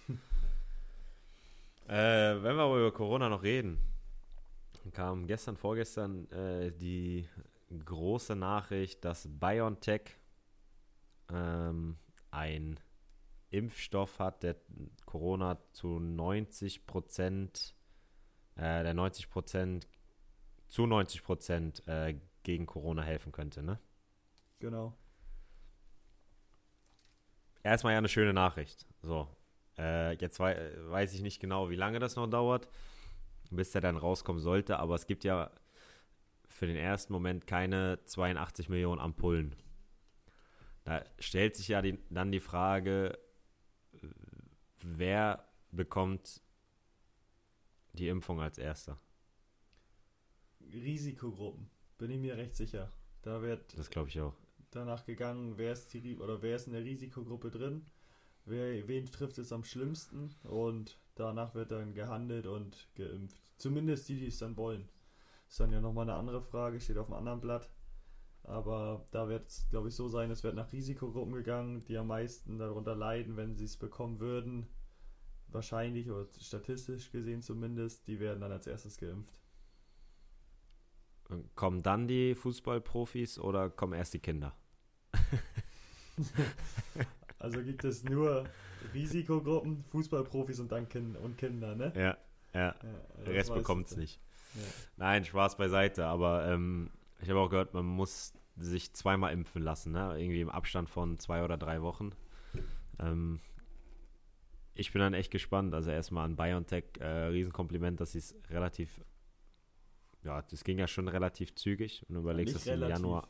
äh, 1.87 2.35
wenn 2.43 2.55
wir 2.55 2.63
aber 2.63 2.77
über 2.77 2.91
Corona 2.91 3.29
noch 3.29 3.43
reden, 3.43 3.79
kam 4.91 5.27
gestern, 5.27 5.55
vorgestern 5.55 6.29
äh, 6.31 6.71
die 6.71 7.27
große 7.85 8.35
Nachricht, 8.35 9.05
dass 9.05 9.27
BioNTech 9.27 10.17
ähm, 11.31 11.97
ein 12.31 12.79
Impfstoff 13.49 14.19
hat, 14.19 14.43
der 14.43 14.55
Corona 15.05 15.59
zu 15.71 15.99
90 15.99 16.85
Prozent, 16.85 17.75
äh, 18.55 18.83
der 18.83 18.93
90 18.93 19.29
Prozent, 19.29 19.87
zu 20.73 20.87
90 20.87 21.21
Prozent 21.21 21.87
äh, 21.87 22.15
gegen 22.41 22.65
Corona 22.65 23.03
helfen 23.03 23.31
könnte, 23.31 23.61
ne? 23.61 23.79
Genau. 24.57 24.97
Erstmal 27.61 27.93
ja 27.93 27.99
eine 27.99 28.09
schöne 28.09 28.33
Nachricht. 28.33 28.87
So. 29.03 29.27
Äh, 29.77 30.13
jetzt 30.13 30.39
wei 30.39 30.71
weiß 30.89 31.13
ich 31.13 31.21
nicht 31.21 31.39
genau, 31.39 31.69
wie 31.69 31.75
lange 31.75 31.99
das 31.99 32.15
noch 32.15 32.25
dauert, 32.25 32.67
bis 33.51 33.69
der 33.69 33.81
dann 33.81 33.97
rauskommen 33.97 34.41
sollte, 34.41 34.79
aber 34.79 34.95
es 34.95 35.05
gibt 35.05 35.23
ja 35.23 35.51
für 36.47 36.65
den 36.65 36.75
ersten 36.75 37.13
Moment 37.13 37.45
keine 37.45 38.03
82 38.05 38.67
Millionen 38.67 38.99
Ampullen. 38.99 39.55
Da 40.85 41.03
stellt 41.19 41.55
sich 41.55 41.67
ja 41.67 41.83
die, 41.83 41.99
dann 42.09 42.31
die 42.31 42.39
Frage, 42.39 43.19
wer 44.81 45.47
bekommt 45.71 46.41
die 47.93 48.07
Impfung 48.07 48.41
als 48.41 48.57
erster? 48.57 48.97
Risikogruppen, 50.73 51.69
bin 51.97 52.11
ich 52.11 52.19
mir 52.19 52.37
recht 52.37 52.55
sicher. 52.55 52.91
Da 53.21 53.41
wird 53.41 53.77
das 53.77 53.89
glaube 53.89 54.09
ich 54.09 54.19
auch. 54.19 54.35
Danach 54.71 55.05
gegangen, 55.05 55.57
wer 55.57 55.73
ist 55.73 55.93
die 55.93 56.17
oder 56.17 56.41
wer 56.41 56.55
ist 56.55 56.67
in 56.67 56.73
der 56.73 56.83
Risikogruppe 56.83 57.51
drin, 57.51 57.85
wer, 58.45 58.87
wen 58.87 59.05
trifft 59.05 59.37
es 59.37 59.51
am 59.51 59.63
schlimmsten 59.63 60.33
und 60.43 60.97
danach 61.15 61.53
wird 61.53 61.71
dann 61.71 61.93
gehandelt 61.93 62.47
und 62.47 62.89
geimpft. 62.95 63.37
Zumindest 63.57 64.09
die, 64.09 64.19
die 64.19 64.27
es 64.27 64.39
dann 64.39 64.57
wollen. 64.57 64.89
Ist 65.47 65.59
dann 65.59 65.71
ja 65.71 65.79
nochmal 65.79 66.09
eine 66.09 66.17
andere 66.17 66.41
Frage, 66.41 66.79
steht 66.79 66.97
auf 66.97 67.07
einem 67.07 67.19
anderen 67.19 67.41
Blatt. 67.41 67.69
Aber 68.43 69.05
da 69.11 69.29
wird 69.29 69.47
es, 69.47 69.69
glaube 69.69 69.87
ich, 69.87 69.95
so 69.95 70.09
sein, 70.09 70.31
es 70.31 70.43
wird 70.43 70.55
nach 70.55 70.73
Risikogruppen 70.73 71.33
gegangen, 71.33 71.85
die 71.85 71.97
am 71.97 72.07
meisten 72.07 72.57
darunter 72.57 72.95
leiden, 72.95 73.37
wenn 73.37 73.55
sie 73.55 73.65
es 73.65 73.77
bekommen 73.77 74.19
würden. 74.19 74.67
Wahrscheinlich, 75.47 76.09
oder 76.09 76.27
statistisch 76.39 77.11
gesehen 77.11 77.41
zumindest, 77.41 78.07
die 78.07 78.19
werden 78.19 78.41
dann 78.41 78.51
als 78.51 78.67
erstes 78.67 78.97
geimpft. 78.97 79.42
Kommen 81.55 81.81
dann 81.81 82.07
die 82.07 82.35
Fußballprofis 82.35 83.39
oder 83.39 83.69
kommen 83.69 83.93
erst 83.93 84.13
die 84.13 84.19
Kinder? 84.19 84.55
also 87.39 87.61
gibt 87.61 87.83
es 87.83 88.03
nur 88.03 88.45
Risikogruppen, 88.93 89.83
Fußballprofis 89.83 90.59
und 90.59 90.71
dann 90.71 90.89
kind 90.89 91.17
und 91.17 91.37
Kinder, 91.37 91.75
ne? 91.75 91.93
Ja, 91.95 92.17
ja. 92.53 92.67
ja 92.67 92.75
Der 93.25 93.33
Rest 93.33 93.53
bekommt 93.53 93.87
es 93.87 93.97
nicht. 93.97 94.19
Nein, 94.97 95.25
Spaß 95.25 95.57
beiseite, 95.57 96.05
aber 96.05 96.47
ähm, 96.47 96.91
ich 97.21 97.29
habe 97.29 97.39
auch 97.39 97.49
gehört, 97.49 97.73
man 97.73 97.85
muss 97.85 98.33
sich 98.55 98.93
zweimal 98.93 99.33
impfen 99.33 99.63
lassen, 99.63 99.93
ne? 99.93 100.15
irgendwie 100.19 100.41
im 100.41 100.49
Abstand 100.49 100.89
von 100.89 101.17
zwei 101.17 101.43
oder 101.43 101.57
drei 101.57 101.81
Wochen. 101.81 102.11
Ähm, 102.99 103.39
ich 104.75 104.91
bin 104.91 105.01
dann 105.01 105.13
echt 105.13 105.31
gespannt. 105.31 105.73
Also 105.73 105.91
erstmal 105.91 106.25
an 106.25 106.35
BioNTech, 106.35 106.85
äh, 106.99 107.05
Riesenkompliment, 107.05 107.99
dass 107.99 108.13
sie 108.13 108.19
es 108.19 108.35
relativ, 108.49 109.01
ja, 110.23 110.41
das 110.41 110.63
ging 110.63 110.79
ja 110.79 110.87
schon 110.87 111.07
relativ 111.07 111.55
zügig. 111.55 112.05
Und 112.09 112.15
überlegst, 112.15 112.55
dass 112.55 112.63
sie 112.63 112.71
im 112.71 112.81
Januar, 112.81 113.27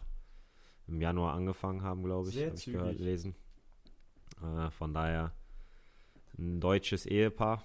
im 0.87 1.01
Januar 1.01 1.33
angefangen 1.33 1.81
haben, 1.81 2.03
glaube 2.03 2.29
ich, 2.29 2.45
habe 2.45 2.55
ich 2.55 2.65
gehört, 2.65 2.99
lesen. 2.99 3.35
Äh, 4.41 4.69
von 4.71 4.93
daher 4.93 5.33
ein 6.37 6.59
deutsches 6.59 7.05
Ehepaar. 7.05 7.63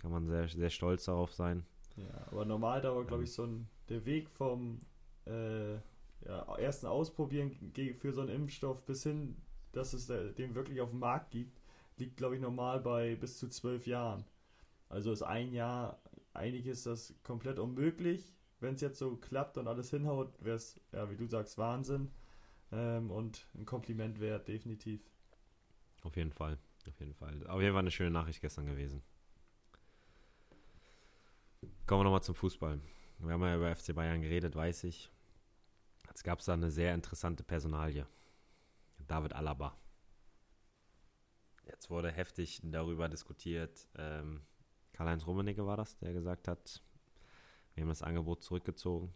Kann 0.00 0.10
man 0.10 0.26
sehr, 0.26 0.48
sehr 0.48 0.70
stolz 0.70 1.04
darauf 1.04 1.32
sein. 1.32 1.64
Ja, 1.96 2.26
aber 2.30 2.44
normal 2.44 2.80
dauert, 2.80 3.08
glaube 3.08 3.24
ich, 3.24 3.32
so 3.32 3.44
ein, 3.44 3.68
der 3.88 4.04
Weg 4.04 4.28
vom 4.28 4.80
äh, 5.26 5.74
ja, 5.74 6.56
ersten 6.58 6.86
Ausprobieren 6.86 7.52
für 7.94 8.12
so 8.12 8.20
einen 8.20 8.30
Impfstoff 8.30 8.84
bis 8.84 9.02
hin, 9.02 9.36
dass 9.72 9.92
es 9.92 10.06
den 10.06 10.54
wirklich 10.54 10.80
auf 10.80 10.90
dem 10.90 10.98
Markt 11.00 11.30
gibt, 11.30 11.60
liegt, 11.96 12.16
glaube 12.16 12.34
ich, 12.34 12.40
normal 12.40 12.80
bei 12.80 13.14
bis 13.16 13.38
zu 13.38 13.48
zwölf 13.48 13.86
Jahren. 13.86 14.24
Also 14.88 15.12
ist 15.12 15.22
ein 15.22 15.52
Jahr, 15.52 15.98
eigentlich 16.34 16.66
ist 16.66 16.86
das 16.86 17.14
komplett 17.22 17.58
unmöglich. 17.58 18.34
Wenn 18.60 18.74
es 18.74 18.80
jetzt 18.80 18.98
so 18.98 19.16
klappt 19.16 19.58
und 19.58 19.68
alles 19.68 19.90
hinhaut, 19.90 20.32
wäre 20.42 20.56
es, 20.56 20.80
ja, 20.92 21.10
wie 21.10 21.16
du 21.16 21.26
sagst, 21.26 21.58
Wahnsinn. 21.58 22.10
Ähm, 22.72 23.10
und 23.10 23.46
ein 23.54 23.64
Kompliment 23.64 24.20
wert, 24.20 24.48
definitiv. 24.48 25.00
Auf 26.02 26.16
jeden 26.16 26.32
Fall. 26.32 26.58
Auf 26.88 27.00
jeden 27.00 27.14
Fall. 27.14 27.46
Auf 27.46 27.60
jeden 27.60 27.72
Fall 27.72 27.80
eine 27.80 27.90
schöne 27.90 28.10
Nachricht 28.10 28.40
gestern 28.40 28.66
gewesen. 28.66 29.02
Kommen 31.86 32.00
wir 32.00 32.04
nochmal 32.04 32.22
zum 32.22 32.34
Fußball. 32.34 32.80
Wir 33.18 33.32
haben 33.32 33.42
ja 33.42 33.56
über 33.56 33.74
FC 33.74 33.94
Bayern 33.94 34.20
geredet, 34.20 34.54
weiß 34.54 34.84
ich. 34.84 35.10
Jetzt 36.08 36.24
gab 36.24 36.40
es 36.40 36.46
da 36.46 36.54
eine 36.54 36.70
sehr 36.70 36.94
interessante 36.94 37.42
Personalie. 37.42 38.06
David 39.06 39.34
Alaba. 39.34 39.76
Jetzt 41.66 41.90
wurde 41.90 42.10
heftig 42.10 42.60
darüber 42.62 43.08
diskutiert, 43.08 43.88
ähm, 43.96 44.42
Karl-Heinz 44.94 45.26
Rummenigge 45.26 45.66
war 45.66 45.76
das, 45.76 45.98
der 45.98 46.12
gesagt 46.12 46.48
hat, 46.48 46.82
wir 47.74 47.82
haben 47.82 47.88
das 47.88 48.02
Angebot 48.02 48.42
zurückgezogen. 48.42 49.12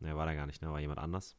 Ne, 0.00 0.16
war 0.16 0.26
da 0.26 0.34
gar 0.34 0.46
nicht, 0.46 0.62
ne, 0.62 0.70
war 0.70 0.80
jemand 0.80 0.98
anders. 0.98 1.36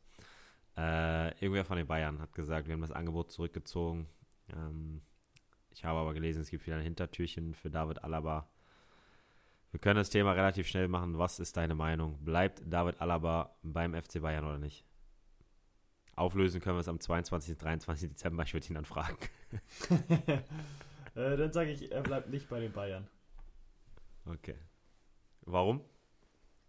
Äh, 0.78 1.32
irgendwer 1.44 1.65
von 1.65 1.78
den 1.78 1.88
Bayern 1.88 2.22
hat 2.22 2.34
gesagt, 2.34 2.67
wir 2.67 2.74
haben 2.74 2.82
das 2.82 2.91
Angebot 2.91 3.32
zurückgezogen. 3.32 4.08
Ähm, 4.54 5.02
ich 5.72 5.84
habe 5.84 6.00
aber 6.00 6.13
gelesen, 6.13 6.41
es 6.41 6.50
gibt 6.50 6.65
wieder 6.65 6.78
ein 6.78 6.84
Hintertürchen 6.84 7.56
für 7.56 7.70
David 7.70 8.04
Alaba. 8.04 8.48
Wir 9.72 9.80
können 9.80 9.98
das 9.98 10.10
Thema 10.10 10.34
relativ 10.34 10.67
schnell 10.67 10.88
machen. 10.88 11.17
Was 11.17 11.39
ist 11.39 11.58
deine 11.58 11.76
Meinung? 11.76 12.24
Bleibt 12.24 12.62
David 12.65 13.02
Alaba 13.02 13.56
beim 13.63 14.00
FC 14.00 14.22
Bayern 14.22 14.46
oder 14.46 14.60
nicht? 14.60 14.86
Auflösen 16.15 16.62
können 16.62 16.76
wir 16.76 16.82
es 16.82 16.89
am 16.89 17.00
22. 17.00 17.58
23. 17.58 18.10
Dezember. 18.10 18.44
Ich 18.44 18.54
würde 18.54 18.67
ihn 18.67 18.76
dann 18.76 18.86
fragen. 18.86 19.17
äh, 21.15 21.38
dann 21.38 21.52
sage 21.52 21.72
ich, 21.72 21.91
er 21.91 22.02
bleibt 22.02 22.30
nicht 22.30 22.50
bei 22.50 22.60
den 22.60 22.74
Bayern. 22.74 23.08
Okay. 24.25 24.55
Warum? 25.41 25.81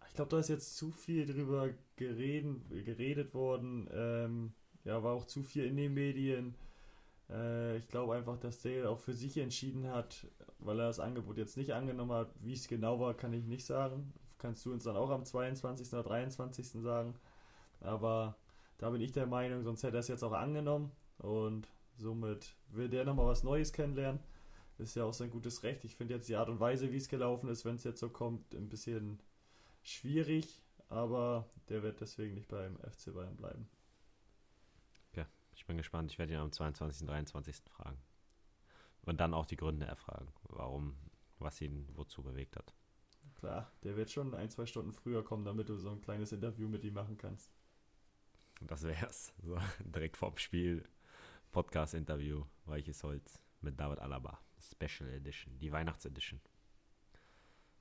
Ich 0.09 0.15
glaube, 0.15 0.31
da 0.31 0.39
ist 0.39 0.49
jetzt 0.49 0.77
zu 0.77 0.91
viel 0.91 1.27
drüber 1.27 1.71
gereden, 1.97 2.65
geredet 2.85 3.35
worden. 3.35 3.89
Ähm, 3.93 4.53
ja, 4.85 5.03
war 5.03 5.15
auch 5.15 5.27
zu 5.27 5.43
viel 5.43 5.65
in 5.65 5.77
den 5.77 5.95
Medien. 5.95 6.55
Äh, 7.31 7.79
ich 7.79 7.89
glaube 7.89 8.15
einfach, 8.15 8.39
dass 8.39 8.61
der 8.61 8.91
auch 8.91 8.99
für 8.99 9.15
sich 9.15 9.39
entschieden 9.39 9.89
hat, 9.89 10.27
weil 10.59 10.79
er 10.79 10.89
das 10.89 11.01
Angebot 11.01 11.39
jetzt 11.39 11.57
nicht 11.57 11.73
angenommen 11.73 12.13
hat. 12.13 12.35
Wie 12.41 12.53
es 12.53 12.69
genau 12.69 13.01
war, 13.01 13.15
kann 13.15 13.33
ich 13.33 13.45
nicht 13.45 13.65
sagen. 13.65 14.13
Kannst 14.39 14.65
du 14.67 14.73
uns 14.73 14.85
dann 14.85 14.97
auch 14.97 15.11
am 15.11 15.25
22. 15.25 15.93
oder 15.93 16.03
23. 16.03 16.67
sagen. 16.83 17.15
Aber 17.81 18.37
da 18.79 18.91
bin 18.91 19.01
ich 19.01 19.13
der 19.13 19.27
Meinung, 19.27 19.63
sonst 19.63 19.83
hätte 19.83 19.97
er 19.97 20.01
es 20.01 20.09
jetzt 20.09 20.25
auch 20.25 20.33
angenommen. 20.33 20.91
Und 21.19 21.69
somit 21.97 22.57
will 22.69 22.89
der 22.89 23.05
nochmal 23.05 23.27
was 23.27 23.45
Neues 23.45 23.73
kennenlernen. 23.73 24.21
Ist 24.83 24.95
ja 24.97 25.05
auch 25.05 25.15
sein 25.15 25.31
gutes 25.31 25.63
Recht. 25.63 25.85
Ich 25.85 25.97
finde 25.97 26.15
jetzt 26.15 26.29
die 26.29 26.37
Art 26.37 26.49
und 26.49 26.61
Weise, 26.61 26.93
wie 26.93 26.97
es 26.97 27.09
gelaufen 27.09 27.49
ist, 27.49 27.65
wenn 27.65 27.77
es 27.77 27.85
jetzt 27.85 28.01
so 28.01 28.09
kommt, 28.09 28.55
ein 28.55 28.69
bisschen 28.69 29.21
schwierig, 29.83 30.63
aber 30.89 31.49
der 31.69 31.83
wird 31.83 32.01
deswegen 32.01 32.35
nicht 32.35 32.49
beim 32.49 32.77
FC 32.79 33.15
Bayern 33.15 33.37
bleiben. 33.37 33.69
Ja, 35.15 35.27
ich 35.55 35.67
bin 35.67 35.77
gespannt. 35.77 36.11
Ich 36.11 36.19
werde 36.19 36.33
ihn 36.33 36.39
am 36.39 36.53
22. 36.53 37.03
und 37.03 37.09
23. 37.09 37.63
fragen. 37.71 37.99
Und 39.03 39.21
dann 39.21 39.35
auch 39.35 39.47
die 39.47 39.57
Gründe 39.57 39.87
erfragen, 39.87 40.29
warum, 40.45 40.97
was 41.39 41.61
ihn 41.61 41.89
wozu 41.95 42.23
bewegt 42.23 42.57
hat. 42.57 42.75
Klar, 43.35 43.73
der 43.83 43.97
wird 43.97 44.11
schon 44.11 44.35
ein, 44.35 44.51
zwei 44.51 44.67
Stunden 44.67 44.93
früher 44.93 45.25
kommen, 45.25 45.45
damit 45.45 45.69
du 45.69 45.77
so 45.77 45.91
ein 45.91 46.01
kleines 46.01 46.31
Interview 46.33 46.69
mit 46.69 46.85
ihm 46.85 46.95
machen 46.95 47.19
kannst. 47.19 47.51
Das 48.61 48.85
wär's. 48.85 49.33
So, 49.43 49.59
direkt 49.81 50.17
vorm 50.17 50.39
Spiel. 50.39 50.85
Podcast-Interview, 51.51 52.45
Weiches 52.65 53.03
Holz 53.03 53.41
mit 53.61 53.79
David 53.79 53.99
Alaba. 53.99 54.39
Special 54.63 55.11
Edition, 55.11 55.59
die 55.59 55.73
Weihnachtsedition. 55.73 56.41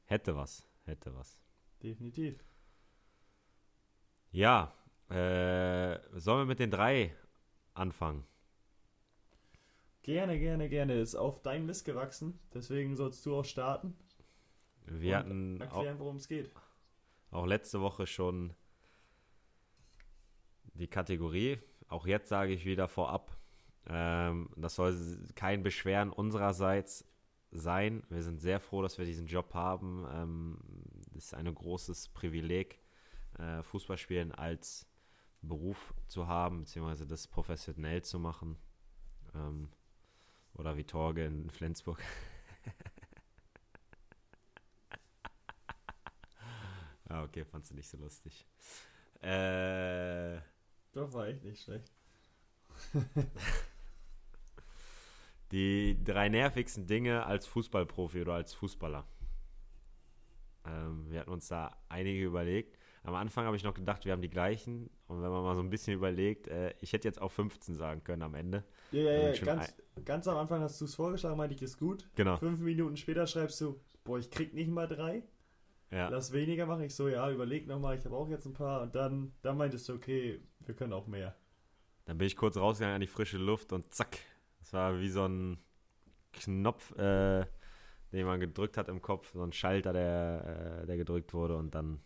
Hätte 0.06 0.36
was, 0.36 0.68
hätte 0.84 1.16
was. 1.16 1.42
Definitiv. 1.82 2.44
Ja, 4.32 4.74
äh, 5.10 6.00
sollen 6.20 6.42
wir 6.42 6.46
mit 6.46 6.60
den 6.60 6.72
drei 6.72 7.16
anfangen? 7.74 8.26
Gerne, 10.04 10.40
gerne, 10.40 10.68
gerne. 10.70 11.00
Ist 11.00 11.16
auf 11.16 11.42
dein 11.42 11.66
Mist 11.66 11.86
gewachsen, 11.86 12.40
deswegen 12.54 12.96
sollst 12.96 13.26
du 13.26 13.36
auch 13.36 13.46
starten. 13.46 13.96
Wir 14.86 15.18
hatten 15.18 15.62
erklären, 15.62 16.00
worum 16.00 16.16
es 16.16 16.28
geht. 16.28 16.52
Auch 17.30 17.46
letzte 17.46 17.82
Woche 17.82 18.08
schon 18.08 18.54
die 20.74 20.88
Kategorie. 20.88 21.60
Auch 21.88 22.08
jetzt 22.08 22.30
sage 22.30 22.54
ich 22.54 22.66
wieder 22.66 22.88
vorab, 22.88 23.38
ähm, 23.88 24.50
das 24.56 24.76
soll 24.76 24.96
kein 25.36 25.64
Beschweren 25.64 26.12
unsererseits 26.12 27.06
sein. 27.50 28.04
Wir 28.10 28.24
sind 28.24 28.40
sehr 28.40 28.60
froh, 28.60 28.82
dass 28.82 28.98
wir 28.98 29.06
diesen 29.06 29.28
Job 29.28 29.54
haben. 29.54 30.06
Ähm, 30.14 30.58
das 31.14 31.26
ist 31.26 31.34
ein 31.34 31.54
großes 31.54 32.10
Privileg, 32.10 32.80
äh, 33.38 33.62
Fußballspielen 33.64 34.32
als 34.32 34.88
Beruf 35.42 35.94
zu 36.08 36.28
haben, 36.28 36.62
beziehungsweise 36.62 37.06
das 37.08 37.28
professionell 37.28 38.04
zu 38.04 38.20
machen. 38.20 38.58
Ähm, 39.34 39.70
oder 40.54 40.78
wie 40.78 40.84
Torge 40.84 41.26
in 41.26 41.50
Flensburg. 41.50 42.02
ah, 47.10 47.24
okay, 47.24 47.44
fandst 47.46 47.72
du 47.72 47.76
nicht 47.76 47.90
so 47.90 47.98
lustig. 47.98 48.46
Äh, 49.22 50.38
Doch, 50.94 51.12
war 51.14 51.28
echt 51.28 51.44
nicht 51.44 51.64
schlecht. 51.64 51.92
Die 55.52 56.02
drei 56.04 56.30
nervigsten 56.30 56.88
Dinge 56.88 57.26
als 57.26 57.46
Fußballprofi 57.48 58.22
oder 58.22 58.34
als 58.34 58.54
Fußballer. 58.54 59.06
Ähm, 60.66 61.06
wir 61.10 61.20
hatten 61.20 61.32
uns 61.32 61.48
da 61.48 61.76
einige 61.90 62.24
überlegt. 62.24 62.78
Am 63.04 63.16
Anfang 63.16 63.46
habe 63.46 63.56
ich 63.56 63.64
noch 63.64 63.74
gedacht, 63.74 64.06
wir 64.06 64.12
haben 64.12 64.22
die 64.22 64.30
gleichen. 64.30 64.90
Und 65.08 65.22
wenn 65.22 65.30
man 65.32 65.44
mal 65.44 65.56
so 65.56 65.62
ein 65.62 65.70
bisschen 65.70 65.94
überlegt, 65.94 66.48
äh, 66.48 66.74
ich 66.82 66.94
hätte 66.94 67.08
jetzt 67.08 67.20
auch 67.20 67.32
15 67.32 67.76
sagen 67.76 68.04
können 68.04 68.22
am 68.22 68.36
Ende. 68.36 68.64
Ja, 68.92 69.02
ja, 69.02 69.34
ja. 69.34 69.44
Ganz, 69.44 69.74
ganz, 70.06 70.28
am 70.28 70.38
Anfang 70.38 70.62
hast 70.62 70.80
du 70.80 70.86
es 70.86 70.96
vorgeschlagen, 70.96 71.38
meinte 71.38 71.56
ich, 71.56 71.62
ist 71.62 71.80
gut. 71.80 72.08
Genau. 72.16 72.38
Fünf 72.38 72.60
Minuten 72.60 72.96
später 72.98 73.26
schreibst 73.26 73.60
du, 73.62 73.82
boah, 74.04 74.20
ich 74.20 74.30
krieg 74.30 74.54
nicht 74.54 74.70
mal 74.70 74.88
drei. 74.88 75.24
Ja. 75.90 76.10
Lass 76.10 76.32
weniger 76.32 76.68
machen. 76.68 76.84
Ich 76.84 76.96
so, 76.96 77.10
ja, 77.10 77.30
überleg 77.30 77.68
nochmal, 77.68 77.98
ich 77.98 78.06
habe 78.06 78.16
auch 78.16 78.30
jetzt 78.30 78.46
ein 78.46 78.54
paar. 78.54 78.84
Und 78.84 78.96
dann, 78.96 79.34
dann 79.42 79.58
meintest 79.58 79.90
du, 79.90 79.94
okay, 79.94 80.40
wir 80.66 80.76
können 80.76 80.94
auch 80.94 81.08
mehr. 81.08 81.36
Dann 82.06 82.18
bin 82.18 82.28
ich 82.28 82.36
kurz 82.36 82.56
rausgegangen 82.56 82.96
an 82.96 83.02
die 83.02 83.08
frische 83.08 83.38
Luft 83.38 83.74
und 83.74 83.94
zack, 83.94 84.18
es 84.62 84.74
war 84.74 85.00
wie 85.00 85.10
so 85.10 85.26
ein 85.26 85.58
Knopf, 86.34 86.96
äh, 86.98 87.46
den 88.12 88.26
man 88.26 88.40
gedrückt 88.40 88.78
hat 88.78 88.90
im 88.90 89.02
Kopf, 89.02 89.32
so 89.34 89.44
ein 89.44 89.54
Schalter, 89.54 89.94
der, 89.94 90.82
äh, 90.84 90.86
der 90.86 90.98
gedrückt 90.98 91.34
wurde 91.34 91.58
und 91.58 91.76
dann 91.76 92.02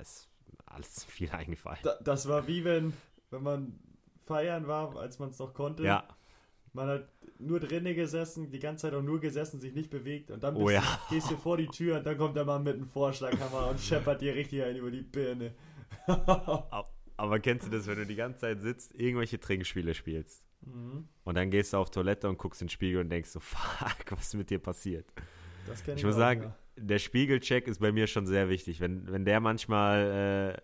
ist 0.00 0.28
alles 0.66 1.04
viel 1.08 1.30
eingefallen. 1.30 1.80
Da, 1.82 1.98
das 2.02 2.28
war 2.28 2.46
wie 2.46 2.64
wenn, 2.64 2.92
wenn 3.30 3.42
man 3.42 3.78
feiern 4.24 4.66
war, 4.66 4.96
als 4.96 5.18
man 5.18 5.30
es 5.30 5.38
noch 5.38 5.54
konnte. 5.54 5.84
Ja. 5.84 6.06
Man 6.74 6.88
hat 6.88 7.08
nur 7.38 7.60
drinnen 7.60 7.94
gesessen, 7.94 8.50
die 8.50 8.58
ganze 8.58 8.82
Zeit 8.82 8.94
auch 8.94 9.02
nur 9.02 9.20
gesessen, 9.20 9.60
sich 9.60 9.74
nicht 9.74 9.90
bewegt 9.90 10.30
und 10.30 10.42
dann 10.42 10.56
oh, 10.56 10.70
ja. 10.70 10.80
du, 10.80 11.14
gehst 11.14 11.30
du 11.30 11.36
vor 11.36 11.58
die 11.58 11.66
Tür 11.66 11.98
und 11.98 12.06
dann 12.06 12.16
kommt 12.16 12.34
der 12.36 12.44
Mann 12.44 12.62
mit 12.62 12.76
einem 12.76 12.86
Vorschlaghammer 12.86 13.68
und 13.68 13.80
scheppert 13.80 14.22
dir 14.22 14.34
richtig 14.34 14.62
ein 14.62 14.76
über 14.76 14.90
die 14.90 15.02
Birne. 15.02 15.54
Aber 17.16 17.40
kennst 17.40 17.66
du 17.66 17.70
das, 17.70 17.86
wenn 17.86 17.96
du 17.96 18.06
die 18.06 18.16
ganze 18.16 18.40
Zeit 18.40 18.62
sitzt, 18.62 18.94
irgendwelche 18.94 19.38
Trinkspiele 19.38 19.92
spielst? 19.92 20.42
Mhm. 20.62 21.08
Und 21.24 21.34
dann 21.34 21.50
gehst 21.50 21.72
du 21.72 21.76
auf 21.76 21.90
Toilette 21.90 22.28
und 22.28 22.38
guckst 22.38 22.62
in 22.62 22.66
den 22.66 22.70
Spiegel 22.70 23.00
und 23.00 23.10
denkst 23.10 23.30
so, 23.30 23.40
fuck, 23.40 24.10
was 24.10 24.28
ist 24.28 24.34
mit 24.34 24.50
dir 24.50 24.58
passiert? 24.58 25.06
Das 25.66 25.82
ich, 25.82 25.88
ich 25.88 26.04
muss 26.04 26.14
auch, 26.14 26.18
sagen, 26.18 26.42
ja. 26.42 26.56
der 26.76 26.98
Spiegelcheck 26.98 27.68
ist 27.68 27.80
bei 27.80 27.92
mir 27.92 28.06
schon 28.06 28.26
sehr 28.26 28.48
wichtig. 28.48 28.80
Wenn, 28.80 29.10
wenn 29.10 29.24
der 29.24 29.40
manchmal 29.40 30.56
äh, 30.58 30.62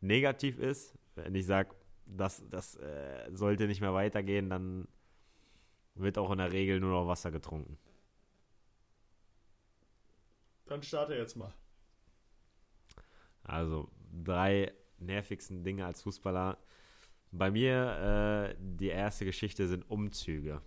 negativ 0.00 0.58
ist, 0.58 0.98
wenn 1.14 1.34
ich 1.34 1.46
sage, 1.46 1.74
das, 2.06 2.42
das 2.50 2.76
äh, 2.76 3.30
sollte 3.32 3.66
nicht 3.66 3.80
mehr 3.80 3.94
weitergehen, 3.94 4.50
dann 4.50 4.88
wird 5.94 6.18
auch 6.18 6.30
in 6.30 6.38
der 6.38 6.52
Regel 6.52 6.80
nur 6.80 6.90
noch 6.90 7.06
Wasser 7.06 7.30
getrunken. 7.30 7.78
Dann 10.66 10.82
starte 10.82 11.14
jetzt 11.14 11.36
mal. 11.36 11.52
Also 13.42 13.90
drei 14.24 14.72
nervigsten 14.98 15.62
Dinge 15.62 15.84
als 15.84 16.02
Fußballer. 16.02 16.58
Bei 17.36 17.50
mir, 17.50 18.52
äh, 18.52 18.56
die 18.60 18.90
erste 18.90 19.24
Geschichte 19.24 19.66
sind 19.66 19.90
Umzüge. 19.90 20.62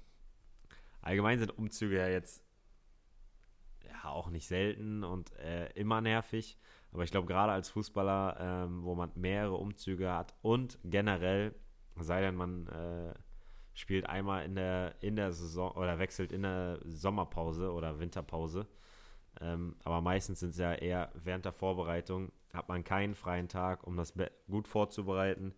Allgemein 1.01 1.39
sind 1.39 1.57
Umzüge 1.57 1.95
ja 1.95 2.09
jetzt 2.09 2.43
ja 3.85 4.09
auch 4.09 4.29
nicht 4.29 4.47
selten 4.47 5.05
und 5.05 5.33
äh, 5.37 5.71
immer 5.75 6.01
nervig. 6.01 6.57
Aber 6.91 7.05
ich 7.05 7.11
glaube, 7.11 7.25
gerade 7.25 7.53
als 7.53 7.69
Fußballer, 7.69 8.37
ähm, 8.39 8.83
wo 8.83 8.95
man 8.95 9.11
mehrere 9.15 9.55
Umzüge 9.55 10.11
hat 10.11 10.35
und 10.41 10.77
generell, 10.83 11.55
sei 11.95 12.19
denn 12.19 12.35
man 12.35 12.67
äh, 12.67 13.13
spielt 13.73 14.05
einmal 14.09 14.43
in 14.43 14.55
der, 14.55 14.95
in 14.99 15.15
der 15.15 15.31
Saison 15.31 15.71
oder 15.71 15.99
wechselt 15.99 16.33
in 16.33 16.41
der 16.41 16.79
Sommerpause 16.83 17.71
oder 17.71 17.97
Winterpause. 17.97 18.67
Ähm, 19.39 19.77
aber 19.85 20.01
meistens 20.01 20.41
sind 20.41 20.49
es 20.49 20.57
ja 20.57 20.73
eher 20.73 21.13
während 21.13 21.45
der 21.45 21.53
Vorbereitung, 21.53 22.33
hat 22.51 22.67
man 22.67 22.83
keinen 22.83 23.15
freien 23.15 23.47
Tag, 23.47 23.87
um 23.87 23.95
das 23.95 24.13
gut 24.49 24.67
vorzubereiten 24.67 25.53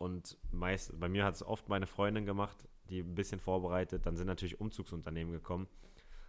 und 0.00 0.38
meist, 0.50 0.98
bei 0.98 1.10
mir 1.10 1.24
hat 1.24 1.34
es 1.34 1.42
oft 1.42 1.68
meine 1.68 1.86
Freundin 1.86 2.24
gemacht, 2.24 2.66
die 2.88 3.00
ein 3.00 3.14
bisschen 3.14 3.38
vorbereitet. 3.38 4.06
Dann 4.06 4.16
sind 4.16 4.26
natürlich 4.26 4.58
Umzugsunternehmen 4.58 5.30
gekommen. 5.30 5.68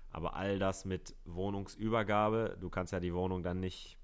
Aber 0.09 0.35
all 0.35 0.59
das 0.59 0.83
mit 0.83 1.15
Wohnungsübergabe, 1.23 2.57
du 2.59 2.69
kannst 2.69 2.91
ja 2.91 2.99
die 2.99 3.13
Wohnung 3.13 3.43
dann 3.43 3.61
nicht 3.61 3.97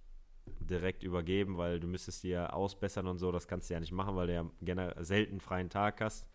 direkt 0.61 1.03
übergeben, 1.03 1.57
weil 1.57 1.81
du 1.81 1.87
müsstest 1.87 2.23
die 2.23 2.29
ja 2.29 2.49
ausbessern 2.51 3.07
und 3.07 3.17
so. 3.17 3.29
Das 3.33 3.49
kannst 3.49 3.69
du 3.69 3.73
ja 3.73 3.81
nicht 3.81 3.91
machen, 3.91 4.15
weil 4.15 4.27
du 4.27 4.33
ja 4.35 4.45
generell 4.61 5.03
selten 5.03 5.41
freien 5.41 5.69
Tag 5.69 5.99
hast. 5.99 6.25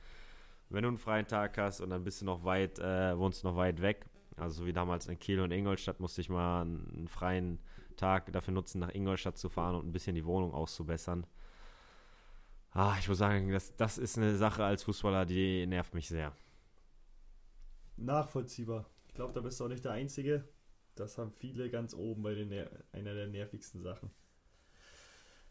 Wenn 0.69 0.83
du 0.83 0.89
einen 0.89 0.99
freien 0.99 1.27
Tag 1.27 1.57
hast 1.57 1.81
und 1.81 1.89
dann 1.89 2.05
bist 2.05 2.21
du 2.21 2.27
noch 2.27 2.45
weit, 2.45 2.79
äh, 2.81 3.17
wohnst 3.17 3.45
noch 3.45 3.57
weit 3.57 3.81
weg, 3.81 4.05
also 4.37 4.61
so 4.61 4.67
wie 4.67 4.75
damals 4.75 5.07
in 5.07 5.19
Kiel 5.19 5.41
und 5.41 5.53
Ingolstadt, 5.53 6.01
musste 6.01 6.21
ich 6.21 6.29
mal 6.29 6.63
einen 6.63 7.09
freien 7.09 7.61
Tag 7.97 8.31
dafür 8.31 8.53
nutzen, 8.53 8.79
nach 8.79 8.95
Ingolstadt 8.95 9.39
zu 9.39 9.49
fahren 9.49 9.75
und 9.75 9.87
ein 9.87 9.93
bisschen 9.93 10.15
die 10.15 10.27
Wohnung 10.27 10.53
auszubessern. 10.53 11.27
Ah, 12.75 12.97
ich 12.99 13.09
muss 13.09 13.19
sagen, 13.19 13.51
das, 13.51 13.77
das 13.77 13.99
ist 13.99 14.17
eine 14.17 14.37
Sache 14.37 14.65
als 14.65 14.83
Fußballer, 14.83 15.27
die 15.27 15.67
nervt 15.67 15.95
mich 15.95 16.09
sehr. 16.09 16.33
Nachvollziehbar. 17.97 18.87
Ich 19.09 19.15
glaube, 19.15 19.35
da 19.35 19.41
bist 19.41 19.61
du 19.61 19.65
auch 19.65 19.69
nicht 19.69 19.85
der 19.85 19.93
Einzige. 19.93 20.49
das 20.95 21.19
haben 21.19 21.31
viele 21.31 21.71
ganz 21.71 21.95
oben 21.95 22.23
bei 22.23 22.35
den 22.35 22.49
Ner 22.49 22.71
einer 22.93 23.15
der 23.15 23.27
nervigsten 23.27 23.83
Sachen. 23.83 24.11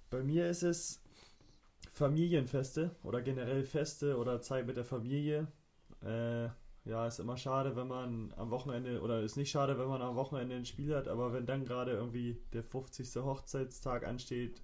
Bei 0.09 0.23
mir 0.23 0.49
ist 0.49 0.63
es 0.63 1.01
Familienfeste 1.91 2.95
oder 3.03 3.21
generell 3.21 3.63
Feste 3.63 4.17
oder 4.17 4.41
Zeit 4.41 4.65
mit 4.65 4.77
der 4.77 4.83
Familie. 4.83 5.47
Äh, 6.03 6.49
ja, 6.85 7.07
ist 7.07 7.19
immer 7.19 7.37
schade, 7.37 7.75
wenn 7.75 7.87
man 7.87 8.33
am 8.35 8.49
Wochenende, 8.49 9.01
oder 9.01 9.21
ist 9.21 9.37
nicht 9.37 9.51
schade, 9.51 9.77
wenn 9.77 9.87
man 9.87 10.01
am 10.01 10.15
Wochenende 10.15 10.55
ein 10.55 10.65
Spiel 10.65 10.95
hat, 10.95 11.07
aber 11.07 11.31
wenn 11.33 11.45
dann 11.45 11.65
gerade 11.65 11.91
irgendwie 11.91 12.41
der 12.53 12.63
50. 12.63 13.15
Hochzeitstag 13.17 14.05
ansteht, 14.05 14.61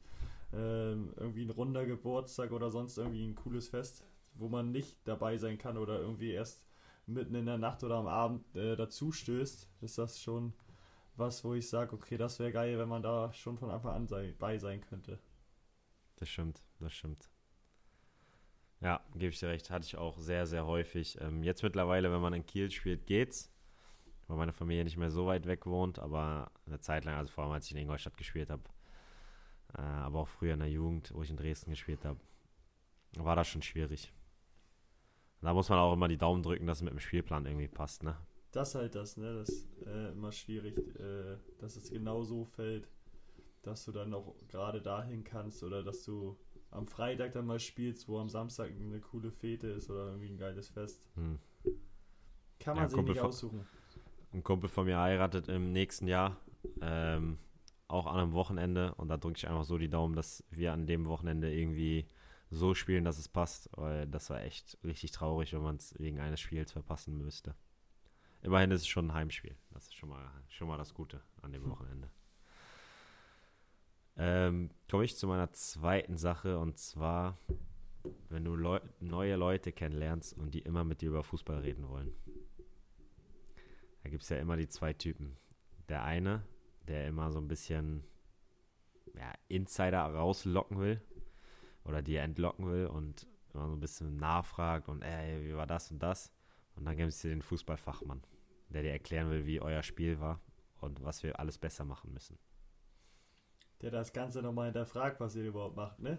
äh, 0.54 0.92
irgendwie 0.92 1.44
ein 1.44 1.50
runder 1.50 1.86
Geburtstag 1.86 2.52
oder 2.52 2.72
sonst 2.72 2.98
irgendwie 2.98 3.26
ein 3.26 3.36
cooles 3.36 3.70
Fest, 3.70 4.04
wo 4.34 4.50
man 4.50 4.72
nicht 4.72 4.98
dabei 5.06 5.38
sein 5.38 5.58
kann 5.58 5.78
oder 5.78 6.00
irgendwie 6.00 6.32
erst 6.32 6.66
mitten 7.06 7.36
in 7.36 7.46
der 7.46 7.58
Nacht 7.58 7.84
oder 7.84 7.96
am 7.96 8.08
Abend 8.08 8.56
äh, 8.56 8.76
dazu 8.76 9.12
stößt, 9.12 9.70
ist 9.82 9.98
das 9.98 10.22
schon 10.22 10.54
was, 11.16 11.44
wo 11.44 11.54
ich 11.54 11.68
sage, 11.68 11.96
okay, 11.96 12.18
das 12.18 12.40
wäre 12.40 12.52
geil, 12.52 12.78
wenn 12.78 12.90
man 12.90 13.02
da 13.02 13.34
schon 13.34 13.58
von 13.58 13.72
Anfang 13.72 13.96
an 13.96 14.08
sei, 14.08 14.36
bei 14.38 14.58
sein 14.58 14.82
könnte. 14.82 15.20
Das 16.18 16.30
stimmt, 16.30 16.62
das 16.80 16.94
stimmt. 16.94 17.30
Ja, 18.82 19.04
gebe 19.14 19.30
ich 19.30 19.40
dir 19.40 19.50
recht. 19.50 19.72
Hatte 19.72 19.86
ich 19.86 19.98
auch 19.98 20.20
sehr, 20.20 20.46
sehr 20.46 20.68
häufig. 20.68 21.20
Ähm, 21.20 21.44
jetzt 21.44 21.64
mittlerweile, 21.64 22.12
wenn 22.12 22.22
man 22.22 22.34
in 22.34 22.46
Kiel 22.46 22.70
spielt, 22.70 23.08
geht's. 23.08 23.52
Weil 24.28 24.38
meine 24.38 24.54
Familie 24.54 24.84
nicht 24.84 24.98
mehr 24.98 25.10
so 25.10 25.26
weit 25.26 25.48
weg 25.48 25.66
wohnt, 25.66 26.00
aber 26.00 26.52
eine 26.66 26.80
Zeit 26.80 27.06
lang, 27.06 27.16
also 27.16 27.32
vor 27.32 27.46
allem 27.46 27.54
als 27.54 27.66
ich 27.66 27.72
in 27.72 27.78
Ingolstadt 27.78 28.18
gespielt 28.18 28.50
habe, 28.50 28.64
äh, 29.76 29.82
aber 29.82 30.20
auch 30.20 30.28
früher 30.28 30.54
in 30.54 30.60
der 30.60 30.70
Jugend, 30.70 31.12
wo 31.14 31.24
ich 31.24 31.30
in 31.30 31.38
Dresden 31.38 31.72
gespielt 31.72 32.06
habe, 32.06 32.20
war 33.18 33.36
das 33.36 33.48
schon 33.48 33.62
schwierig. 33.62 34.14
Und 35.42 35.46
da 35.46 35.54
muss 35.54 35.70
man 35.70 35.80
auch 35.80 35.94
immer 35.94 36.08
die 36.08 36.18
Daumen 36.18 36.42
drücken, 36.42 36.68
dass 36.68 36.80
es 36.80 36.84
mit 36.84 36.94
dem 36.94 37.00
Spielplan 37.00 37.46
irgendwie 37.46 37.68
passt, 37.68 38.04
ne? 38.04 38.18
Das 38.52 38.76
halt 38.76 38.96
das, 38.96 39.18
ne? 39.18 39.36
Das 39.36 39.50
ist 39.50 39.68
äh, 39.86 40.12
immer 40.12 40.32
schwierig, 40.32 40.78
äh, 41.00 41.38
dass 41.60 41.76
es 41.76 41.90
genau 41.90 42.24
so 42.24 42.46
fällt, 42.46 42.90
dass 43.62 43.86
du 43.86 43.92
dann 43.92 44.14
auch 44.14 44.36
gerade 44.48 44.82
dahin 44.82 45.24
kannst 45.24 45.64
oder 45.64 45.84
dass 45.84 46.04
du 46.04 46.38
am 46.72 46.88
Freitag 46.88 47.34
dann 47.34 47.46
mal 47.46 47.60
spielst, 47.60 48.08
wo 48.08 48.20
am 48.20 48.30
Samstag 48.30 48.72
eine 48.72 49.00
coole 49.00 49.32
Fete 49.32 49.68
ist 49.68 49.90
oder 49.90 50.08
irgendwie 50.08 50.30
ein 50.30 50.38
geiles 50.38 50.70
Fest. 50.70 51.08
Hm. 51.16 51.40
Kann 52.60 52.76
man 52.76 52.84
ja, 52.84 52.90
sich 52.90 52.96
Kumpel 52.96 53.14
nicht 53.14 53.24
aussuchen. 53.24 53.68
Ein 54.34 54.44
Kumpel 54.44 54.70
von 54.70 54.86
mir 54.86 54.98
heiratet 54.98 55.48
im 55.48 55.72
nächsten 55.72 56.08
Jahr. 56.08 56.38
Ähm, 56.82 57.38
auch 57.88 58.06
an 58.06 58.20
einem 58.20 58.34
Wochenende 58.34 58.94
und 58.96 59.08
da 59.08 59.18
drücke 59.18 59.38
ich 59.38 59.48
einfach 59.48 59.64
so 59.64 59.78
die 59.78 59.90
Daumen, 59.90 60.16
dass 60.16 60.44
wir 60.50 60.74
an 60.74 60.88
dem 60.88 61.06
Wochenende 61.06 61.54
irgendwie 61.54 62.08
so 62.50 62.74
spielen, 62.74 63.04
dass 63.04 63.18
es 63.18 63.28
passt, 63.28 63.70
weil 63.74 64.08
das 64.08 64.30
war 64.30 64.42
echt 64.42 64.78
richtig 64.84 65.12
traurig, 65.12 65.54
wenn 65.54 65.62
man 65.62 65.76
es 65.78 65.98
wegen 66.00 66.20
eines 66.20 66.40
Spiels 66.40 66.72
verpassen 66.72 67.18
müsste. 67.18 67.56
Immerhin 68.42 68.72
ist 68.72 68.82
es 68.82 68.88
schon 68.88 69.08
ein 69.08 69.14
Heimspiel. 69.14 69.56
Das 69.72 69.86
ist 69.86 69.96
schon 69.96 70.10
mal, 70.10 70.30
schon 70.48 70.68
mal 70.68 70.78
das 70.78 70.94
Gute 70.94 71.22
an 71.42 71.52
dem 71.52 71.64
hm. 71.64 71.72
Wochenende. 71.72 72.10
Ähm, 74.16 74.72
Komme 74.90 75.04
ich 75.04 75.18
zu 75.18 75.28
meiner 75.28 75.52
zweiten 75.52 76.18
Sache 76.18 76.58
und 76.58 76.78
zwar, 76.78 77.38
wenn 78.30 78.46
du 78.46 78.56
Leu 78.56 78.80
neue 79.00 79.36
Leute 79.36 79.72
kennenlernst 79.72 80.38
und 80.38 80.54
die 80.54 80.60
immer 80.60 80.84
mit 80.84 81.02
dir 81.02 81.10
über 81.10 81.24
Fußball 81.24 81.60
reden 81.60 81.88
wollen. 81.90 82.14
Da 84.04 84.10
gibt 84.10 84.24
es 84.24 84.30
ja 84.30 84.38
immer 84.38 84.56
die 84.56 84.70
zwei 84.70 84.94
Typen. 84.94 85.36
Der 85.90 86.04
eine, 86.04 86.44
der 86.88 87.08
immer 87.08 87.32
so 87.32 87.40
ein 87.40 87.48
bisschen 87.48 88.04
ja, 89.16 89.34
Insider 89.48 90.02
rauslocken 90.02 90.80
will 90.80 91.02
oder 91.84 92.02
dir 92.02 92.22
entlocken 92.22 92.68
will 92.68 92.88
und 92.88 93.28
immer 93.54 93.68
so 93.68 93.74
ein 93.74 93.80
bisschen 93.80 94.18
nachfragt 94.18 94.90
und 94.90 95.02
ey, 95.02 95.46
wie 95.46 95.56
war 95.56 95.68
das 95.68 95.92
und 95.92 96.00
das. 96.00 96.32
Und 96.76 96.86
dann 96.86 96.96
gibt 96.96 97.10
es 97.10 97.22
dir 97.22 97.30
den 97.30 97.42
Fußballfachmann, 97.42 98.22
der 98.70 98.84
dir 98.84 98.92
erklären 98.92 99.30
will, 99.32 99.46
wie 99.46 99.62
euer 99.62 99.84
Spiel 99.84 100.20
war 100.20 100.40
und 100.80 101.04
was 101.04 101.24
wir 101.24 101.40
alles 101.40 101.58
besser 101.58 101.86
machen 101.86 102.14
müssen 102.14 102.38
der 103.82 103.92
das 103.92 104.14
Ganze 104.14 104.42
nochmal 104.42 104.66
hinterfragt, 104.66 105.20
was 105.20 105.36
ihr 105.36 105.46
überhaupt 105.46 105.76
macht, 105.76 106.00
ne? 106.00 106.18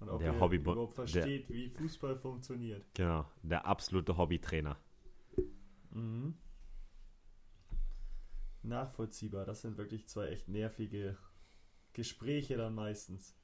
Und 0.00 0.08
ob 0.08 0.20
der 0.20 0.32
ihr 0.32 0.40
Hobby 0.40 0.56
überhaupt 0.56 0.94
versteht, 0.94 1.48
der, 1.48 1.56
wie 1.56 1.68
Fußball 1.68 2.16
funktioniert. 2.16 2.84
Genau, 2.94 3.24
der 3.42 3.64
absolute 3.64 4.16
Hobbytrainer. 4.16 4.76
Mhm. 5.92 6.34
Nachvollziehbar, 8.62 9.44
das 9.44 9.62
sind 9.62 9.76
wirklich 9.78 10.06
zwei 10.08 10.28
echt 10.28 10.48
nervige 10.48 11.16
Gespräche 11.92 12.56
dann 12.56 12.74
meistens. 12.74 13.34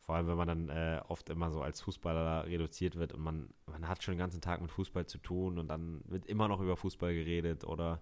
Vor 0.00 0.14
allem, 0.14 0.26
wenn 0.28 0.36
man 0.36 0.48
dann 0.48 0.68
äh, 0.70 1.02
oft 1.08 1.28
immer 1.28 1.50
so 1.50 1.60
als 1.60 1.82
Fußballer 1.82 2.46
reduziert 2.46 2.96
wird 2.96 3.12
und 3.12 3.20
man, 3.20 3.50
man 3.66 3.86
hat 3.88 4.02
schon 4.02 4.14
den 4.14 4.18
ganzen 4.18 4.40
Tag 4.40 4.62
mit 4.62 4.70
Fußball 4.70 5.06
zu 5.06 5.18
tun 5.18 5.58
und 5.58 5.68
dann 5.68 6.00
wird 6.06 6.26
immer 6.26 6.48
noch 6.48 6.60
über 6.60 6.76
Fußball 6.76 7.12
geredet 7.12 7.64
oder 7.64 8.00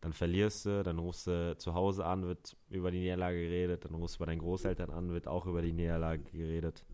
dann 0.00 0.12
verlierst 0.12 0.66
du, 0.66 0.82
dann 0.82 0.98
rufst 0.98 1.26
du 1.26 1.56
zu 1.56 1.74
Hause 1.74 2.04
an, 2.04 2.26
wird 2.26 2.56
über 2.68 2.90
die 2.90 3.00
Niederlage 3.00 3.40
geredet, 3.40 3.84
dann 3.84 3.94
rufst 3.94 4.16
du 4.16 4.18
bei 4.20 4.26
deinen 4.26 4.40
Großeltern 4.40 4.90
an, 4.90 5.10
wird 5.10 5.28
auch 5.28 5.46
über 5.46 5.62
die 5.62 5.72
Niederlage 5.72 6.22
geredet. 6.24 6.84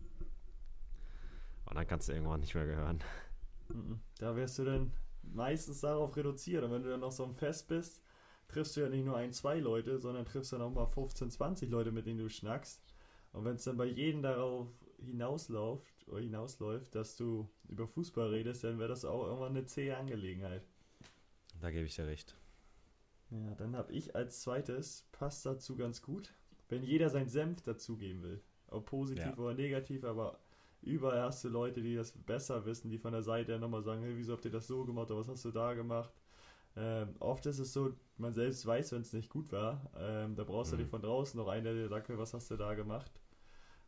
Und 1.65 1.75
dann 1.75 1.87
kannst 1.87 2.07
du 2.07 2.13
irgendwann 2.13 2.39
nicht 2.39 2.55
mehr 2.55 2.65
gehören. 2.65 2.99
Mhm. 3.69 3.99
Da 4.17 4.35
wirst 4.35 4.59
du 4.59 4.65
dann 4.65 4.91
meistens 5.23 5.81
darauf 5.81 6.15
reduziert. 6.15 6.63
Und 6.63 6.71
wenn 6.71 6.83
du 6.83 6.89
dann 6.89 7.01
noch 7.01 7.11
so 7.11 7.25
ein 7.25 7.33
Fest 7.33 7.67
bist, 7.67 8.01
triffst 8.47 8.75
du 8.75 8.81
ja 8.81 8.89
nicht 8.89 9.05
nur 9.05 9.17
ein, 9.17 9.31
zwei 9.31 9.59
Leute, 9.59 9.99
sondern 9.99 10.25
triffst 10.25 10.53
dann 10.53 10.61
auch 10.61 10.71
mal 10.71 10.87
15, 10.87 11.31
20 11.31 11.69
Leute, 11.69 11.91
mit 11.91 12.05
denen 12.05 12.19
du 12.19 12.29
schnackst. 12.29 12.81
Und 13.33 13.45
wenn 13.45 13.55
es 13.55 13.63
dann 13.63 13.77
bei 13.77 13.85
jedem 13.85 14.21
darauf 14.21 14.67
hinausläuft, 14.99 16.07
oder 16.07 16.21
hinausläuft, 16.21 16.95
dass 16.95 17.15
du 17.15 17.49
über 17.67 17.87
Fußball 17.87 18.29
redest, 18.29 18.63
dann 18.63 18.79
wäre 18.79 18.89
das 18.89 19.05
auch 19.05 19.25
irgendwann 19.25 19.51
eine 19.51 19.65
zähe 19.65 19.97
Angelegenheit. 19.97 20.65
Da 21.61 21.71
gebe 21.71 21.85
ich 21.85 21.95
dir 21.95 22.07
recht. 22.07 22.35
Ja, 23.29 23.55
dann 23.55 23.75
habe 23.75 23.91
ich 23.91 24.15
als 24.15 24.41
zweites, 24.41 25.05
passt 25.11 25.45
dazu 25.45 25.75
ganz 25.75 26.01
gut, 26.01 26.33
wenn 26.69 26.83
jeder 26.83 27.09
seinen 27.09 27.29
Senf 27.29 27.61
dazugeben 27.61 28.23
will. 28.23 28.41
Ob 28.69 28.85
positiv 28.85 29.25
ja. 29.25 29.37
oder 29.37 29.53
negativ, 29.53 30.03
aber 30.03 30.39
überall 30.81 31.21
hast 31.21 31.43
du 31.43 31.49
Leute, 31.49 31.81
die 31.81 31.95
das 31.95 32.11
besser 32.11 32.65
wissen, 32.65 32.89
die 32.89 32.97
von 32.97 33.11
der 33.11 33.23
Seite 33.23 33.59
nochmal 33.59 33.83
sagen, 33.83 34.01
hey, 34.01 34.15
wieso 34.15 34.33
habt 34.33 34.45
ihr 34.45 34.51
das 34.51 34.67
so 34.67 34.85
gemacht 34.85 35.11
oder 35.11 35.19
was 35.19 35.27
hast 35.27 35.45
du 35.45 35.51
da 35.51 35.73
gemacht? 35.73 36.11
Ähm, 36.77 37.15
oft 37.19 37.45
ist 37.47 37.59
es 37.59 37.73
so, 37.73 37.93
man 38.17 38.33
selbst 38.33 38.65
weiß, 38.65 38.91
wenn 38.91 39.01
es 39.01 39.13
nicht 39.13 39.29
gut 39.29 39.51
war. 39.51 39.91
Ähm, 39.97 40.35
da 40.35 40.43
brauchst 40.43 40.71
mhm. 40.71 40.77
du 40.77 40.83
dich 40.83 40.91
von 40.91 41.01
draußen 41.01 41.37
noch 41.37 41.47
einen, 41.47 41.63
der 41.63 41.73
dir 41.73 41.89
sagt, 41.89 42.09
was 42.09 42.33
hast 42.33 42.51
du 42.51 42.57
da 42.57 42.75
gemacht? 42.75 43.11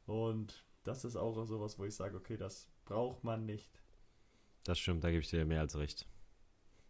Und 0.05 0.65
das 0.83 1.05
ist 1.05 1.15
auch 1.15 1.45
sowas, 1.45 1.77
wo 1.77 1.85
ich 1.85 1.95
sage, 1.95 2.17
okay, 2.17 2.35
das 2.35 2.67
braucht 2.85 3.23
man 3.23 3.45
nicht. 3.45 3.81
Das 4.63 4.79
stimmt, 4.79 5.03
da 5.03 5.11
gebe 5.11 5.21
ich 5.21 5.29
dir 5.29 5.45
mehr 5.45 5.61
als 5.61 5.77
recht. 5.77 6.07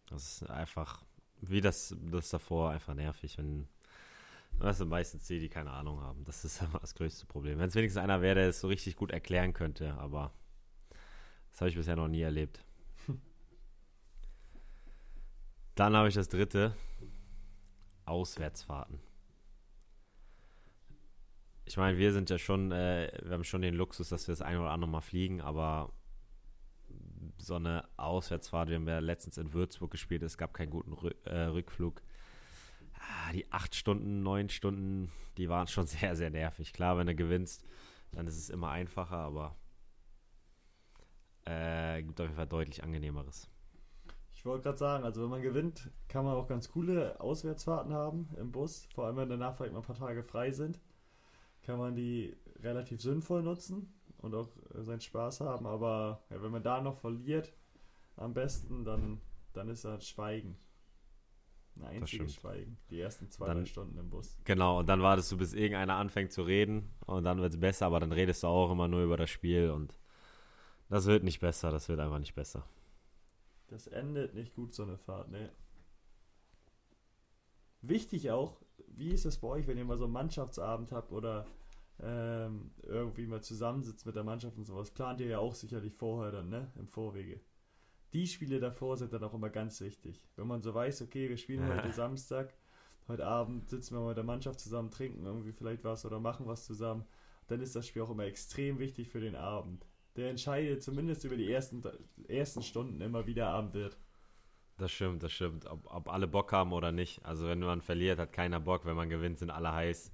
Das 0.08 0.42
ist 0.42 0.50
einfach 0.50 1.04
wie 1.42 1.62
das, 1.62 1.96
das 2.12 2.30
davor 2.30 2.72
einfach 2.72 2.94
nervig, 2.94 3.38
wenn 3.38 3.68
weißt 4.60 4.82
du, 4.82 4.86
meistens 4.86 5.28
die, 5.28 5.40
die 5.40 5.50
keine 5.50 5.72
Ahnung 5.72 6.02
haben. 6.02 6.24
Das 6.26 6.44
ist 6.46 6.62
immer 6.62 6.80
das 6.80 6.96
größte 6.96 7.26
Problem. 7.26 7.60
Wenn 7.60 7.70
es 7.70 7.76
wenigstens 7.76 8.02
einer 8.02 8.22
wäre, 8.22 8.36
der 8.36 8.50
es 8.50 8.60
so 8.60 8.68
richtig 8.68 8.96
gut 8.96 9.12
erklären 9.12 9.54
könnte, 9.54 9.94
aber 9.96 10.34
das 11.52 11.62
habe 11.62 11.70
ich 11.70 11.76
bisher 11.76 11.96
noch 11.96 12.08
nie 12.08 12.22
erlebt. 12.22 12.64
Dann 15.80 15.96
habe 15.96 16.10
ich 16.10 16.14
das 16.14 16.28
dritte. 16.28 16.76
Auswärtsfahrten. 18.04 19.00
Ich 21.64 21.78
meine, 21.78 21.98
wir 21.98 22.12
sind 22.12 22.30
ja 22.30 22.38
schon, 22.38 22.74
äh, 22.74 23.10
wir 23.24 23.32
haben 23.32 23.46
schon 23.46 23.62
den 23.62 23.76
Luxus, 23.76 24.10
dass 24.10 24.28
wir 24.28 24.34
das 24.34 24.42
ein 24.42 24.58
oder 24.58 24.72
andere 24.72 24.92
Mal 24.92 25.00
fliegen, 25.00 25.40
aber 25.40 25.94
so 27.38 27.56
eine 27.56 27.88
Auswärtsfahrt. 27.96 28.68
Wir 28.68 28.76
haben 28.76 28.90
ja 28.90 29.00
letztens 29.00 29.38
in 29.38 29.54
Würzburg 29.54 29.90
gespielt, 29.90 30.22
es 30.22 30.38
gab 30.38 30.54
keinen 30.54 30.70
guten 30.70 30.92
Rück, 30.92 31.16
äh, 31.26 31.44
Rückflug. 31.44 32.02
Ah, 32.96 33.32
die 33.32 33.50
acht 33.50 33.74
Stunden, 33.74 34.22
neun 34.22 34.50
Stunden, 34.50 35.14
die 35.38 35.48
waren 35.48 35.68
schon 35.68 35.88
sehr, 35.88 36.14
sehr 36.18 36.30
nervig. 36.30 36.74
Klar, 36.74 36.98
wenn 36.98 37.08
du 37.08 37.16
gewinnst, 37.16 37.66
dann 38.12 38.28
ist 38.28 38.38
es 38.38 38.50
immer 38.50 38.72
einfacher, 38.72 39.20
aber 39.20 39.56
äh, 41.46 42.04
gibt 42.04 42.20
auf 42.20 42.26
jeden 42.26 42.36
Fall 42.36 42.48
deutlich 42.48 42.84
angenehmeres. 42.84 43.50
Ich 44.40 44.46
wollte 44.46 44.64
gerade 44.64 44.78
sagen, 44.78 45.04
also 45.04 45.22
wenn 45.22 45.30
man 45.30 45.42
gewinnt, 45.42 45.92
kann 46.08 46.24
man 46.24 46.34
auch 46.34 46.48
ganz 46.48 46.72
coole 46.72 47.20
Auswärtsfahrten 47.20 47.92
haben 47.92 48.30
im 48.38 48.54
Bus. 48.54 48.88
Vor 48.96 49.06
allem, 49.06 49.18
wenn 49.18 49.28
danach 49.28 49.58
vielleicht 49.58 49.74
mal 49.74 49.80
ein 49.80 49.86
paar 49.86 49.98
Tage 49.98 50.24
frei 50.24 50.52
sind, 50.52 50.80
kann 51.62 51.78
man 51.78 51.94
die 51.94 52.38
relativ 52.62 53.02
sinnvoll 53.02 53.44
nutzen 53.44 53.94
und 54.20 54.34
auch 54.34 54.48
äh, 54.74 54.82
seinen 54.82 55.02
Spaß 55.02 55.42
haben. 55.42 55.68
Aber 55.68 56.24
ja, 56.30 56.42
wenn 56.42 56.52
man 56.52 56.64
da 56.64 56.80
noch 56.80 56.96
verliert, 56.96 57.52
am 58.16 58.34
besten, 58.34 58.86
dann, 58.86 59.20
dann 59.52 59.68
ist 59.68 59.84
das 59.84 60.08
Schweigen. 60.08 60.56
Ein 61.76 61.98
einziges 61.98 62.36
Schweigen. 62.36 62.78
Die 62.92 63.02
ersten 63.02 63.30
zwei, 63.30 63.48
dann, 63.48 63.58
drei 63.58 63.66
Stunden 63.66 63.98
im 63.98 64.10
Bus. 64.10 64.38
Genau, 64.46 64.80
und 64.80 64.88
dann 64.88 65.02
wartest 65.02 65.34
du, 65.34 65.38
bis 65.38 65.52
irgendeiner 65.52 65.96
anfängt 65.96 66.32
zu 66.32 66.44
reden 66.44 66.94
und 67.06 67.26
dann 67.26 67.42
wird 67.42 67.56
es 67.56 67.60
besser, 67.60 67.88
aber 67.88 68.00
dann 68.00 68.14
redest 68.14 68.44
du 68.44 68.48
auch 68.48 68.72
immer 68.72 68.88
nur 68.88 69.04
über 69.04 69.18
das 69.18 69.30
Spiel 69.30 69.72
und 69.72 70.00
das 70.88 71.08
wird 71.08 71.26
nicht 71.26 71.42
besser, 71.42 71.72
das 71.72 71.90
wird 71.90 72.00
einfach 72.00 72.20
nicht 72.20 72.36
besser. 72.36 72.64
Das 73.70 73.88
endet 73.88 74.34
nicht 74.34 74.54
gut, 74.56 74.74
so 74.74 74.84
eine 74.84 74.98
Fahrt, 74.98 75.30
ne? 75.30 75.52
Wichtig 77.82 78.32
auch, 78.32 78.62
wie 78.88 79.12
ist 79.14 79.26
es 79.26 79.38
bei 79.38 79.48
euch, 79.48 79.68
wenn 79.68 79.78
ihr 79.78 79.86
mal 79.86 79.98
so 79.98 80.04
einen 80.06 80.14
Mannschaftsabend 80.14 80.92
habt 80.92 81.12
oder 81.14 81.46
ähm, 82.02 82.72
irgendwie 82.84 83.26
mal 83.26 83.42
zusammensitzt 83.42 84.06
mit 84.06 84.16
der 84.16 84.24
Mannschaft 84.24 84.58
und 84.58 84.66
sowas, 84.66 84.92
plant 84.92 85.22
ihr 85.22 85.28
ja 85.28 85.40
auch 85.40 85.56
sicherlich 85.56 85.94
vorher 85.94 86.32
dann, 86.32 86.50
ne? 86.50 86.72
Im 86.78 86.88
Vorwege. 86.88 87.42
Die 88.14 88.28
Spiele 88.28 88.60
davor 88.60 88.98
sind 88.98 89.14
dann 89.14 89.24
auch 89.24 89.34
immer 89.34 89.50
ganz 89.50 89.82
wichtig. 89.82 90.22
Wenn 90.36 90.48
man 90.48 90.62
so 90.62 90.74
weiß, 90.74 91.04
okay, 91.04 91.30
wir 91.30 91.38
spielen 91.38 91.68
heute 91.68 91.94
Samstag, 91.94 92.56
heute 93.08 93.26
Abend 93.26 93.70
sitzen 93.70 93.96
wir 93.96 94.02
mal 94.02 94.10
mit 94.10 94.18
der 94.18 94.24
Mannschaft 94.24 94.60
zusammen, 94.60 94.90
trinken 94.90 95.26
irgendwie 95.26 95.52
vielleicht 95.52 95.84
was 95.84 96.06
oder 96.06 96.20
machen 96.20 96.48
was 96.48 96.66
zusammen, 96.66 97.06
dann 97.48 97.62
ist 97.62 97.76
das 97.76 97.88
Spiel 97.88 98.02
auch 98.02 98.10
immer 98.10 98.26
extrem 98.26 98.80
wichtig 98.80 99.10
für 99.10 99.20
den 99.20 99.36
Abend. 99.36 99.86
Der 100.20 100.30
entscheidet 100.30 100.84
zumindest 100.84 101.24
über 101.24 101.38
die 101.38 101.50
ersten, 101.50 101.82
ersten 102.28 102.62
Stunden 102.62 103.00
immer, 103.00 103.26
wie 103.26 103.34
der 103.34 103.48
Abend 103.48 103.74
wird. 103.74 103.98
Das 104.78 104.92
stimmt, 104.92 105.24
das 105.24 105.32
stimmt. 105.32 105.66
Ob, 105.66 105.86
ob 105.86 106.10
alle 106.10 106.28
Bock 106.28 106.52
haben 106.52 106.74
oder 106.74 106.92
nicht. 106.92 107.24
Also 107.26 107.48
wenn 107.48 107.62
man 107.62 107.82
verliert, 107.82 108.20
hat 108.20 108.34
keiner 108.34 108.60
Bock. 108.60 108.86
Wenn 108.86 108.98
man 108.98 109.08
gewinnt, 109.08 109.40
sind 109.40 109.50
alle 109.50 109.72
heiß. 109.72 110.12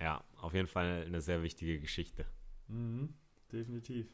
Ja, 0.00 0.22
auf 0.40 0.54
jeden 0.54 0.68
Fall 0.68 1.02
eine 1.04 1.20
sehr 1.20 1.42
wichtige 1.42 1.80
Geschichte. 1.80 2.24
Mhm, 2.68 3.14
definitiv. 3.50 4.06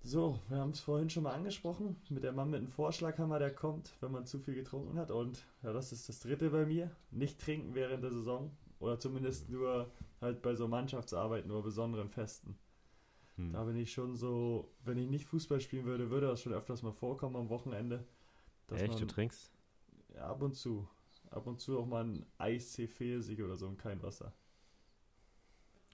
So, 0.00 0.40
wir 0.48 0.56
haben 0.56 0.70
es 0.70 0.80
vorhin 0.80 1.10
schon 1.10 1.24
mal 1.24 1.34
angesprochen, 1.34 1.96
mit 2.08 2.24
der 2.24 2.32
Mann 2.32 2.48
mit 2.48 2.62
dem 2.62 2.68
Vorschlaghammer, 2.68 3.38
der 3.38 3.54
kommt, 3.54 3.92
wenn 4.00 4.12
man 4.12 4.24
zu 4.24 4.38
viel 4.38 4.54
getrunken 4.54 4.98
hat. 4.98 5.10
Und 5.10 5.44
ja, 5.62 5.74
das 5.74 5.92
ist 5.92 6.08
das 6.08 6.20
dritte 6.20 6.48
bei 6.48 6.64
mir. 6.64 6.90
Nicht 7.10 7.38
trinken 7.38 7.74
während 7.74 8.02
der 8.02 8.12
Saison. 8.12 8.56
Oder 8.78 8.98
zumindest 8.98 9.50
nur 9.50 9.92
halt 10.22 10.40
bei 10.40 10.54
so 10.54 10.68
Mannschaftsarbeiten 10.68 11.50
oder 11.50 11.60
besonderen 11.60 12.08
Festen. 12.08 12.58
Hm. 13.38 13.52
Da 13.52 13.64
bin 13.64 13.76
ich 13.76 13.92
schon 13.92 14.16
so, 14.16 14.74
wenn 14.84 14.98
ich 14.98 15.08
nicht 15.08 15.24
Fußball 15.24 15.60
spielen 15.60 15.84
würde, 15.84 16.10
würde 16.10 16.26
das 16.26 16.42
schon 16.42 16.52
öfters 16.52 16.82
mal 16.82 16.92
vorkommen 16.92 17.36
am 17.36 17.48
Wochenende. 17.48 18.04
Echt, 18.70 18.88
man, 18.88 18.98
du 18.98 19.06
trinkst? 19.06 19.50
Ja, 20.14 20.26
ab 20.26 20.42
und 20.42 20.54
zu. 20.54 20.86
Ab 21.30 21.46
und 21.46 21.60
zu 21.60 21.78
auch 21.78 21.86
mal 21.86 22.04
ein 22.04 22.26
Eistee-Fehlsieg 22.38 23.40
oder 23.40 23.56
so 23.56 23.66
und 23.68 23.78
kein 23.78 24.02
Wasser. 24.02 24.32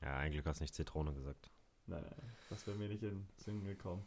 Ja, 0.01 0.17
eigentlich 0.17 0.45
hast 0.45 0.61
du 0.61 0.65
nicht 0.65 0.75
Zitrone 0.75 1.13
gesagt. 1.13 1.51
Nein, 1.87 2.03
nein, 2.03 2.33
das 2.49 2.67
wäre 2.67 2.79
mir 2.79 2.89
nicht 2.89 3.03
in 3.03 3.27
Sinn 3.37 3.63
gekommen. 3.65 4.07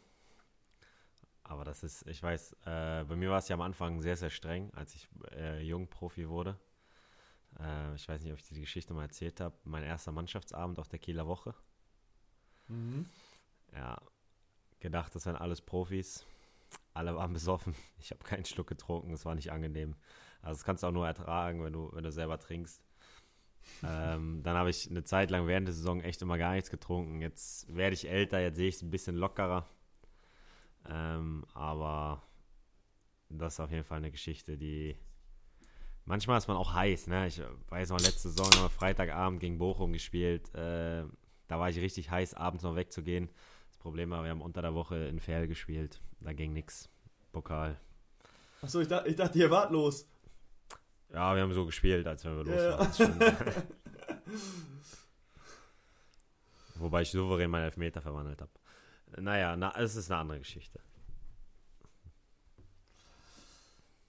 Aber 1.44 1.64
das 1.64 1.82
ist, 1.82 2.06
ich 2.06 2.22
weiß, 2.22 2.52
äh, 2.66 3.04
bei 3.04 3.16
mir 3.16 3.30
war 3.30 3.38
es 3.38 3.48
ja 3.48 3.54
am 3.54 3.62
Anfang 3.62 4.02
sehr, 4.02 4.16
sehr 4.16 4.30
streng, 4.30 4.70
als 4.74 4.94
ich 4.94 5.08
äh, 5.32 5.60
Jungprofi 5.62 6.28
wurde. 6.28 6.58
Äh, 7.58 7.94
ich 7.94 8.08
weiß 8.08 8.22
nicht, 8.22 8.32
ob 8.32 8.38
ich 8.38 8.48
die 8.48 8.60
Geschichte 8.60 8.92
mal 8.94 9.02
erzählt 9.02 9.40
habe. 9.40 9.56
Mein 9.64 9.84
erster 9.84 10.12
Mannschaftsabend 10.12 10.78
auf 10.78 10.88
der 10.88 10.98
Kieler 10.98 11.26
Woche. 11.26 11.54
Mhm. 12.68 13.06
Ja, 13.78 14.00
gedacht, 14.80 15.14
das 15.14 15.24
wären 15.24 15.36
alles 15.36 15.60
Profis. 15.60 16.26
Alle 16.94 17.14
waren 17.14 17.32
besoffen. 17.32 17.74
Ich 18.00 18.10
habe 18.10 18.24
keinen 18.24 18.44
Schluck 18.44 18.66
getrunken, 18.66 19.12
das 19.12 19.24
war 19.24 19.34
nicht 19.34 19.50
angenehm. 19.52 19.94
Also 20.42 20.58
das 20.58 20.64
kannst 20.64 20.82
du 20.82 20.88
auch 20.88 20.92
nur 20.92 21.06
ertragen, 21.06 21.64
wenn 21.64 21.72
du, 21.72 21.90
wenn 21.92 22.04
du 22.04 22.12
selber 22.12 22.38
trinkst 22.38 22.82
ähm, 23.84 24.42
dann 24.42 24.56
habe 24.56 24.70
ich 24.70 24.90
eine 24.90 25.04
Zeit 25.04 25.30
lang 25.30 25.46
während 25.46 25.68
der 25.68 25.74
Saison 25.74 26.00
echt 26.00 26.20
immer 26.22 26.38
gar 26.38 26.54
nichts 26.54 26.70
getrunken. 26.70 27.20
Jetzt 27.20 27.74
werde 27.74 27.94
ich 27.94 28.08
älter, 28.08 28.40
jetzt 28.40 28.56
sehe 28.56 28.68
ich 28.68 28.76
es 28.76 28.82
ein 28.82 28.90
bisschen 28.90 29.16
lockerer. 29.16 29.66
Ähm, 30.88 31.44
aber 31.54 32.22
das 33.28 33.54
ist 33.54 33.60
auf 33.60 33.70
jeden 33.70 33.84
Fall 33.84 33.98
eine 33.98 34.10
Geschichte, 34.10 34.56
die. 34.56 34.96
Manchmal 36.04 36.38
ist 36.38 36.48
man 36.48 36.56
auch 36.56 36.72
heiß, 36.72 37.06
ne? 37.08 37.26
Ich 37.26 37.42
weiß 37.68 37.90
noch, 37.90 38.00
letzte 38.00 38.30
Saison 38.30 38.46
haben 38.46 38.62
wir 38.62 38.70
Freitagabend 38.70 39.40
gegen 39.40 39.58
Bochum 39.58 39.92
gespielt. 39.92 40.52
Äh, 40.54 41.04
da 41.48 41.58
war 41.60 41.68
ich 41.68 41.76
richtig 41.78 42.10
heiß, 42.10 42.34
abends 42.34 42.64
noch 42.64 42.76
wegzugehen. 42.76 43.28
Das 43.78 43.82
Problem 43.84 44.10
war, 44.10 44.24
wir 44.24 44.30
haben 44.30 44.42
unter 44.42 44.60
der 44.60 44.74
Woche 44.74 44.96
in 45.06 45.20
Ferl 45.20 45.46
gespielt. 45.46 46.00
Da 46.18 46.32
ging 46.32 46.52
nichts. 46.52 46.90
Pokal. 47.30 47.78
Achso, 48.60 48.80
ich, 48.80 48.88
dachte, 48.88 49.08
ich 49.08 49.14
dachte, 49.14 49.38
ihr 49.38 49.52
wart 49.52 49.70
los. 49.70 50.04
Ja, 51.12 51.32
wir 51.36 51.42
haben 51.42 51.52
so 51.52 51.64
gespielt, 51.64 52.04
als 52.04 52.24
wenn 52.24 52.36
wir 52.38 52.44
los 52.44 52.98
waren. 52.98 53.20
Wobei 56.74 57.02
ich 57.02 57.12
souverän 57.12 57.50
meinen 57.50 57.66
Elfmeter 57.66 58.02
verwandelt 58.02 58.42
habe. 58.42 58.50
Naja, 59.16 59.56
na, 59.56 59.72
es 59.76 59.94
ist 59.94 60.10
eine 60.10 60.22
andere 60.22 60.40
Geschichte. 60.40 60.80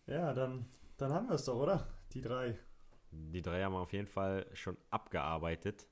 Ja, 0.08 0.34
dann, 0.34 0.66
dann 0.98 1.14
haben 1.14 1.28
wir 1.28 1.36
es 1.36 1.46
doch, 1.46 1.58
oder? 1.58 1.88
Die 2.14 2.22
drei. 2.22 2.58
Die 3.12 3.44
drei 3.44 3.64
haben 3.64 3.74
wir 3.74 3.82
auf 3.82 3.94
jeden 3.94 4.08
Fall 4.08 4.48
schon 4.54 4.78
abgearbeitet. 4.90 5.88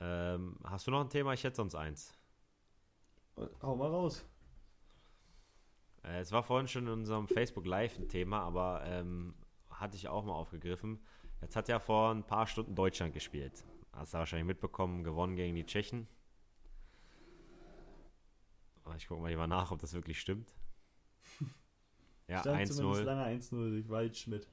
Ähm, 0.00 0.58
hast 0.64 0.86
du 0.86 0.90
noch 0.90 1.02
ein 1.02 1.10
Thema? 1.10 1.34
Ich 1.34 1.44
hätte 1.44 1.56
sonst 1.56 1.74
eins. 1.74 2.14
Hau 3.62 3.76
mal 3.76 3.90
raus. 3.90 4.24
Äh, 6.02 6.20
es 6.20 6.32
war 6.32 6.42
vorhin 6.42 6.68
schon 6.68 6.86
in 6.86 6.92
unserem 6.92 7.28
Facebook 7.28 7.66
Live 7.66 7.98
ein 7.98 8.08
Thema, 8.08 8.40
aber 8.40 8.82
ähm, 8.84 9.34
hatte 9.70 9.96
ich 9.96 10.08
auch 10.08 10.24
mal 10.24 10.32
aufgegriffen. 10.32 11.00
Jetzt 11.40 11.56
hat 11.56 11.68
ja 11.68 11.78
vor 11.78 12.12
ein 12.12 12.24
paar 12.24 12.46
Stunden 12.46 12.74
Deutschland 12.74 13.12
gespielt. 13.12 13.64
Hast 13.92 14.14
du 14.14 14.18
wahrscheinlich 14.18 14.46
mitbekommen, 14.46 15.04
gewonnen 15.04 15.36
gegen 15.36 15.54
die 15.54 15.66
Tschechen. 15.66 16.08
Ich 18.96 19.08
gucke 19.08 19.20
mal 19.20 19.28
lieber 19.28 19.46
nach, 19.46 19.70
ob 19.70 19.80
das 19.80 19.92
wirklich 19.92 20.20
stimmt. 20.20 20.54
Ja, 22.28 22.42
1-0. 22.42 23.02
lange 23.02 23.24
1-0 23.38 23.70
durch 23.70 23.88
Waldschmidt. 23.88 24.48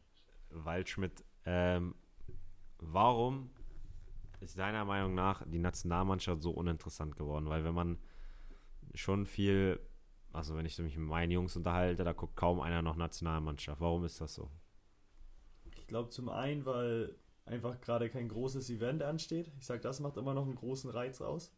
Waldschmidt. 0.51 1.25
Ähm, 1.43 1.95
warum 2.77 3.49
ist 4.41 4.59
deiner 4.59 4.85
Meinung 4.85 5.15
nach 5.15 5.41
die 5.47 5.57
Nationalmannschaft 5.57 6.43
so 6.43 6.51
uninteressant 6.51 7.15
geworden? 7.15 7.49
Weil 7.49 7.63
wenn 7.63 7.73
man 7.73 7.97
schon 8.93 9.25
viel, 9.25 9.79
also 10.31 10.55
wenn 10.55 10.65
ich 10.65 10.77
mich 10.79 10.97
mit 10.97 11.07
meinen 11.07 11.31
Jungs 11.31 11.55
unterhalte, 11.55 12.03
da 12.03 12.13
guckt 12.13 12.35
kaum 12.35 12.61
einer 12.61 12.81
noch 12.81 12.95
Nationalmannschaft. 12.95 13.81
Warum 13.81 14.03
ist 14.05 14.21
das 14.21 14.33
so? 14.35 14.49
Ich 15.75 15.87
glaube 15.87 16.09
zum 16.09 16.29
einen, 16.29 16.65
weil 16.65 17.15
einfach 17.45 17.79
gerade 17.81 18.09
kein 18.09 18.29
großes 18.29 18.69
Event 18.69 19.03
ansteht. 19.03 19.51
Ich 19.59 19.65
sage, 19.65 19.81
das 19.81 19.99
macht 19.99 20.17
immer 20.17 20.33
noch 20.33 20.45
einen 20.45 20.55
großen 20.55 20.89
Reiz 20.89 21.21
aus. 21.21 21.53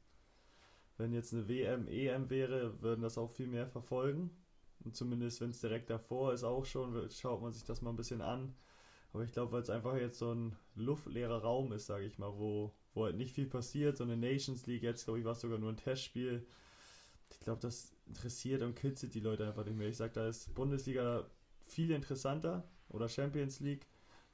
Wenn 0.97 1.13
jetzt 1.13 1.33
eine 1.33 1.47
WM, 1.47 1.87
EM 1.87 2.29
wäre, 2.29 2.81
würden 2.81 3.01
das 3.01 3.17
auch 3.17 3.29
viel 3.29 3.47
mehr 3.47 3.67
verfolgen. 3.67 4.31
Und 4.83 4.95
zumindest 4.95 5.41
wenn 5.41 5.49
es 5.49 5.61
direkt 5.61 5.89
davor 5.89 6.33
ist, 6.33 6.43
auch 6.43 6.65
schon, 6.65 7.09
schaut 7.09 7.41
man 7.41 7.51
sich 7.51 7.63
das 7.63 7.81
mal 7.81 7.89
ein 7.89 7.95
bisschen 7.95 8.21
an. 8.21 8.55
Aber 9.13 9.23
ich 9.23 9.31
glaube, 9.31 9.51
weil 9.53 9.61
es 9.61 9.69
einfach 9.69 9.95
jetzt 9.95 10.19
so 10.19 10.33
ein 10.33 10.55
luftleerer 10.75 11.41
Raum 11.41 11.71
ist, 11.71 11.85
sage 11.85 12.05
ich 12.05 12.17
mal, 12.17 12.37
wo, 12.37 12.73
wo 12.93 13.05
halt 13.05 13.15
nicht 13.15 13.33
viel 13.33 13.47
passiert. 13.47 13.97
So 13.97 14.03
eine 14.03 14.17
Nations 14.17 14.65
League, 14.65 14.83
jetzt 14.83 15.05
glaube 15.05 15.19
ich, 15.19 15.25
war 15.25 15.33
es 15.33 15.41
sogar 15.41 15.57
nur 15.57 15.69
ein 15.69 15.77
Testspiel. 15.77 16.45
Ich 17.39 17.45
glaube, 17.45 17.61
das 17.61 17.93
interessiert 18.07 18.61
und 18.61 18.75
kitzelt 18.75 19.13
die 19.13 19.19
Leute 19.19 19.47
einfach 19.47 19.65
nicht 19.65 19.77
mehr. 19.77 19.89
Ich 19.89 19.97
sage, 19.97 20.13
da 20.13 20.27
ist 20.27 20.53
Bundesliga 20.55 21.29
viel 21.61 21.91
interessanter 21.91 22.67
oder 22.89 23.07
Champions 23.07 23.59
League 23.59 23.87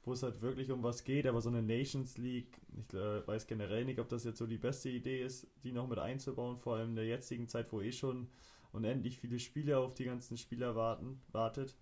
wo 0.04 0.12
es 0.12 0.22
halt 0.22 0.40
wirklich 0.42 0.70
um 0.70 0.82
was 0.82 1.04
geht, 1.04 1.26
aber 1.26 1.40
so 1.40 1.48
eine 1.48 1.62
Nations 1.62 2.18
League, 2.18 2.60
ich 2.76 2.94
äh, 2.94 3.26
weiß 3.26 3.46
generell 3.46 3.84
nicht, 3.84 4.00
ob 4.00 4.08
das 4.08 4.24
jetzt 4.24 4.38
so 4.38 4.46
die 4.46 4.58
beste 4.58 4.88
Idee 4.88 5.22
ist, 5.22 5.46
die 5.62 5.72
noch 5.72 5.86
mit 5.86 5.98
einzubauen, 5.98 6.58
vor 6.58 6.76
allem 6.76 6.90
in 6.90 6.96
der 6.96 7.06
jetzigen 7.06 7.48
Zeit, 7.48 7.72
wo 7.72 7.80
eh 7.80 7.92
schon 7.92 8.28
unendlich 8.72 9.18
viele 9.18 9.38
Spieler 9.38 9.78
auf 9.78 9.94
die 9.94 10.04
ganzen 10.04 10.36
Spieler 10.36 10.74
warten, 10.74 11.22
wartet. 11.30 11.76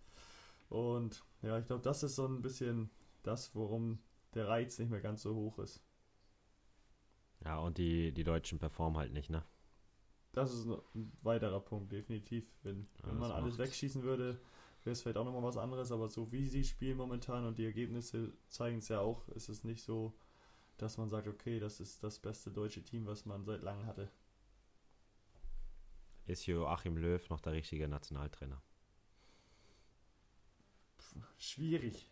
Und 0.69 1.25
ja, 1.43 1.59
ich 1.59 1.67
glaube, 1.67 1.83
das 1.83 2.03
ist 2.03 2.17
so 2.17 2.27
ein 2.27 2.43
bisschen 2.43 2.91
das, 3.23 3.55
worum 3.55 3.99
der 4.35 4.49
Reiz 4.49 4.79
nicht 4.79 4.91
mehr 4.91 5.01
ganz 5.01 5.23
so 5.23 5.35
hoch 5.35 5.59
ist. 5.59 5.83
Ja, 7.43 7.59
und 7.59 7.79
die, 7.79 8.13
die 8.13 8.25
Deutschen 8.25 8.59
performen 8.59 8.99
halt 8.99 9.13
nicht, 9.15 9.31
ne? 9.31 9.45
Das 10.33 10.53
ist 10.53 10.67
ein 10.67 11.13
weiterer 11.23 11.61
Punkt, 11.61 11.91
definitiv. 11.91 12.45
Wenn, 12.63 12.87
wenn 13.03 13.19
man 13.19 13.33
alles 13.33 13.59
wegschießen 13.59 14.03
würde, 14.03 14.41
wäre 14.85 14.93
es 14.93 15.03
vielleicht 15.03 15.17
auch 15.17 15.25
nochmal 15.25 15.43
was 15.43 15.57
anderes, 15.57 15.91
aber 15.91 16.09
so 16.09 16.31
wie 16.31 16.47
sie 16.47 16.65
spielen 16.65 16.97
momentan 16.97 17.45
und 17.45 17.59
die 17.59 17.65
Ergebnisse 17.65 18.33
zeigen 18.49 18.79
es 18.79 18.89
ja 18.89 19.01
auch, 19.01 19.29
ist 19.31 19.49
es 19.49 19.65
nicht 19.65 19.83
so, 19.83 20.15
dass 20.79 20.99
man 20.99 21.09
sagt, 21.09 21.27
okay, 21.27 21.59
das 21.59 21.81
ist 21.81 22.03
das 22.03 22.19
beste 22.19 22.51
deutsche 22.51 22.83
Team, 22.83 23.07
was 23.07 23.27
man 23.27 23.45
seit 23.45 23.63
langem 23.63 23.87
hatte. 23.87 24.11
Ist 26.27 26.47
Joachim 26.47 26.97
Löw 26.97 27.29
noch 27.29 27.41
der 27.41 27.53
richtige 27.53 27.89
Nationaltrainer? 27.89 28.63
schwierig. 31.39 32.09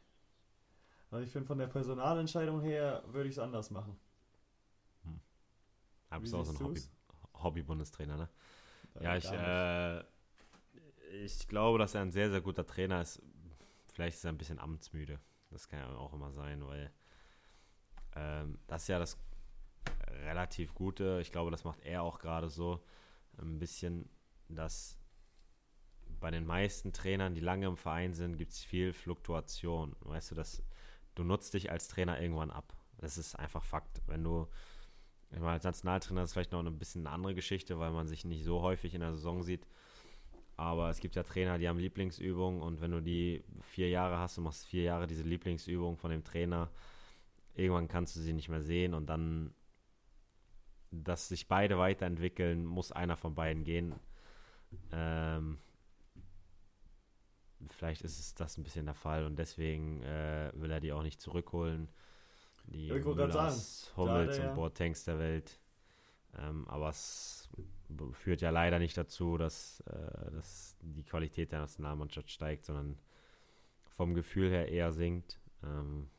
Also 1.10 1.24
ich 1.24 1.30
finde, 1.30 1.46
von 1.46 1.58
der 1.58 1.68
Personalentscheidung 1.68 2.60
her 2.60 3.02
würde 3.06 3.28
ich 3.28 3.36
es 3.36 3.38
anders 3.38 3.70
machen. 3.70 3.98
Hm. 5.04 5.20
Aber 6.10 6.20
bist 6.20 6.34
auch 6.34 6.44
so 6.44 6.52
ein 6.52 6.60
Hobby, 6.60 6.82
Hobby-Bundestrainer, 7.42 8.16
ne? 8.16 8.28
Äh, 9.00 9.04
ja, 9.04 9.16
ich, 9.16 9.30
äh, 9.30 10.04
ich 11.24 11.48
glaube, 11.48 11.78
dass 11.78 11.94
er 11.94 12.02
ein 12.02 12.10
sehr, 12.10 12.30
sehr 12.30 12.40
guter 12.40 12.66
Trainer 12.66 13.00
ist. 13.02 13.22
Vielleicht 13.92 14.16
ist 14.16 14.24
er 14.24 14.32
ein 14.32 14.38
bisschen 14.38 14.58
amtsmüde. 14.58 15.18
Das 15.50 15.68
kann 15.68 15.80
ja 15.80 15.88
auch 15.96 16.12
immer 16.12 16.30
sein, 16.32 16.66
weil 16.66 16.90
ähm, 18.14 18.58
das 18.66 18.82
ist 18.82 18.88
ja 18.88 18.98
das 18.98 19.16
relativ 20.24 20.74
Gute. 20.74 21.18
Ich 21.20 21.32
glaube, 21.32 21.50
das 21.50 21.64
macht 21.64 21.80
er 21.84 22.02
auch 22.02 22.18
gerade 22.18 22.48
so 22.48 22.82
ein 23.38 23.58
bisschen, 23.58 24.08
dass 24.48 24.98
bei 26.20 26.30
den 26.30 26.46
meisten 26.46 26.92
Trainern, 26.92 27.34
die 27.34 27.40
lange 27.40 27.66
im 27.66 27.76
Verein 27.76 28.14
sind, 28.14 28.36
gibt 28.36 28.52
es 28.52 28.64
viel 28.64 28.92
Fluktuation. 28.92 29.94
Weißt 30.00 30.30
du, 30.30 30.34
dass 30.34 30.62
du 31.14 31.24
nutzt 31.24 31.54
dich 31.54 31.70
als 31.70 31.88
Trainer 31.88 32.20
irgendwann 32.20 32.50
ab. 32.50 32.74
Das 32.98 33.18
ist 33.18 33.36
einfach 33.36 33.62
Fakt. 33.62 34.02
Wenn 34.06 34.24
du, 34.24 34.48
ich 35.30 35.38
meine, 35.40 35.52
als 35.52 35.64
Nationaltrainer 35.64 36.22
ist 36.22 36.32
vielleicht 36.32 36.52
noch 36.52 36.64
ein 36.64 36.78
bisschen 36.78 37.06
eine 37.06 37.14
andere 37.14 37.34
Geschichte, 37.34 37.78
weil 37.78 37.90
man 37.90 38.06
sich 38.06 38.24
nicht 38.24 38.44
so 38.44 38.62
häufig 38.62 38.94
in 38.94 39.00
der 39.00 39.12
Saison 39.12 39.42
sieht. 39.42 39.66
Aber 40.56 40.90
es 40.90 41.00
gibt 41.00 41.14
ja 41.14 41.22
Trainer, 41.22 41.58
die 41.58 41.68
haben 41.68 41.78
Lieblingsübungen 41.78 42.62
und 42.62 42.80
wenn 42.80 42.90
du 42.90 43.00
die 43.00 43.44
vier 43.60 43.88
Jahre 43.90 44.18
hast, 44.18 44.36
du 44.36 44.40
machst 44.40 44.66
vier 44.66 44.82
Jahre 44.82 45.06
diese 45.06 45.22
Lieblingsübung 45.22 45.96
von 45.96 46.10
dem 46.10 46.24
Trainer, 46.24 46.70
irgendwann 47.54 47.88
kannst 47.88 48.16
du 48.16 48.20
sie 48.20 48.32
nicht 48.32 48.48
mehr 48.48 48.62
sehen 48.62 48.94
und 48.94 49.06
dann, 49.06 49.54
dass 50.90 51.28
sich 51.28 51.46
beide 51.46 51.78
weiterentwickeln, 51.78 52.64
muss 52.64 52.90
einer 52.90 53.16
von 53.16 53.36
beiden 53.36 53.62
gehen. 53.62 53.94
Ähm, 54.90 55.58
vielleicht 57.66 58.02
ist 58.02 58.18
es 58.18 58.34
das 58.34 58.58
ein 58.58 58.64
bisschen 58.64 58.86
der 58.86 58.94
Fall 58.94 59.26
und 59.26 59.38
deswegen 59.38 60.02
äh, 60.02 60.50
will 60.54 60.70
er 60.70 60.80
die 60.80 60.92
auch 60.92 61.02
nicht 61.02 61.20
zurückholen. 61.20 61.88
Die 62.70 62.90
Müllers, 62.92 63.92
Hummels 63.96 64.38
und 64.38 64.54
Boatengs 64.54 65.04
der 65.04 65.18
Welt. 65.18 65.60
Ähm, 66.36 66.68
aber 66.68 66.90
es 66.90 67.48
führt 68.12 68.42
ja 68.42 68.50
leider 68.50 68.78
nicht 68.78 68.96
dazu, 68.96 69.38
dass, 69.38 69.80
äh, 69.80 70.30
dass 70.32 70.76
die 70.82 71.02
Qualität 71.02 71.52
der 71.52 71.60
Nationalmannschaft 71.60 72.30
steigt, 72.30 72.66
sondern 72.66 72.98
vom 73.96 74.14
Gefühl 74.14 74.50
her 74.50 74.68
eher 74.68 74.92
sinkt. 74.92 75.40
Ähm, 75.62 76.10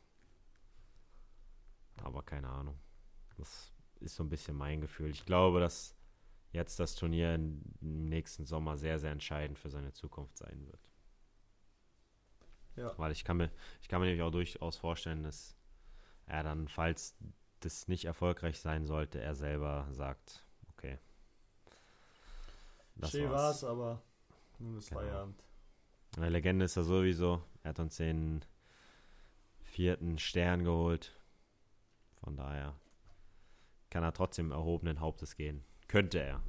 aber 1.98 2.24
keine 2.24 2.50
Ahnung. 2.50 2.80
Das 3.38 3.72
ist 4.00 4.16
so 4.16 4.24
ein 4.24 4.30
bisschen 4.30 4.58
mein 4.58 4.82
Gefühl. 4.82 5.12
Ich 5.12 5.26
glaube, 5.26 5.60
dass 5.60 5.96
jetzt 6.52 6.80
das 6.80 6.96
Turnier 6.96 7.36
im 7.36 7.62
nächsten 7.82 8.46
Sommer 8.46 8.76
sehr, 8.78 8.98
sehr 9.00 9.12
entscheidend 9.12 9.60
für 9.60 9.70
seine 9.70 9.94
Zukunft 9.94 10.38
sein 10.38 10.66
wird. 10.66 10.90
Ja. 12.76 12.98
Weil 12.98 13.12
ich 13.12 13.24
kann 13.24 13.38
mir, 13.38 13.52
ich 13.82 13.88
kann 13.88 14.00
mir 14.00 14.08
nämlich 14.08 14.24
auch 14.24 14.32
durchaus 14.32 14.78
vorstellen, 14.78 15.24
dass 15.24 15.59
er 16.30 16.44
dann, 16.44 16.68
falls 16.68 17.16
das 17.60 17.88
nicht 17.88 18.06
erfolgreich 18.06 18.60
sein 18.60 18.86
sollte, 18.86 19.20
er 19.20 19.36
selber 19.36 19.88
sagt, 19.92 20.46
okay. 20.70 21.00
Das 22.96 23.12
Schön 23.12 23.30
war's, 23.30 23.64
aber 23.64 24.02
nun 24.60 24.78
ist 24.78 24.90
genau. 24.90 25.02
Feierabend. 25.02 25.44
Eine 26.18 26.30
Legende 26.30 26.66
ist 26.66 26.78
er 26.78 26.84
sowieso. 26.84 27.44
Er 27.64 27.70
hat 27.70 27.80
uns 27.80 27.98
den 27.98 28.46
vierten 29.62 30.18
Stern 30.18 30.64
geholt. 30.64 31.16
Von 32.24 32.36
daher 32.36 32.76
kann 33.90 34.04
er 34.04 34.14
trotzdem 34.14 34.52
erhobenen 34.52 35.00
Hauptes 35.00 35.36
gehen. 35.36 35.64
Könnte 35.88 36.20
er. 36.20 36.44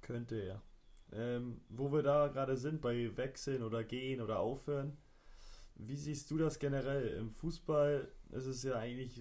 Könnte 0.00 0.36
er. 0.36 0.62
Ähm, 1.12 1.60
wo 1.68 1.92
wir 1.92 2.02
da 2.02 2.28
gerade 2.28 2.56
sind, 2.56 2.80
bei 2.80 3.16
Wechseln 3.16 3.62
oder 3.62 3.84
Gehen 3.84 4.20
oder 4.20 4.40
Aufhören, 4.40 4.96
wie 5.76 5.96
siehst 5.96 6.30
du 6.30 6.38
das 6.38 6.58
generell? 6.58 7.08
Im 7.18 7.30
Fußball 7.30 8.08
ist 8.30 8.46
es 8.46 8.62
ja 8.62 8.76
eigentlich 8.76 9.20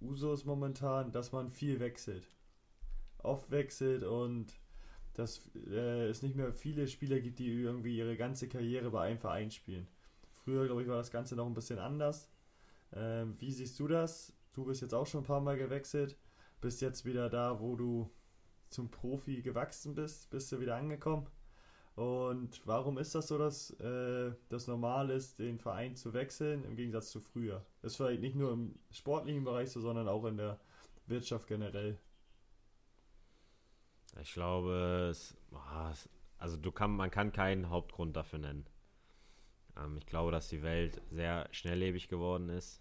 Usus 0.00 0.44
momentan, 0.44 1.12
dass 1.12 1.32
man 1.32 1.50
viel 1.50 1.80
wechselt. 1.80 2.28
Oft 3.18 3.50
wechselt 3.50 4.02
und 4.02 4.58
dass 5.14 5.50
äh, 5.54 6.06
es 6.08 6.22
nicht 6.22 6.36
mehr 6.36 6.52
viele 6.52 6.88
Spieler 6.88 7.20
gibt, 7.20 7.38
die 7.38 7.48
irgendwie 7.48 7.96
ihre 7.96 8.16
ganze 8.16 8.48
Karriere 8.48 8.90
bei 8.90 9.02
einem 9.02 9.18
Verein 9.18 9.50
spielen. 9.50 9.88
Früher, 10.30 10.66
glaube 10.66 10.82
ich, 10.82 10.88
war 10.88 10.96
das 10.96 11.10
Ganze 11.10 11.36
noch 11.36 11.46
ein 11.46 11.54
bisschen 11.54 11.78
anders. 11.78 12.30
Ähm, 12.92 13.34
wie 13.38 13.52
siehst 13.52 13.78
du 13.78 13.88
das? 13.88 14.32
Du 14.52 14.64
bist 14.64 14.80
jetzt 14.80 14.94
auch 14.94 15.06
schon 15.06 15.20
ein 15.20 15.26
paar 15.26 15.40
Mal 15.40 15.58
gewechselt, 15.58 16.16
bist 16.60 16.80
jetzt 16.80 17.04
wieder 17.04 17.28
da, 17.28 17.60
wo 17.60 17.76
du 17.76 18.10
zum 18.68 18.90
Profi 18.90 19.42
gewachsen 19.42 19.94
bist, 19.94 20.30
bist 20.30 20.50
du 20.52 20.60
wieder 20.60 20.76
angekommen. 20.76 21.26
Und 21.96 22.60
warum 22.66 22.98
ist 22.98 23.14
das 23.14 23.28
so, 23.28 23.36
dass 23.36 23.70
äh, 23.80 24.32
das 24.48 24.66
normal 24.66 25.10
ist, 25.10 25.38
den 25.38 25.58
Verein 25.58 25.96
zu 25.96 26.12
wechseln, 26.14 26.64
im 26.64 26.76
Gegensatz 26.76 27.10
zu 27.10 27.20
früher? 27.20 27.64
Das 27.82 27.92
ist 27.92 27.96
vielleicht 27.96 28.22
nicht 28.22 28.36
nur 28.36 28.52
im 28.52 28.78
sportlichen 28.90 29.44
Bereich 29.44 29.70
so, 29.70 29.80
sondern 29.80 30.08
auch 30.08 30.24
in 30.24 30.36
der 30.36 30.58
Wirtschaft 31.06 31.46
generell. 31.46 31.98
Ich 34.20 34.32
glaube, 34.32 35.08
es, 35.10 35.36
also 36.38 36.56
du 36.56 36.72
kann, 36.72 36.92
man 36.92 37.10
kann 37.10 37.32
keinen 37.32 37.70
Hauptgrund 37.70 38.16
dafür 38.16 38.38
nennen. 38.38 38.66
Ähm, 39.76 39.98
ich 39.98 40.06
glaube, 40.06 40.32
dass 40.32 40.48
die 40.48 40.62
Welt 40.62 41.00
sehr 41.10 41.48
schnelllebig 41.52 42.08
geworden 42.08 42.48
ist, 42.48 42.80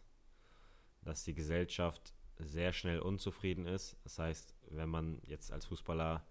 dass 1.01 1.23
die 1.23 1.33
Gesellschaft 1.33 2.13
sehr 2.37 2.73
schnell 2.73 2.99
unzufrieden 2.99 3.65
ist. 3.65 3.97
Das 4.03 4.17
heißt, 4.17 4.55
wenn 4.69 4.89
man 4.89 5.19
jetzt 5.23 5.51
als 5.51 5.65
Fußballer 5.65 6.25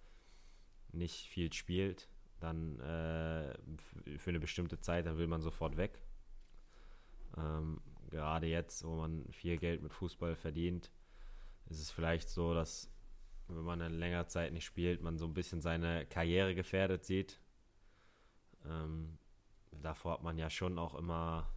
nicht 0.93 1.29
viel 1.29 1.53
spielt, 1.53 2.09
dann 2.41 2.78
äh, 2.80 3.55
für 4.18 4.30
eine 4.30 4.41
bestimmte 4.41 4.78
Zeit, 4.80 5.07
dann 5.07 5.18
will 5.18 5.26
man 5.26 5.41
sofort 5.41 5.76
weg. 5.76 6.03
Ähm, 7.36 7.80
gerade 8.11 8.47
jetzt, 8.47 8.84
wo 8.84 8.97
man 8.97 9.24
viel 9.32 9.59
Geld 9.59 9.82
mit 9.82 9.93
Fußball 9.93 10.36
verdient, 10.36 10.91
ist 11.68 11.80
es 11.80 11.91
vielleicht 11.91 12.28
so, 12.28 12.55
dass 12.55 12.91
wenn 13.49 13.64
man 13.64 13.80
eine 13.80 13.95
längere 13.95 14.26
Zeit 14.26 14.53
nicht 14.53 14.64
spielt, 14.64 15.03
man 15.03 15.18
so 15.18 15.26
ein 15.26 15.34
bisschen 15.34 15.61
seine 15.61 16.07
Karriere 16.07 16.55
gefährdet 16.55 17.05
sieht. 17.05 17.41
Ähm, 18.66 19.18
davor 19.70 20.14
hat 20.14 20.22
man 20.22 20.36
ja 20.36 20.51
schon 20.51 20.78
auch 20.78 20.95
immer 20.95 21.49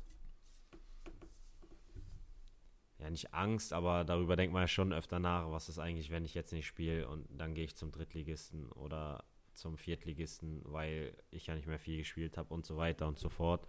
ja 3.02 3.10
nicht 3.10 3.34
Angst, 3.34 3.74
aber 3.74 4.06
darüber 4.06 4.36
denkt 4.36 4.54
man 4.54 4.64
ja 4.64 4.68
schon 4.68 4.94
öfter 4.94 5.20
nach, 5.20 5.52
was 5.52 5.70
ist 5.70 5.80
eigentlich, 5.80 6.12
wenn 6.12 6.24
ich 6.24 6.34
jetzt 6.34 6.54
nicht 6.54 6.68
spiele 6.68 7.08
und 7.10 7.28
dann 7.32 7.56
gehe 7.56 7.66
ich 7.66 7.76
zum 7.76 7.92
Drittligisten 7.92 8.72
oder 8.72 9.24
zum 9.54 9.78
Viertligisten, 9.78 10.62
weil 10.66 11.16
ich 11.30 11.48
ja 11.48 11.56
nicht 11.56 11.68
mehr 11.68 11.80
viel 11.80 11.98
gespielt 11.98 12.38
habe 12.38 12.54
und 12.54 12.66
so 12.66 12.78
weiter 12.78 13.08
und 13.08 13.20
so 13.20 13.30
fort. 13.30 13.68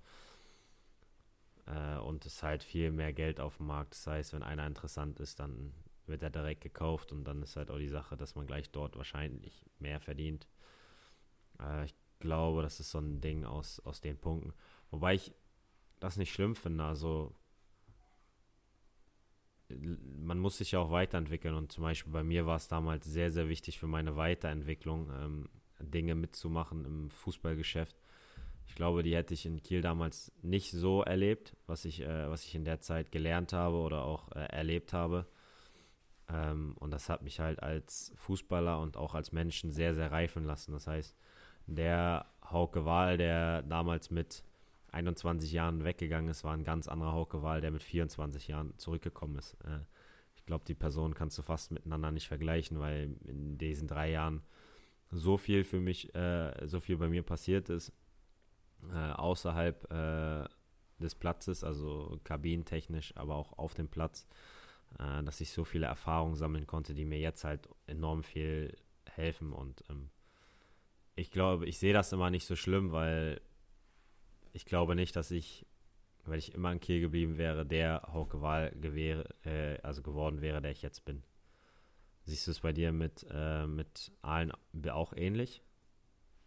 Äh, 1.67 1.99
und 1.99 2.25
es 2.27 2.35
ist 2.35 2.43
halt 2.43 2.63
viel 2.63 2.91
mehr 2.91 3.13
Geld 3.13 3.41
auf 3.41 3.57
dem 3.59 3.67
Markt. 3.67 3.95
Das 3.95 4.07
heißt, 4.07 4.33
wenn 4.33 4.43
einer 4.43 4.67
interessant 4.67 5.21
ist, 5.21 5.41
dann 5.41 5.73
wird 6.07 6.23
er 6.23 6.31
direkt 6.31 6.63
gekauft 6.63 7.13
und 7.13 7.25
dann 7.25 7.43
ist 7.43 7.57
halt 7.57 7.71
auch 7.71 7.79
die 7.79 7.89
Sache, 7.89 8.17
dass 8.17 8.35
man 8.35 8.47
gleich 8.47 8.71
dort 8.71 8.97
wahrscheinlich 8.97 9.65
mehr 9.79 10.01
verdient. 10.01 10.49
Äh, 11.61 11.85
ich 11.85 11.95
glaube, 12.19 12.63
das 12.63 12.81
ist 12.81 12.91
so 12.91 12.99
ein 12.99 13.21
Ding 13.21 13.45
aus, 13.45 13.81
aus 13.81 14.01
den 14.01 14.19
Punkten. 14.19 14.53
Wobei 14.91 15.15
ich 15.15 15.33
das 16.01 16.17
nicht 16.17 16.33
schlimm 16.33 16.57
finde. 16.57 16.85
Also 16.85 17.35
man 19.79 20.39
muss 20.39 20.59
sich 20.59 20.73
ja 20.73 20.81
auch 20.81 20.91
weiterentwickeln 20.91 21.55
und 21.55 21.73
zum 21.73 21.85
Beispiel 21.85 22.13
bei 22.13 22.23
mir 22.23 22.47
war 22.47 22.57
es 22.57 22.69
damals 22.69 23.07
sehr, 23.07 23.31
sehr 23.31 23.49
wichtig 23.49 23.79
für 23.79 23.87
meine 23.87 24.17
Weiterentwicklung, 24.17 25.11
ähm, 25.11 25.49
Dinge 25.83 26.15
mitzumachen 26.15 26.85
im 26.85 27.11
Fußballgeschäft. 27.11 27.97
Ich 28.67 28.75
glaube, 28.75 29.03
die 29.03 29.15
hätte 29.15 29.35
ich 29.35 29.45
in 29.45 29.63
Kiel 29.63 29.83
damals 29.83 30.33
nicht 30.43 30.71
so 30.71 31.03
erlebt, 31.03 31.57
was 31.67 31.85
ich, 31.85 32.01
äh, 32.01 32.31
was 32.31 32.45
ich 32.45 32.55
in 32.55 32.65
der 32.65 32.81
Zeit 32.81 33.13
gelernt 33.13 33.53
habe 33.53 33.77
oder 33.77 34.05
auch 34.05 34.31
äh, 34.33 34.47
erlebt 34.47 34.93
habe. 34.93 35.27
Ähm, 36.29 36.75
und 36.79 36.91
das 36.91 37.09
hat 37.09 37.23
mich 37.23 37.41
halt 37.41 37.63
als 37.63 38.13
Fußballer 38.17 38.81
und 38.81 38.97
auch 38.97 39.15
als 39.15 39.33
Menschen 39.33 39.71
sehr, 39.71 39.95
sehr 39.95 40.11
reifen 40.11 40.45
lassen. 40.45 40.73
Das 40.73 40.87
heißt, 40.87 41.15
der 41.67 42.27
Hauke 42.51 42.85
Wahl, 42.85 43.19
der 43.19 43.63
damals 43.63 44.11
mit 44.11 44.43
21 44.93 45.53
Jahren 45.53 45.85
weggegangen 45.85 46.31
ist, 46.31 46.45
war 46.45 46.53
ein 46.53 46.65
ganz 46.65 46.89
anderer 46.89 47.13
Hauke 47.13 47.43
Wahl, 47.43 47.61
der 47.61 47.71
mit 47.71 47.83
24 47.83 48.49
Jahren 48.49 48.77
zurückgekommen 48.79 49.37
ist. 49.37 49.55
Äh, 49.65 49.81
ich 50.37 50.47
glaube, 50.47 50.65
die 50.67 50.75
Personen 50.75 51.15
kannst 51.15 51.39
du 51.39 51.43
fast 51.43 51.71
miteinander 51.71 52.11
nicht 52.11 52.29
vergleichen, 52.29 52.79
weil 52.81 53.17
in 53.25 53.59
diesen 53.59 53.87
drei 53.87 54.11
Jahren 54.11 54.43
so 55.13 55.37
viel 55.37 55.65
für 55.65 55.81
mich, 55.81 56.15
äh, 56.15 56.67
so 56.67 56.81
viel 56.81 56.97
bei 56.97 57.09
mir 57.09 57.23
passiert 57.23 57.69
ist, 57.69 57.93
äh, 58.91 59.13
außerhalb 59.13 59.93
äh, 59.93 60.49
des 60.99 61.15
Platzes, 61.15 61.63
also 61.63 62.19
kabinentechnisch, 62.25 63.17
aber 63.17 63.37
auch 63.37 63.59
auf 63.59 63.75
dem 63.75 63.89
Platz, 63.89 64.27
äh, 64.99 65.23
dass 65.23 65.41
ich 65.41 65.53
so 65.53 65.65
viele 65.65 65.87
Erfahrungen 65.87 66.35
sammeln 66.35 66.67
konnte, 66.67 66.95
die 66.95 67.05
mir 67.05 67.19
jetzt 67.19 67.45
halt 67.45 67.69
enorm 67.87 68.23
viel 68.23 68.77
helfen 69.07 69.53
und 69.53 69.85
ähm, 69.91 70.11
ich 71.15 71.31
glaube, 71.31 71.67
ich 71.67 71.79
sehe 71.79 71.93
das 71.93 72.13
immer 72.13 72.31
nicht 72.31 72.47
so 72.47 72.57
schlimm, 72.57 72.93
weil 72.93 73.41
ich 74.53 74.65
glaube 74.65 74.95
nicht, 74.95 75.15
dass 75.15 75.31
ich, 75.31 75.67
wenn 76.25 76.39
ich 76.39 76.55
immer 76.55 76.73
in 76.73 76.81
Kiel 76.81 77.01
geblieben 77.01 77.37
wäre, 77.37 77.67
der 77.67 78.09
Hauke 78.13 78.41
Wahl 78.41 78.73
äh, 79.45 79.79
also 79.83 80.03
geworden 80.03 80.41
wäre, 80.41 80.63
der 80.63 80.71
ich 80.71 80.83
jetzt 80.83 81.05
bin. 81.05 81.23
Siehst 82.25 82.47
du 82.47 82.53
es 82.53 82.61
bei 82.61 82.73
dir 82.73 82.93
mit, 82.93 83.27
äh, 83.31 83.67
mit 83.67 84.13
Aalen 84.23 84.53
auch 84.91 85.13
ähnlich? 85.15 85.63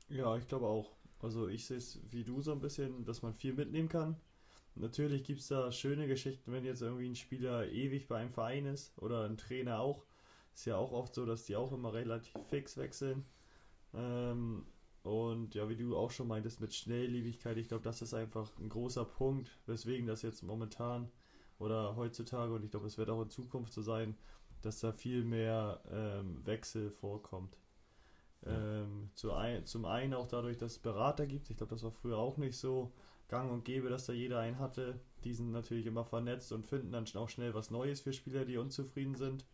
Ja, 0.10 0.38
ich 0.38 0.48
glaube 0.48 0.68
auch. 0.68 0.96
Also 1.20 1.48
ich 1.48 1.66
sehe 1.66 1.78
es 1.78 2.00
wie 2.12 2.24
du 2.24 2.42
so 2.42 2.52
ein 2.52 2.62
bisschen, 2.62 3.06
dass 3.06 3.22
man 3.22 3.34
viel 3.34 3.54
mitnehmen 3.54 3.90
kann. 3.90 4.16
Natürlich 4.76 5.24
gibt 5.24 5.40
es 5.40 5.48
da 5.48 5.72
schöne 5.72 6.08
Geschichten, 6.08 6.52
wenn 6.52 6.66
jetzt 6.66 6.82
irgendwie 6.82 7.10
ein 7.10 7.16
Spieler 7.16 7.68
ewig 7.70 8.08
bei 8.08 8.18
einem 8.18 8.32
Verein 8.32 8.66
ist 8.66 8.98
oder 9.02 9.24
ein 9.26 9.38
Trainer 9.38 9.80
auch. 9.80 10.06
Ist 10.54 10.66
ja 10.66 10.78
auch 10.78 10.92
oft 10.92 11.14
so, 11.14 11.26
dass 11.26 11.46
die 11.46 11.56
auch 11.56 11.72
immer 11.72 11.94
relativ 11.94 12.34
fix 12.50 12.78
wechseln. 12.78 13.26
Ähm, 13.94 14.66
und 15.04 15.56
ja, 15.56 15.70
wie 15.70 15.76
du 15.78 15.96
auch 15.96 16.12
schon 16.12 16.28
meintest 16.28 16.62
mit 16.62 16.74
Schnelllebigkeit, 16.74 17.58
ich 17.58 17.68
glaube, 17.70 17.84
das 17.84 18.02
ist 18.02 18.14
einfach 18.14 18.52
ein 18.60 18.70
großer 18.70 19.06
Punkt, 19.06 19.50
weswegen 19.66 20.08
das 20.08 20.22
jetzt 20.24 20.44
momentan 20.44 21.10
oder 21.60 21.96
heutzutage 21.96 22.54
und 22.54 22.64
ich 22.66 22.72
glaube, 22.72 22.88
es 22.88 22.98
wird 22.98 23.10
auch 23.10 23.22
in 23.22 23.30
Zukunft 23.30 23.74
so 23.74 23.82
sein, 23.82 24.18
dass 24.62 24.80
da 24.80 24.92
viel 24.92 25.24
mehr 25.24 25.82
ähm, 25.92 26.46
Wechsel 26.46 26.90
vorkommt. 26.90 27.58
Ähm, 28.46 29.10
zu 29.16 29.34
ein, 29.34 29.66
zum 29.66 29.86
einen 29.86 30.14
auch 30.14 30.28
dadurch, 30.28 30.58
dass 30.58 30.74
es 30.74 30.80
Berater 30.80 31.26
gibt. 31.26 31.50
Ich 31.50 31.58
glaube, 31.58 31.74
das 31.74 31.84
war 31.84 31.92
früher 31.92 32.18
auch 32.18 32.38
nicht 32.38 32.58
so 32.58 32.92
gang 33.28 33.52
und 33.52 33.66
gäbe, 33.66 33.90
dass 33.90 34.06
da 34.06 34.14
jeder 34.14 34.40
einen 34.40 34.60
hatte. 34.60 35.00
Die 35.24 35.34
sind 35.34 35.52
natürlich 35.52 35.88
immer 35.88 36.06
vernetzt 36.06 36.52
und 36.52 36.68
finden 36.68 36.92
dann 36.92 37.06
auch 37.16 37.30
schnell 37.30 37.54
was 37.56 37.72
Neues 37.72 38.02
für 38.02 38.14
Spieler, 38.14 38.46
die 38.46 38.58
unzufrieden 38.58 39.16
sind. 39.16 39.46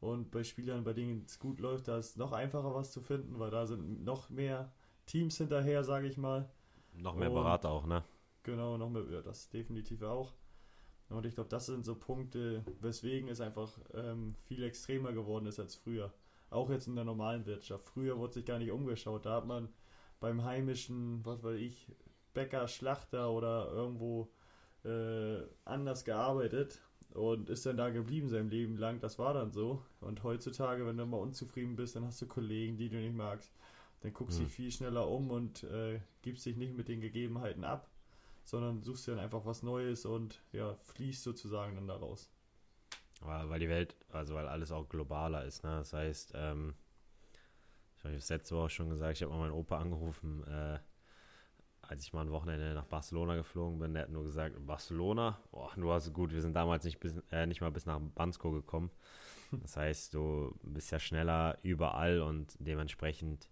Und 0.00 0.30
bei 0.30 0.44
Spielern, 0.44 0.84
bei 0.84 0.92
denen 0.92 1.24
es 1.26 1.38
gut 1.38 1.60
läuft, 1.60 1.88
da 1.88 1.98
ist 1.98 2.16
noch 2.16 2.32
einfacher 2.32 2.74
was 2.74 2.92
zu 2.92 3.00
finden, 3.00 3.38
weil 3.38 3.50
da 3.50 3.66
sind 3.66 4.04
noch 4.04 4.30
mehr 4.30 4.72
Teams 5.06 5.36
hinterher, 5.36 5.84
sage 5.84 6.06
ich 6.06 6.16
mal. 6.16 6.48
Noch 6.94 7.16
mehr 7.16 7.30
und, 7.30 7.34
Berater 7.34 7.70
auch, 7.70 7.84
ne? 7.84 8.04
Genau, 8.42 8.78
noch 8.78 8.88
mehr, 8.88 9.04
ja, 9.10 9.20
das 9.20 9.50
definitiv 9.50 10.02
auch. 10.02 10.32
Und 11.10 11.26
ich 11.26 11.34
glaube, 11.34 11.50
das 11.50 11.66
sind 11.66 11.84
so 11.84 11.94
Punkte, 11.96 12.64
weswegen 12.80 13.28
es 13.28 13.40
einfach 13.40 13.78
ähm, 13.94 14.36
viel 14.44 14.62
extremer 14.62 15.12
geworden 15.12 15.46
ist 15.46 15.58
als 15.58 15.74
früher. 15.74 16.12
Auch 16.50 16.70
jetzt 16.70 16.86
in 16.86 16.94
der 16.94 17.04
normalen 17.04 17.46
Wirtschaft. 17.46 17.84
Früher 17.84 18.18
wurde 18.18 18.34
sich 18.34 18.44
gar 18.44 18.58
nicht 18.58 18.70
umgeschaut. 18.70 19.26
Da 19.26 19.36
hat 19.36 19.46
man 19.46 19.68
beim 20.20 20.44
heimischen, 20.44 21.24
was 21.24 21.42
weiß 21.42 21.58
ich, 21.58 21.92
Bäcker, 22.32 22.68
Schlachter 22.68 23.30
oder 23.30 23.70
irgendwo 23.72 24.30
äh, 24.84 25.42
anders 25.64 26.04
gearbeitet 26.04 26.80
und 27.14 27.50
ist 27.50 27.66
dann 27.66 27.76
da 27.76 27.90
geblieben 27.90 28.28
sein 28.28 28.48
Leben 28.48 28.76
lang. 28.76 29.00
Das 29.00 29.18
war 29.18 29.34
dann 29.34 29.52
so. 29.52 29.82
Und 30.00 30.22
heutzutage, 30.22 30.86
wenn 30.86 30.96
du 30.96 31.06
mal 31.06 31.18
unzufrieden 31.18 31.76
bist, 31.76 31.96
dann 31.96 32.04
hast 32.04 32.22
du 32.22 32.26
Kollegen, 32.26 32.76
die 32.76 32.88
du 32.88 32.96
nicht 32.96 33.14
magst. 33.14 33.52
Dann 34.00 34.12
guckst 34.12 34.38
du 34.38 34.42
mhm. 34.42 34.46
dich 34.46 34.54
viel 34.54 34.70
schneller 34.70 35.08
um 35.08 35.30
und 35.30 35.64
äh, 35.64 36.00
gibst 36.22 36.46
dich 36.46 36.56
nicht 36.56 36.76
mit 36.76 36.88
den 36.88 37.00
Gegebenheiten 37.00 37.64
ab, 37.64 37.89
sondern 38.50 38.82
suchst 38.82 39.06
dir 39.06 39.12
dann 39.12 39.24
einfach 39.24 39.46
was 39.46 39.62
Neues 39.62 40.04
und 40.04 40.42
ja, 40.52 40.74
fließt 40.74 41.22
sozusagen 41.22 41.76
dann 41.76 41.86
daraus. 41.86 42.28
Weil 43.22 43.60
die 43.60 43.68
Welt, 43.68 43.94
also 44.10 44.34
weil 44.34 44.48
alles 44.48 44.72
auch 44.72 44.88
globaler 44.88 45.44
ist, 45.44 45.62
ne? 45.62 45.70
Das 45.70 45.92
heißt, 45.92 46.32
ähm, 46.34 46.74
ich 47.98 48.04
habe 48.04 48.14
es 48.16 48.28
letzte 48.28 48.56
Woche 48.56 48.70
schon 48.70 48.88
gesagt, 48.88 49.16
ich 49.16 49.22
habe 49.22 49.32
mal 49.32 49.40
meinen 49.40 49.52
Opa 49.52 49.78
angerufen, 49.78 50.42
äh, 50.48 50.78
als 51.82 52.02
ich 52.02 52.12
mal 52.12 52.22
ein 52.22 52.30
Wochenende 52.30 52.72
nach 52.72 52.86
Barcelona 52.86 53.36
geflogen 53.36 53.78
bin, 53.78 53.94
der 53.94 54.04
hat 54.04 54.10
nur 54.10 54.24
gesagt, 54.24 54.56
Barcelona, 54.66 55.38
boah, 55.50 55.70
nur 55.76 55.92
also 55.92 56.10
gut, 56.10 56.32
wir 56.32 56.40
sind 56.40 56.54
damals 56.54 56.84
nicht, 56.84 56.98
bis, 56.98 57.14
äh, 57.30 57.46
nicht 57.46 57.60
mal 57.60 57.70
bis 57.70 57.86
nach 57.86 58.00
Bansko 58.00 58.50
gekommen. 58.50 58.90
Das 59.52 59.76
heißt, 59.76 60.14
du 60.14 60.54
bist 60.62 60.92
ja 60.92 61.00
schneller 61.00 61.58
überall 61.62 62.20
und 62.20 62.56
dementsprechend 62.60 63.50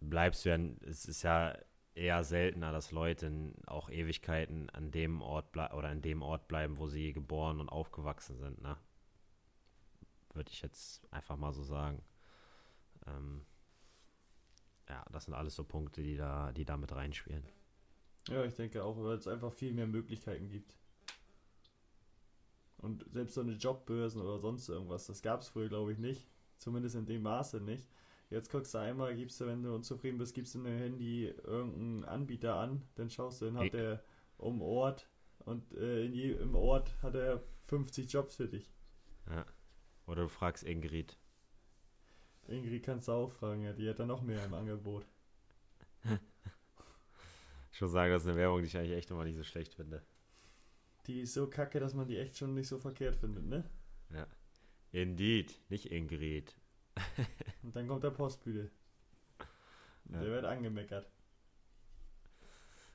bleibst 0.00 0.44
du 0.44 0.48
ja, 0.48 0.58
es 0.82 1.04
ist 1.04 1.22
ja 1.22 1.56
eher 2.00 2.24
seltener, 2.24 2.72
dass 2.72 2.92
Leute 2.92 3.30
auch 3.66 3.90
Ewigkeiten 3.90 4.70
an 4.70 4.90
dem 4.90 5.20
Ort 5.20 5.54
oder 5.56 5.88
an 5.88 6.00
dem 6.00 6.22
Ort 6.22 6.48
bleiben, 6.48 6.78
wo 6.78 6.88
sie 6.88 7.12
geboren 7.12 7.60
und 7.60 7.68
aufgewachsen 7.68 8.38
sind, 8.38 8.60
ne? 8.62 8.76
Würde 10.32 10.50
ich 10.50 10.62
jetzt 10.62 11.12
einfach 11.12 11.36
mal 11.36 11.52
so 11.52 11.62
sagen. 11.62 12.02
Ähm, 13.06 13.44
ja, 14.88 15.04
das 15.12 15.26
sind 15.26 15.34
alles 15.34 15.54
so 15.54 15.64
Punkte, 15.64 16.02
die 16.02 16.16
da, 16.16 16.52
die 16.52 16.64
da 16.64 16.76
mit 16.76 16.94
reinspielen. 16.94 17.44
Ja, 18.28 18.44
ich 18.44 18.54
denke 18.54 18.82
auch, 18.82 18.96
weil 18.96 19.16
es 19.16 19.28
einfach 19.28 19.52
viel 19.52 19.72
mehr 19.72 19.86
Möglichkeiten 19.86 20.48
gibt. 20.48 20.74
Und 22.78 23.04
selbst 23.12 23.34
so 23.34 23.42
eine 23.42 23.52
Jobbörsen 23.52 24.22
oder 24.22 24.38
sonst 24.38 24.68
irgendwas, 24.68 25.06
das 25.06 25.20
gab 25.20 25.42
es 25.42 25.48
früher, 25.48 25.68
glaube 25.68 25.92
ich, 25.92 25.98
nicht. 25.98 26.26
Zumindest 26.56 26.94
in 26.94 27.06
dem 27.06 27.22
Maße 27.22 27.60
nicht. 27.60 27.88
Jetzt 28.30 28.50
guckst 28.50 28.72
du 28.74 28.78
einmal, 28.78 29.16
gibst 29.16 29.40
du, 29.40 29.46
wenn 29.46 29.62
du 29.64 29.74
unzufrieden 29.74 30.18
bist, 30.18 30.34
gibst 30.34 30.54
du 30.54 30.60
in 30.60 30.64
dein 30.64 30.78
Handy 30.78 31.26
irgendeinen 31.26 32.04
Anbieter 32.04 32.54
an, 32.54 32.82
dann 32.94 33.10
schaust 33.10 33.40
du, 33.40 33.46
dann 33.46 33.58
hat 33.58 33.74
er 33.74 34.02
um 34.38 34.62
Ort 34.62 35.08
und 35.44 35.72
äh, 35.74 36.04
in 36.04 36.14
je, 36.14 36.32
im 36.34 36.54
Ort 36.54 36.94
hat 37.02 37.16
er 37.16 37.42
50 37.64 38.10
Jobs 38.10 38.36
für 38.36 38.48
dich. 38.48 38.72
Ja. 39.28 39.44
Oder 40.06 40.22
du 40.22 40.28
fragst 40.28 40.62
Ingrid. 40.62 41.18
Ingrid 42.46 42.84
kannst 42.84 43.08
du 43.08 43.12
auch 43.12 43.30
fragen, 43.30 43.62
ja, 43.62 43.72
die 43.72 43.88
hat 43.88 43.98
da 43.98 44.06
noch 44.06 44.22
mehr 44.22 44.44
im 44.44 44.54
Angebot. 44.54 45.06
ich 47.72 47.80
muss 47.80 47.90
sagen, 47.90 48.12
das 48.12 48.22
ist 48.22 48.28
eine 48.28 48.36
Werbung, 48.36 48.60
die 48.60 48.66
ich 48.66 48.76
eigentlich 48.76 48.96
echt 48.96 49.10
immer 49.10 49.24
nicht 49.24 49.36
so 49.36 49.44
schlecht 49.44 49.74
finde. 49.74 50.02
Die 51.06 51.20
ist 51.20 51.34
so 51.34 51.48
kacke, 51.48 51.80
dass 51.80 51.94
man 51.94 52.06
die 52.06 52.18
echt 52.18 52.36
schon 52.36 52.54
nicht 52.54 52.68
so 52.68 52.78
verkehrt 52.78 53.16
findet, 53.16 53.44
ne? 53.44 53.68
Ja. 54.12 54.26
Indeed, 54.92 55.60
nicht 55.68 55.86
Ingrid. 55.86 56.54
Und 57.62 57.74
dann 57.74 57.88
kommt 57.88 58.04
der 58.04 58.10
Postbügel. 58.10 58.70
Ja. 60.10 60.20
Der 60.20 60.30
wird 60.30 60.44
angemeckert. 60.44 61.10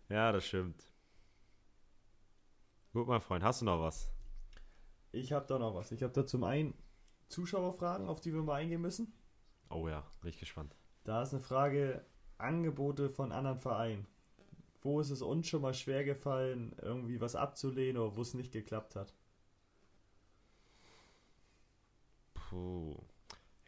Ja, 0.09 0.31
das 0.31 0.45
stimmt. 0.45 0.83
Gut, 2.93 3.07
mein 3.07 3.21
Freund, 3.21 3.43
hast 3.43 3.61
du 3.61 3.65
noch 3.65 3.81
was? 3.81 4.11
Ich 5.11 5.31
habe 5.31 5.45
da 5.47 5.57
noch 5.57 5.75
was. 5.75 5.91
Ich 5.91 6.03
habe 6.03 6.13
da 6.13 6.25
zum 6.25 6.43
einen 6.43 6.73
Zuschauerfragen, 7.27 8.07
auf 8.07 8.21
die 8.21 8.33
wir 8.33 8.43
mal 8.43 8.55
eingehen 8.55 8.81
müssen. 8.81 9.13
Oh 9.69 9.87
ja, 9.87 10.05
bin 10.21 10.29
ich 10.29 10.39
gespannt. 10.39 10.75
Da 11.03 11.23
ist 11.23 11.33
eine 11.33 11.41
Frage: 11.41 12.05
Angebote 12.37 13.09
von 13.09 13.31
anderen 13.31 13.59
Vereinen. 13.59 14.07
Wo 14.81 14.99
ist 14.99 15.09
es 15.09 15.21
uns 15.21 15.47
schon 15.47 15.61
mal 15.61 15.73
schwer 15.73 16.03
gefallen, 16.03 16.75
irgendwie 16.81 17.19
was 17.19 17.35
abzulehnen 17.35 18.01
oder 18.01 18.15
wo 18.15 18.21
es 18.21 18.33
nicht 18.33 18.51
geklappt 18.51 18.95
hat? 18.95 19.15
Puh. 22.33 23.01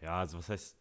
Ja, 0.01 0.19
also 0.19 0.37
was 0.37 0.49
heißt. 0.49 0.77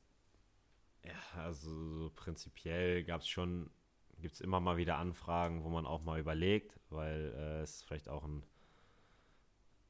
Ja, 1.05 1.41
also 1.43 1.71
so 1.71 2.11
prinzipiell 2.17 3.05
gab 3.05 3.21
es 3.21 3.29
schon, 3.29 3.71
gibt 4.19 4.35
es 4.35 4.41
immer 4.41 4.61
mal 4.61 4.77
wieder 4.77 4.99
Anfragen, 4.99 5.63
wo 5.63 5.69
man 5.69 5.87
auch 5.87 6.03
mal 6.03 6.19
überlegt, 6.19 6.81
weil 6.91 7.33
äh, 7.37 7.61
es 7.63 7.83
vielleicht 7.83 8.09
auch 8.09 8.25
ein, 8.25 8.43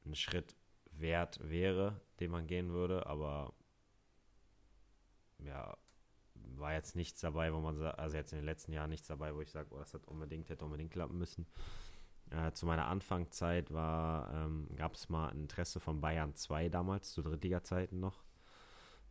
ein 0.05 0.15
Schritt 0.15 0.55
wert 0.91 1.39
wäre, 1.41 1.99
den 2.19 2.31
man 2.31 2.45
gehen 2.47 2.71
würde, 2.71 3.07
aber 3.07 3.53
ja, 5.39 5.75
war 6.55 6.73
jetzt 6.73 6.95
nichts 6.95 7.19
dabei, 7.21 7.53
wo 7.53 7.59
man 7.59 7.81
also 7.81 8.15
jetzt 8.15 8.31
in 8.33 8.39
den 8.39 8.45
letzten 8.45 8.73
Jahren 8.73 8.89
nichts 8.89 9.07
dabei, 9.07 9.33
wo 9.35 9.41
ich 9.41 9.51
sage, 9.51 9.69
oh, 9.71 9.79
das 9.79 9.93
hat 9.93 10.05
unbedingt, 10.07 10.49
hätte 10.49 10.65
unbedingt 10.65 10.91
klappen 10.91 11.17
müssen. 11.17 11.47
Äh, 12.29 12.51
zu 12.51 12.65
meiner 12.65 12.87
Anfangszeit 12.87 13.71
war, 13.73 14.33
ähm, 14.33 14.67
gab 14.75 14.95
es 14.95 15.09
mal 15.09 15.29
Interesse 15.29 15.79
von 15.79 16.01
Bayern 16.01 16.35
2 16.35 16.69
damals, 16.69 17.11
zu 17.11 17.21
Drittliga-Zeiten 17.21 17.99
noch. 17.99 18.26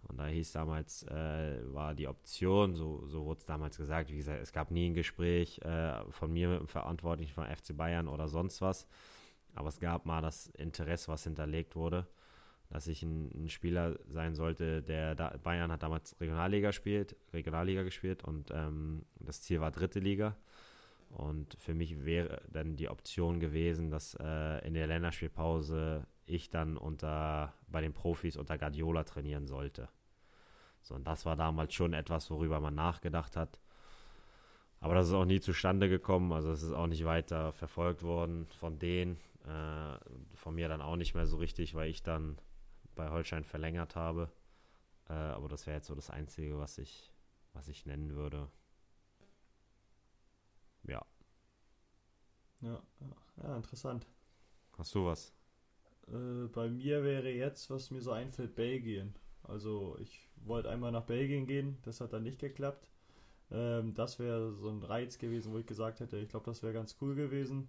Und 0.09 0.19
da 0.19 0.27
hieß 0.27 0.53
damals, 0.53 1.03
äh, 1.05 1.61
war 1.73 1.95
die 1.95 2.09
Option, 2.09 2.75
so, 2.75 3.07
so 3.07 3.25
wurde 3.25 3.41
es 3.41 3.47
damals 3.47 3.77
gesagt, 3.77 4.11
wie 4.11 4.17
gesagt, 4.17 4.41
es 4.41 4.53
gab 4.53 4.71
nie 4.71 4.89
ein 4.89 4.95
Gespräch 4.95 5.59
äh, 5.63 6.05
von 6.11 6.33
mir 6.33 6.49
mit 6.49 6.61
dem 6.61 6.69
Verantwortlichen 6.69 7.33
von 7.33 7.47
FC 7.47 7.77
Bayern 7.77 8.09
oder 8.09 8.29
sonst 8.29 8.61
was. 8.61 8.87
Aber 9.55 9.69
es 9.69 9.81
gab 9.81 10.07
mal 10.07 10.23
das 10.23 10.49
Interesse, 10.49 11.09
was 11.09 11.25
hinterlegt 11.25 11.77
wurde 11.77 12.07
dass 12.71 12.87
ich 12.87 13.03
ein, 13.03 13.31
ein, 13.35 13.49
Spieler 13.49 13.99
sein 14.09 14.35
sollte, 14.35 14.83
der 14.83 15.15
da, 15.15 15.37
Bayern 15.43 15.71
hat 15.71 15.83
damals 15.83 16.19
Regionalliga 16.21 16.73
spielt, 16.73 17.17
Regionalliga 17.33 17.83
gespielt 17.83 18.25
und 18.25 18.51
ähm, 18.53 19.05
das 19.21 19.43
Ziel 19.43 19.61
war 19.61 19.71
dritte 19.71 20.01
Liga. 20.01 20.37
Und 21.11 21.57
für 21.61 21.75
mich 21.75 22.05
wäre 22.05 22.43
dann 22.51 22.77
die 22.77 22.89
Option 22.89 23.39
gewesen, 23.39 23.91
dass 23.91 24.17
äh, 24.21 24.67
in 24.67 24.75
der 24.75 24.89
Länderspielpause 24.89 26.07
ich 26.27 26.51
dann 26.51 26.77
unter 26.77 27.55
bei 27.69 27.81
den 27.81 27.93
Profis 27.93 28.37
unter 28.37 28.59
Guardiola 28.59 29.05
trainieren 29.05 29.47
sollte. 29.47 29.89
So, 30.87 30.95
und 30.95 31.05
das 31.05 31.27
war 31.27 31.35
damals 31.35 31.75
schon 31.75 31.95
etwas, 31.95 32.31
worüber 32.31 32.61
man 32.61 32.77
nachgedacht 32.77 33.37
hat. 33.37 33.59
Aber 34.79 34.95
das 34.95 35.09
ist 35.09 35.15
auch 35.15 35.25
nie 35.25 35.41
zustande 35.41 35.89
gekommen, 35.89 36.33
also 36.33 36.53
es 36.53 36.63
ist 36.63 36.73
auch 36.73 36.87
nicht 36.87 37.05
weiter 37.05 37.53
verfolgt 37.53 38.05
worden 38.05 38.47
von 38.47 38.79
denen, 38.79 39.17
äh, 39.45 39.99
von 40.37 40.55
mir 40.55 40.69
dann 40.69 40.81
auch 40.81 40.95
nicht 40.95 41.15
mehr 41.15 41.27
so 41.27 41.39
richtig, 41.39 41.75
weil 41.75 41.91
ich 41.91 42.05
dann 42.05 42.39
bei 42.95 43.11
Holstein 43.11 43.43
verlängert 43.43 43.97
habe. 43.97 44.31
Äh, 45.09 45.15
aber 45.15 45.49
das 45.49 45.67
wäre 45.67 45.79
jetzt 45.79 45.89
so 45.89 45.97
das 45.97 46.09
Einzige, 46.09 46.57
was 46.59 46.79
ich, 46.79 47.13
was 47.53 47.67
ich 47.67 47.85
nennen 47.85 48.15
würde. 48.15 48.49
Ja. 50.85 51.05
Ja, 52.61 52.81
ja 53.43 53.57
interessant. 53.57 54.07
Hast 54.79 54.95
du 54.95 55.05
was? 55.05 55.33
Äh, 56.07 56.47
bei 56.47 56.69
mir 56.69 57.03
wäre 57.03 57.31
jetzt, 57.31 57.71
was 57.71 57.91
mir 57.91 58.03
so 58.03 58.13
einfällt, 58.13 58.55
Belgien. 58.55 59.17
Also 59.43 59.97
ich 59.99 60.26
wollte 60.45 60.71
einmal 60.71 60.93
nach 60.93 61.05
Belgien 61.05 61.47
gehen, 61.47 61.79
das 61.83 62.01
hat 62.01 62.13
dann 62.13 62.23
nicht 62.25 62.39
geklappt. 62.41 62.89
Ähm, 63.51 63.95
das 63.95 64.19
wäre 64.19 64.53
so 64.55 64.69
ein 64.71 64.83
Reiz 64.83 65.19
gewesen, 65.19 65.53
wo 65.53 65.59
ich 65.59 65.67
gesagt 65.67 66.01
hätte, 66.01 66.19
ich 66.19 66.29
glaube, 66.29 66.47
das 66.47 66.63
wäre 66.63 66.73
ganz 66.73 66.97
cool 67.01 67.15
gewesen. 67.15 67.69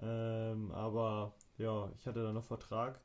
Ähm, 0.00 0.70
aber 0.72 1.34
ja, 1.58 1.90
ich 1.96 2.06
hatte 2.06 2.22
dann 2.22 2.34
noch 2.34 2.44
Vertrag 2.44 3.00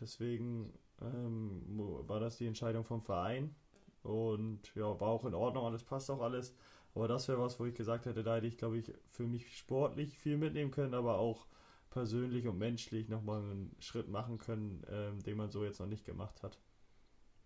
Deswegen 0.00 0.72
ähm, 1.00 1.62
war 2.06 2.20
das 2.20 2.38
die 2.38 2.46
Entscheidung 2.46 2.84
vom 2.84 3.02
Verein. 3.02 3.54
Und 4.02 4.74
ja, 4.74 5.00
war 5.00 5.08
auch 5.08 5.24
in 5.24 5.34
Ordnung, 5.34 5.64
alles 5.66 5.84
passt 5.84 6.10
auch 6.10 6.20
alles. 6.20 6.54
Aber 6.94 7.08
das 7.08 7.28
wäre 7.28 7.40
was, 7.40 7.58
wo 7.60 7.66
ich 7.66 7.74
gesagt 7.74 8.06
hätte, 8.06 8.22
da 8.22 8.36
hätte 8.36 8.46
ich, 8.46 8.58
glaube 8.58 8.78
ich, 8.78 8.92
für 9.10 9.26
mich 9.26 9.56
sportlich 9.56 10.18
viel 10.18 10.36
mitnehmen 10.36 10.70
können, 10.70 10.94
aber 10.94 11.18
auch 11.18 11.46
persönlich 11.90 12.46
und 12.46 12.58
menschlich 12.58 13.08
nochmal 13.08 13.42
einen 13.42 13.76
Schritt 13.80 14.08
machen 14.08 14.38
können, 14.38 14.84
ähm, 14.90 15.22
den 15.22 15.36
man 15.36 15.50
so 15.50 15.64
jetzt 15.64 15.80
noch 15.80 15.86
nicht 15.86 16.04
gemacht 16.04 16.42
hat. 16.42 16.58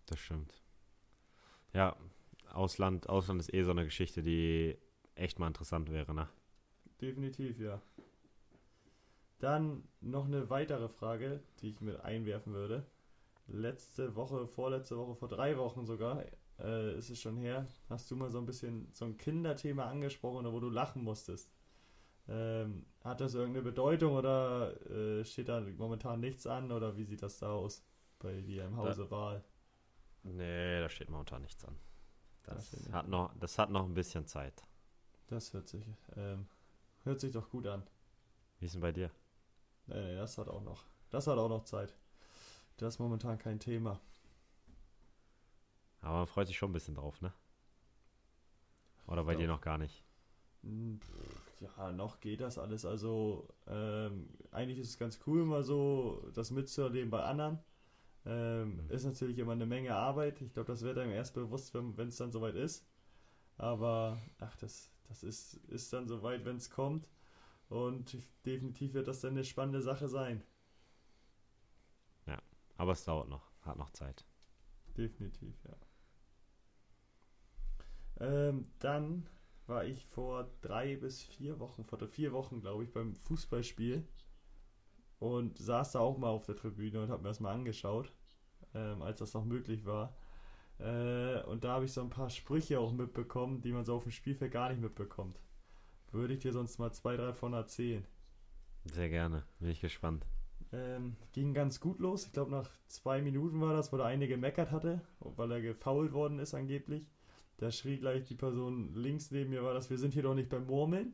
Das 0.05 0.19
stimmt. 0.19 0.53
Ja, 1.73 1.95
Ausland, 2.51 3.09
Ausland 3.09 3.39
ist 3.39 3.53
eh 3.53 3.63
so 3.63 3.71
eine 3.71 3.85
Geschichte, 3.85 4.21
die 4.21 4.77
echt 5.15 5.39
mal 5.39 5.47
interessant 5.47 5.91
wäre, 5.91 6.13
ne? 6.13 6.29
Definitiv, 7.01 7.59
ja. 7.59 7.81
Dann 9.39 9.83
noch 9.99 10.25
eine 10.25 10.49
weitere 10.49 10.87
Frage, 10.87 11.41
die 11.59 11.69
ich 11.69 11.81
mit 11.81 11.99
einwerfen 11.99 12.53
würde. 12.53 12.85
Letzte 13.47 14.15
Woche, 14.15 14.47
vorletzte 14.47 14.97
Woche, 14.97 15.15
vor 15.15 15.27
drei 15.27 15.57
Wochen 15.57 15.85
sogar, 15.85 16.23
äh, 16.59 16.97
ist 16.97 17.09
es 17.09 17.19
schon 17.19 17.35
her, 17.37 17.67
hast 17.89 18.09
du 18.09 18.15
mal 18.15 18.29
so 18.29 18.37
ein 18.37 18.45
bisschen 18.45 18.87
so 18.93 19.05
ein 19.05 19.17
Kinderthema 19.17 19.85
angesprochen, 19.89 20.49
wo 20.51 20.59
du 20.59 20.69
lachen 20.69 21.03
musstest. 21.03 21.51
Ähm, 22.29 22.85
hat 23.03 23.19
das 23.19 23.33
irgendeine 23.33 23.63
Bedeutung 23.63 24.13
oder 24.13 24.79
äh, 24.89 25.25
steht 25.25 25.49
da 25.49 25.59
momentan 25.77 26.21
nichts 26.21 26.47
an 26.47 26.71
oder 26.71 26.95
wie 26.95 27.03
sieht 27.03 27.21
das 27.21 27.37
da 27.39 27.51
aus 27.51 27.83
bei 28.19 28.39
dir 28.39 28.63
im 28.63 28.77
Hause 28.77 29.03
da, 29.03 29.11
Wahl? 29.11 29.43
Nee, 30.23 30.79
da 30.79 30.89
steht 30.89 31.09
momentan 31.09 31.41
nichts 31.41 31.63
an. 31.65 31.77
Das, 32.43 32.71
das 32.71 32.91
hat, 32.91 33.07
noch, 33.07 33.33
das 33.39 33.57
hat 33.57 33.69
noch 33.69 33.85
ein 33.85 33.93
bisschen 33.93 34.25
Zeit. 34.25 34.63
Das 35.27 35.53
hört 35.53 35.67
sich, 35.67 35.85
ähm, 36.15 36.47
hört 37.03 37.19
sich 37.19 37.31
doch 37.31 37.49
gut 37.49 37.67
an. 37.67 37.83
Wie 38.59 38.65
ist 38.65 38.73
denn 38.73 38.81
bei 38.81 38.91
dir? 38.91 39.11
Nee, 39.87 40.01
nee, 40.01 40.15
das 40.15 40.37
hat 40.37 40.47
auch 40.47 40.63
noch. 40.63 40.85
Das 41.09 41.27
hat 41.27 41.37
auch 41.37 41.49
noch 41.49 41.63
Zeit. 41.63 41.93
Das 42.77 42.95
ist 42.95 42.99
momentan 42.99 43.37
kein 43.37 43.59
Thema. 43.59 43.99
Aber 46.01 46.19
man 46.19 46.27
freut 46.27 46.47
sich 46.47 46.57
schon 46.57 46.71
ein 46.71 46.73
bisschen 46.73 46.95
drauf, 46.95 47.21
ne? 47.21 47.33
Oder 49.07 49.23
bei 49.23 49.35
dir 49.35 49.47
noch 49.47 49.61
gar 49.61 49.77
nicht? 49.77 50.03
Hm, 50.63 50.99
ja, 51.59 51.91
noch 51.91 52.19
geht 52.19 52.41
das 52.41 52.57
alles. 52.57 52.85
Also 52.85 53.47
ähm, 53.67 54.29
eigentlich 54.51 54.79
ist 54.79 54.89
es 54.89 54.97
ganz 54.97 55.19
cool, 55.27 55.45
mal 55.45 55.63
so 55.63 56.29
das 56.33 56.51
mitzuerleben 56.51 57.09
bei 57.09 57.23
anderen. 57.23 57.59
Ähm. 58.25 58.89
Ist 58.89 59.05
natürlich 59.05 59.37
immer 59.37 59.51
eine 59.53 59.65
Menge 59.65 59.95
Arbeit. 59.95 60.41
Ich 60.41 60.53
glaube, 60.53 60.71
das 60.71 60.81
wird 60.81 60.97
einem 60.97 61.11
erst 61.11 61.33
bewusst, 61.33 61.73
wenn 61.73 62.07
es 62.07 62.17
dann 62.17 62.31
soweit 62.31 62.55
ist. 62.55 62.87
Aber 63.57 64.21
ach, 64.39 64.55
das, 64.57 64.91
das 65.07 65.23
ist, 65.23 65.55
ist 65.67 65.91
dann 65.93 66.07
soweit, 66.07 66.45
wenn 66.45 66.57
es 66.57 66.69
kommt. 66.69 67.09
Und 67.69 68.17
definitiv 68.45 68.93
wird 68.93 69.07
das 69.07 69.21
dann 69.21 69.31
eine 69.31 69.43
spannende 69.43 69.81
Sache 69.81 70.07
sein. 70.07 70.43
Ja, 72.27 72.41
aber 72.77 72.91
es 72.91 73.03
dauert 73.03 73.29
noch, 73.29 73.51
hat 73.61 73.77
noch 73.77 73.89
Zeit. 73.91 74.25
Definitiv, 74.95 75.55
ja. 75.63 75.75
Ähm, 78.19 78.67
dann 78.79 79.27
war 79.65 79.85
ich 79.85 80.05
vor 80.05 80.49
drei 80.61 80.95
bis 80.97 81.23
vier 81.23 81.59
Wochen, 81.59 81.83
vor 81.83 81.99
vier 82.07 82.31
Wochen, 82.31 82.61
glaube 82.61 82.83
ich, 82.83 82.91
beim 82.91 83.15
Fußballspiel 83.15 84.07
und 85.23 85.57
saß 85.57 85.93
da 85.93 85.99
auch 85.99 86.17
mal 86.17 86.27
auf 86.27 86.45
der 86.45 86.57
Tribüne 86.57 87.01
und 87.01 87.09
habe 87.09 87.23
mir 87.23 87.29
das 87.29 87.39
mal 87.39 87.53
angeschaut, 87.53 88.11
ähm, 88.75 89.01
als 89.01 89.19
das 89.19 89.33
noch 89.33 89.45
möglich 89.45 89.85
war. 89.85 90.13
Äh, 90.79 91.41
und 91.43 91.63
da 91.63 91.75
habe 91.75 91.85
ich 91.85 91.93
so 91.93 92.01
ein 92.01 92.09
paar 92.09 92.29
Sprüche 92.29 92.77
auch 92.77 92.91
mitbekommen, 92.91 93.61
die 93.61 93.71
man 93.71 93.85
so 93.85 93.95
auf 93.95 94.03
dem 94.03 94.11
Spielfeld 94.11 94.51
gar 94.51 94.69
nicht 94.69 94.81
mitbekommt. 94.81 95.39
Würde 96.11 96.33
ich 96.33 96.41
dir 96.41 96.51
sonst 96.51 96.77
mal 96.77 96.91
zwei, 96.91 97.15
drei 97.15 97.31
von 97.31 97.53
erzählen. 97.53 98.05
Sehr 98.83 99.07
gerne, 99.07 99.43
bin 99.59 99.69
ich 99.69 99.79
gespannt. 99.79 100.25
Ähm, 100.73 101.15
ging 101.31 101.53
ganz 101.53 101.79
gut 101.79 101.99
los. 101.99 102.25
Ich 102.25 102.33
glaube, 102.33 102.51
nach 102.51 102.69
zwei 102.87 103.21
Minuten 103.21 103.61
war 103.61 103.73
das, 103.73 103.93
wo 103.93 103.97
der 103.97 104.07
eine 104.07 104.27
gemeckert 104.27 104.71
hatte, 104.71 104.99
weil 105.21 105.51
er 105.53 105.61
gefault 105.61 106.11
worden 106.11 106.39
ist 106.39 106.53
angeblich. 106.53 107.07
Da 107.57 107.71
schrie 107.71 107.97
gleich 107.97 108.25
die 108.25 108.35
Person 108.35 108.93
links 108.93 109.31
neben 109.31 109.51
mir, 109.51 109.63
war 109.63 109.73
das, 109.73 109.89
wir 109.89 109.97
sind 109.97 110.13
hier 110.13 110.23
doch 110.23 110.35
nicht 110.35 110.49
beim 110.49 110.65
Murmeln. 110.65 111.13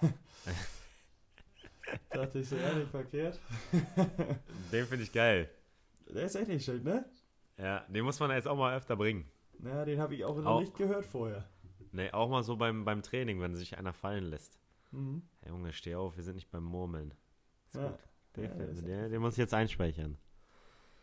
Dachte 2.10 2.38
ich 2.38 2.48
so, 2.48 2.56
ja, 2.56 2.74
nicht 2.74 2.90
verkehrt. 2.90 3.40
den 4.72 4.86
finde 4.86 5.04
ich 5.04 5.12
geil. 5.12 5.48
Der 6.08 6.24
ist 6.24 6.34
echt 6.34 6.48
nicht 6.48 6.64
schön, 6.64 6.82
ne? 6.82 7.04
Ja, 7.58 7.84
den 7.88 8.04
muss 8.04 8.20
man 8.20 8.30
jetzt 8.30 8.48
auch 8.48 8.56
mal 8.56 8.76
öfter 8.76 8.96
bringen. 8.96 9.28
Ja, 9.62 9.84
den 9.84 10.00
habe 10.00 10.14
ich 10.14 10.24
auch 10.24 10.36
noch 10.36 10.60
nicht 10.60 10.76
gehört 10.76 11.06
vorher. 11.06 11.44
Nee, 11.92 12.10
auch 12.10 12.28
mal 12.28 12.42
so 12.42 12.56
beim, 12.56 12.84
beim 12.84 13.02
Training, 13.02 13.40
wenn 13.40 13.54
sich 13.54 13.78
einer 13.78 13.92
fallen 13.92 14.24
lässt. 14.24 14.58
Mhm. 14.90 15.22
Hey, 15.40 15.50
Junge, 15.50 15.72
steh 15.72 15.94
auf, 15.94 16.16
wir 16.16 16.24
sind 16.24 16.34
nicht 16.34 16.50
beim 16.50 16.64
Murmeln. 16.64 17.14
Ist 17.68 17.76
ja. 17.76 17.88
gut. 17.88 17.98
Den, 18.36 18.44
ja, 18.44 18.66
den, 18.66 19.10
den, 19.10 19.20
muss 19.20 19.34
ich 19.34 19.38
jetzt 19.38 19.54
einspeichern. 19.54 20.18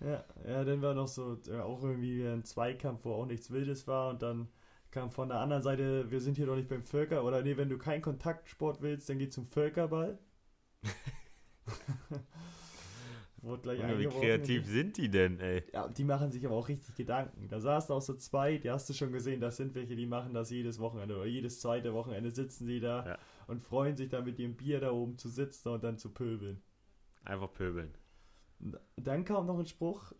Ja, 0.01 0.23
ja, 0.45 0.65
dann 0.65 0.82
war 0.82 0.93
noch 0.93 1.07
so, 1.07 1.38
ja, 1.45 1.63
auch 1.63 1.84
irgendwie 1.84 2.25
ein 2.25 2.43
Zweikampf, 2.43 3.05
wo 3.05 3.13
auch 3.13 3.25
nichts 3.25 3.51
Wildes 3.51 3.88
war 3.88 4.09
und 4.09 4.21
dann 4.21 4.49
kam 4.89 5.11
von 5.11 5.29
der 5.29 5.39
anderen 5.39 5.63
Seite, 5.63 6.11
wir 6.11 6.19
sind 6.19 6.36
hier 6.36 6.47
doch 6.47 6.55
nicht 6.55 6.67
beim 6.67 6.84
Völker, 6.84 7.23
oder 7.23 7.41
nee, 7.41 7.55
wenn 7.55 7.69
du 7.69 7.77
keinen 7.77 8.01
Kontaktsport 8.01 8.82
willst, 8.82 9.09
dann 9.09 9.19
geh 9.19 9.29
zum 9.29 9.45
Völkerball. 9.45 10.19
Wurde 13.41 13.61
gleich 13.63 13.79
Wie 13.97 14.05
kreativ 14.07 14.67
sind 14.67 14.97
die 14.97 15.09
denn, 15.09 15.39
ey? 15.39 15.63
Ja, 15.73 15.88
die 15.88 16.03
machen 16.03 16.32
sich 16.32 16.45
aber 16.45 16.55
auch 16.55 16.67
richtig 16.67 16.93
Gedanken. 16.93 17.47
Da 17.47 17.59
saßen 17.59 17.95
auch 17.95 18.01
so 18.01 18.13
zwei, 18.13 18.57
die 18.57 18.69
hast 18.69 18.88
du 18.88 18.93
schon 18.93 19.11
gesehen, 19.11 19.41
das 19.41 19.57
sind 19.57 19.73
welche, 19.73 19.95
die 19.95 20.05
machen 20.05 20.36
das 20.36 20.51
jedes 20.51 20.79
Wochenende 20.79 21.15
oder 21.15 21.25
jedes 21.25 21.59
zweite 21.59 21.93
Wochenende 21.93 22.29
sitzen 22.29 22.67
sie 22.67 22.79
da 22.79 23.05
ja. 23.05 23.17
und 23.47 23.63
freuen 23.63 23.97
sich 23.97 24.09
dann 24.09 24.25
mit 24.25 24.38
ihrem 24.38 24.55
Bier 24.55 24.79
da 24.79 24.91
oben 24.91 25.17
zu 25.17 25.27
sitzen 25.27 25.69
und 25.69 25.84
dann 25.84 25.97
zu 25.97 26.11
pöbeln. 26.11 26.61
Einfach 27.23 27.51
pöbeln. 27.51 27.95
Dann 28.97 29.25
kam 29.25 29.47
noch 29.47 29.57
ein 29.57 29.65
Spruch, 29.65 30.13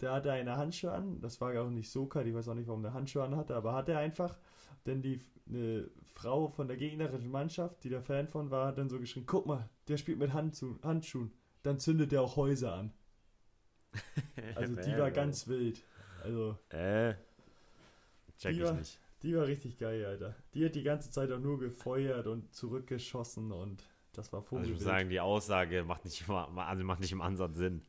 der 0.00 0.12
hatte 0.12 0.32
eine 0.32 0.56
Handschuhe 0.56 0.92
an. 0.92 1.20
Das 1.20 1.42
war 1.42 1.52
ja 1.52 1.60
auch 1.62 1.70
nicht 1.70 1.90
so 1.90 2.06
kalt, 2.06 2.26
ich 2.26 2.34
weiß 2.34 2.48
auch 2.48 2.54
nicht, 2.54 2.68
warum 2.68 2.82
der 2.82 2.94
Handschuhe 2.94 3.24
an 3.24 3.36
hatte, 3.36 3.54
aber 3.54 3.74
hat 3.74 3.90
er 3.90 3.98
einfach. 3.98 4.38
Denn 4.86 5.02
die 5.02 5.20
eine 5.48 5.90
Frau 6.14 6.48
von 6.48 6.68
der 6.68 6.76
gegnerischen 6.76 7.30
Mannschaft, 7.30 7.84
die 7.84 7.88
der 7.88 8.02
Fan 8.02 8.28
von 8.28 8.50
war, 8.50 8.68
hat 8.68 8.78
dann 8.78 8.88
so 8.88 8.98
geschrien: 8.98 9.26
Guck 9.26 9.46
mal, 9.46 9.68
der 9.88 9.96
spielt 9.96 10.18
mit 10.18 10.32
Handschuhen. 10.32 11.32
Dann 11.62 11.78
zündet 11.78 12.12
der 12.12 12.22
auch 12.22 12.36
Häuser 12.36 12.74
an. 12.74 12.92
Also 14.56 14.76
die 14.76 14.98
war 14.98 15.10
ganz 15.10 15.48
wild. 15.48 15.82
Also. 16.22 16.58
Äh. 16.70 17.14
Check 18.38 18.52
die 18.52 18.58
ich 18.58 18.62
war, 18.62 18.72
nicht. 18.74 19.00
Die 19.22 19.36
war 19.36 19.46
richtig 19.46 19.78
geil, 19.78 20.04
Alter. 20.04 20.34
Die 20.52 20.64
hat 20.64 20.74
die 20.74 20.82
ganze 20.82 21.10
Zeit 21.10 21.32
auch 21.32 21.38
nur 21.38 21.58
gefeuert 21.58 22.26
und 22.26 22.54
zurückgeschossen 22.54 23.52
und 23.52 23.82
das 24.12 24.32
war 24.32 24.42
Vogelwild. 24.42 24.72
Also 24.72 24.82
ich 24.82 24.86
muss 24.86 24.94
sagen, 24.94 25.08
die 25.08 25.20
Aussage 25.20 25.84
macht 25.84 26.04
nicht, 26.04 26.28
also 26.28 26.84
macht 26.84 27.00
nicht 27.00 27.12
im 27.12 27.20
Ansatz 27.20 27.56
Sinn. 27.56 27.82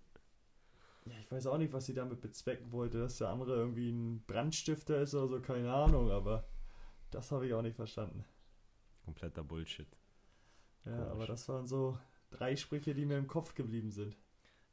Ja, 1.06 1.14
ich 1.20 1.32
weiß 1.32 1.48
auch 1.48 1.58
nicht, 1.58 1.74
was 1.74 1.86
sie 1.86 1.94
damit 1.94 2.22
bezwecken 2.22 2.72
wollte, 2.72 3.00
dass 3.00 3.18
der 3.18 3.30
andere 3.30 3.56
irgendwie 3.56 3.92
ein 3.92 4.24
Brandstifter 4.26 5.02
ist 5.02 5.14
oder 5.14 5.28
so, 5.28 5.40
keine 5.42 5.72
Ahnung, 5.72 6.10
aber 6.10 6.48
das 7.12 7.32
habe 7.32 7.48
ich 7.48 7.54
auch 7.54 7.62
nicht 7.62 7.76
verstanden. 7.76 8.26
Kompletter 9.04 9.44
Bullshit. 9.44 9.88
Ja, 10.86 10.92
Komisch. 10.92 11.12
aber 11.12 11.26
das 11.28 11.50
waren 11.50 11.68
so 11.68 11.98
drei 12.32 12.56
Sprüche, 12.56 12.94
die 12.94 13.06
mir 13.06 13.18
im 13.18 13.28
Kopf 13.28 13.56
geblieben 13.56 13.92
sind. 13.92 14.18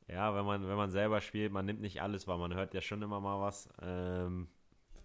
Ja, 0.08 0.34
wenn 0.34 0.44
man, 0.44 0.66
wenn 0.66 0.76
man 0.76 0.90
selber 0.90 1.20
spielt, 1.20 1.52
man 1.52 1.64
nimmt 1.64 1.80
nicht 1.80 2.02
alles, 2.02 2.26
weil 2.26 2.38
man 2.38 2.54
hört 2.54 2.74
ja 2.74 2.80
schon 2.80 3.02
immer 3.02 3.20
mal 3.20 3.40
was. 3.40 3.68
Ähm, 3.80 4.48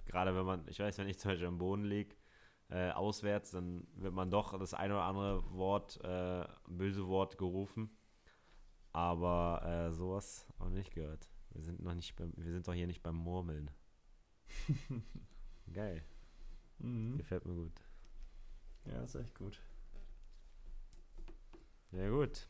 gerade 0.05 0.36
wenn 0.36 0.45
man, 0.45 0.67
ich 0.67 0.80
weiß, 0.80 0.97
wenn 0.97 1.07
ich 1.07 1.19
zum 1.19 1.32
Beispiel 1.32 1.47
am 1.47 1.57
Boden 1.57 1.84
liege, 1.84 2.15
äh, 2.69 2.91
auswärts, 2.91 3.51
dann 3.51 3.88
wird 3.95 4.13
man 4.13 4.30
doch 4.32 4.57
das 4.59 4.73
eine 4.73 4.95
oder 4.95 5.03
andere 5.03 5.49
Wort, 5.53 5.99
äh, 6.03 6.45
böse 6.67 7.07
Wort 7.07 7.38
gerufen. 7.38 7.89
Aber 8.91 9.61
äh, 9.63 9.93
sowas 9.93 10.47
auch 10.59 10.69
nicht 10.69 10.93
gehört. 10.93 11.30
Wir 11.51 11.61
sind 11.61 11.82
noch 11.82 11.93
nicht 11.93 12.15
beim, 12.15 12.34
wir 12.36 12.51
sind 12.51 12.67
doch 12.67 12.73
hier 12.73 12.88
nicht 12.88 13.03
beim 13.03 13.15
Murmeln. 13.15 13.69
Geil. 15.73 16.03
Mhm. 16.80 17.17
Gefällt 17.17 17.45
mir 17.45 17.55
gut. 17.55 17.82
Ja, 18.86 19.03
ist 19.03 19.15
echt 19.15 19.36
gut. 19.36 19.61
Ja, 21.91 22.09
gut. 22.09 22.47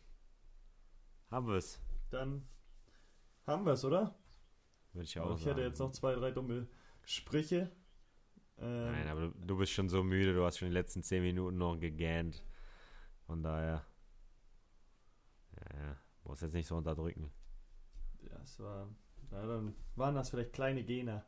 Haben 1.31 1.47
wir 1.47 1.55
es. 1.55 1.79
Dann 2.09 2.47
haben 3.45 3.65
wir 3.65 3.73
es, 3.73 3.83
oder? 3.85 4.15
Würde 4.93 5.05
ich 5.05 5.19
auch 5.19 5.35
Ich 5.35 5.43
sagen. 5.43 5.55
hätte 5.55 5.61
jetzt 5.67 5.79
noch 5.79 5.91
zwei, 5.91 6.15
drei 6.15 6.31
dumme 6.31 6.67
Sprüche. 7.03 7.71
Ähm, 8.57 8.91
Nein, 8.91 9.07
aber 9.07 9.21
du, 9.21 9.29
du, 9.45 9.57
bist 9.57 9.71
schon 9.71 9.89
so 9.89 10.03
müde, 10.03 10.33
du 10.33 10.43
hast 10.43 10.57
schon 10.57 10.69
die 10.69 10.73
letzten 10.73 11.03
zehn 11.03 11.21
Minuten 11.21 11.57
noch 11.57 11.79
gegähnt. 11.79 12.43
Von 13.25 13.43
daher. 13.43 13.85
Ja, 15.55 15.79
ja. 15.79 15.97
Muss 16.23 16.41
jetzt 16.41 16.53
nicht 16.53 16.67
so 16.67 16.75
unterdrücken. 16.75 17.31
Ja, 18.21 18.37
es 18.41 18.59
war. 18.59 18.89
Na, 19.29 19.45
dann 19.45 19.75
waren 19.95 20.15
das 20.15 20.29
vielleicht 20.29 20.53
kleine 20.53 20.83
Gene. 20.83 21.23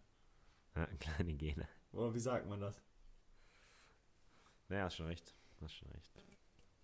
Ja, 0.75 0.85
kleine 0.99 1.33
Gene. 1.35 1.67
Oder 1.91 2.13
wie 2.13 2.19
sagt 2.19 2.47
man 2.47 2.59
das? 2.59 2.81
Naja, 4.69 4.83
hast 4.83 4.97
schon 4.97 5.07
recht. 5.07 5.35
Hast 5.61 5.73
schon 5.73 5.89
recht. 5.89 6.11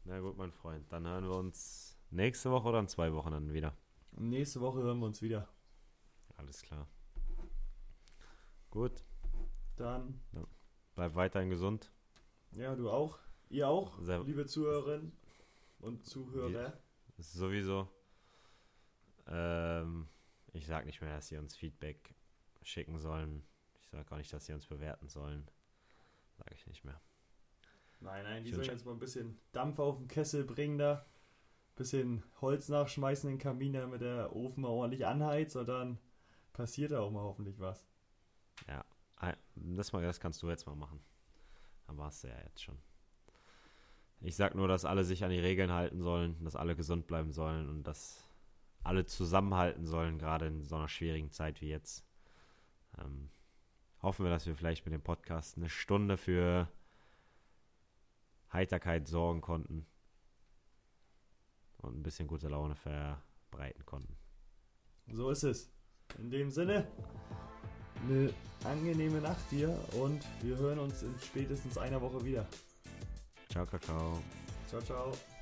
Na 0.04 0.20
gut, 0.20 0.38
mein 0.38 0.52
Freund. 0.52 0.92
Dann 0.92 1.06
hören 1.06 1.30
wir 1.30 1.36
uns 1.36 1.96
nächste 2.10 2.50
Woche 2.50 2.68
oder 2.68 2.80
in 2.80 2.88
zwei 2.88 3.14
Wochen 3.14 3.32
dann 3.32 3.54
wieder. 3.54 3.78
Nächste 4.12 4.60
Woche 4.60 4.80
hören 4.80 5.00
wir 5.00 5.06
uns 5.06 5.22
wieder. 5.22 5.48
Alles 6.36 6.64
klar. 6.64 6.88
Gut. 8.72 9.04
Dann. 9.76 10.20
Ja. 10.34 10.44
Bleib 10.96 11.16
weiterhin 11.16 11.50
gesund. 11.50 11.92
Ja, 12.54 12.76
du 12.76 12.90
auch. 12.90 13.20
Ihr 13.50 13.68
auch, 13.68 14.00
Sehr 14.02 14.24
liebe 14.24 14.48
Zuhörerinnen 14.48 15.12
und 15.80 16.04
Zuhörer. 16.06 16.74
Sowieso. 17.18 17.88
Ähm, 19.28 20.08
ich 20.54 20.66
sag 20.66 20.86
nicht 20.86 21.02
mehr, 21.02 21.16
dass 21.16 21.28
sie 21.28 21.38
uns 21.38 21.56
Feedback 21.56 22.16
schicken 22.64 22.98
sollen. 22.98 23.46
Ich 23.82 23.90
sag 23.90 24.12
auch 24.12 24.18
nicht, 24.18 24.34
dass 24.34 24.48
sie 24.48 24.54
uns 24.54 24.66
bewerten 24.66 25.08
sollen. 25.08 25.48
Sag 26.38 26.52
ich 26.52 26.66
nicht 26.66 26.84
mehr. 26.84 27.00
Nein, 28.00 28.24
nein, 28.24 28.44
die 28.44 28.52
sollen 28.52 28.68
jetzt 28.68 28.86
mal 28.86 28.92
ein 28.92 29.00
bisschen 29.00 29.40
Dampf 29.52 29.80
auf 29.80 29.98
den 29.98 30.08
Kessel 30.08 30.44
bringen 30.44 30.78
da. 30.78 31.06
Bisschen 31.76 32.24
Holz 32.40 32.70
nachschmeißen 32.70 33.30
in 33.30 33.36
den 33.36 33.42
Kamin, 33.42 33.74
damit 33.74 34.02
der 34.02 34.34
Ofen 34.36 34.62
mal 34.62 34.70
ordentlich 34.70 35.06
anheizt 35.06 35.56
und 35.56 35.68
dann 35.68 36.00
passiert 36.54 36.92
da 36.92 37.02
auch 37.02 37.12
mal 37.12 37.24
hoffentlich 37.24 37.60
was. 37.60 37.86
Ja, 38.68 38.86
das, 39.56 39.92
mal, 39.94 40.04
das 40.04 40.20
kannst 40.20 40.42
du 40.42 40.50
jetzt 40.50 40.66
mal 40.66 40.76
machen. 40.76 41.00
Dann 41.88 41.98
warst 41.98 42.24
du 42.24 42.28
ja 42.28 42.38
jetzt 42.46 42.64
schon. 42.64 42.78
Ich 44.22 44.36
sag 44.36 44.56
nur, 44.56 44.68
dass 44.68 44.86
alle 44.86 45.04
sich 45.04 45.24
an 45.24 45.30
die 45.30 45.40
Regeln 45.40 45.72
halten 45.72 46.02
sollen, 46.02 46.44
dass 46.44 46.56
alle 46.56 46.76
gesund 46.76 47.08
bleiben 47.08 47.32
sollen 47.32 47.70
und 47.70 47.84
dass 47.84 48.24
alle 48.84 49.06
zusammenhalten 49.06 49.86
sollen, 49.86 50.18
gerade 50.18 50.48
in 50.48 50.64
so 50.64 50.76
einer 50.76 50.88
schwierigen 50.88 51.32
Zeit 51.32 51.62
wie 51.62 51.70
jetzt. 51.70 52.06
Ähm, 52.98 53.30
hoffen 54.02 54.26
wir, 54.26 54.30
dass 54.30 54.46
wir 54.46 54.56
vielleicht 54.56 54.86
mit 54.86 54.94
dem 54.94 55.02
Podcast 55.02 55.58
eine 55.58 55.70
Stunde 55.70 56.18
für 56.18 56.68
Heiterkeit 58.56 59.08
sorgen 59.08 59.42
konnten 59.42 59.86
und 61.78 61.98
ein 61.98 62.04
bisschen 62.04 62.28
gute 62.28 62.48
Laune 62.48 62.76
verbreiten 62.76 63.86
konnten. 63.86 64.16
So 65.12 65.30
ist 65.30 65.44
es. 65.44 65.72
In 66.18 66.30
dem 66.30 66.50
Sinne, 66.50 66.88
eine 68.04 68.34
angenehme 68.64 69.22
Nacht 69.22 69.52
dir 69.52 69.78
und 69.94 70.24
wir 70.42 70.58
hören 70.58 70.80
uns 70.80 71.04
in 71.04 71.14
spätestens 71.20 71.78
einer 71.78 72.02
Woche 72.02 72.24
wieder. 72.24 72.48
Ciao, 73.50 73.66
Kakao. 73.66 74.22
Ciao, 74.68 74.82
ciao. 74.82 75.35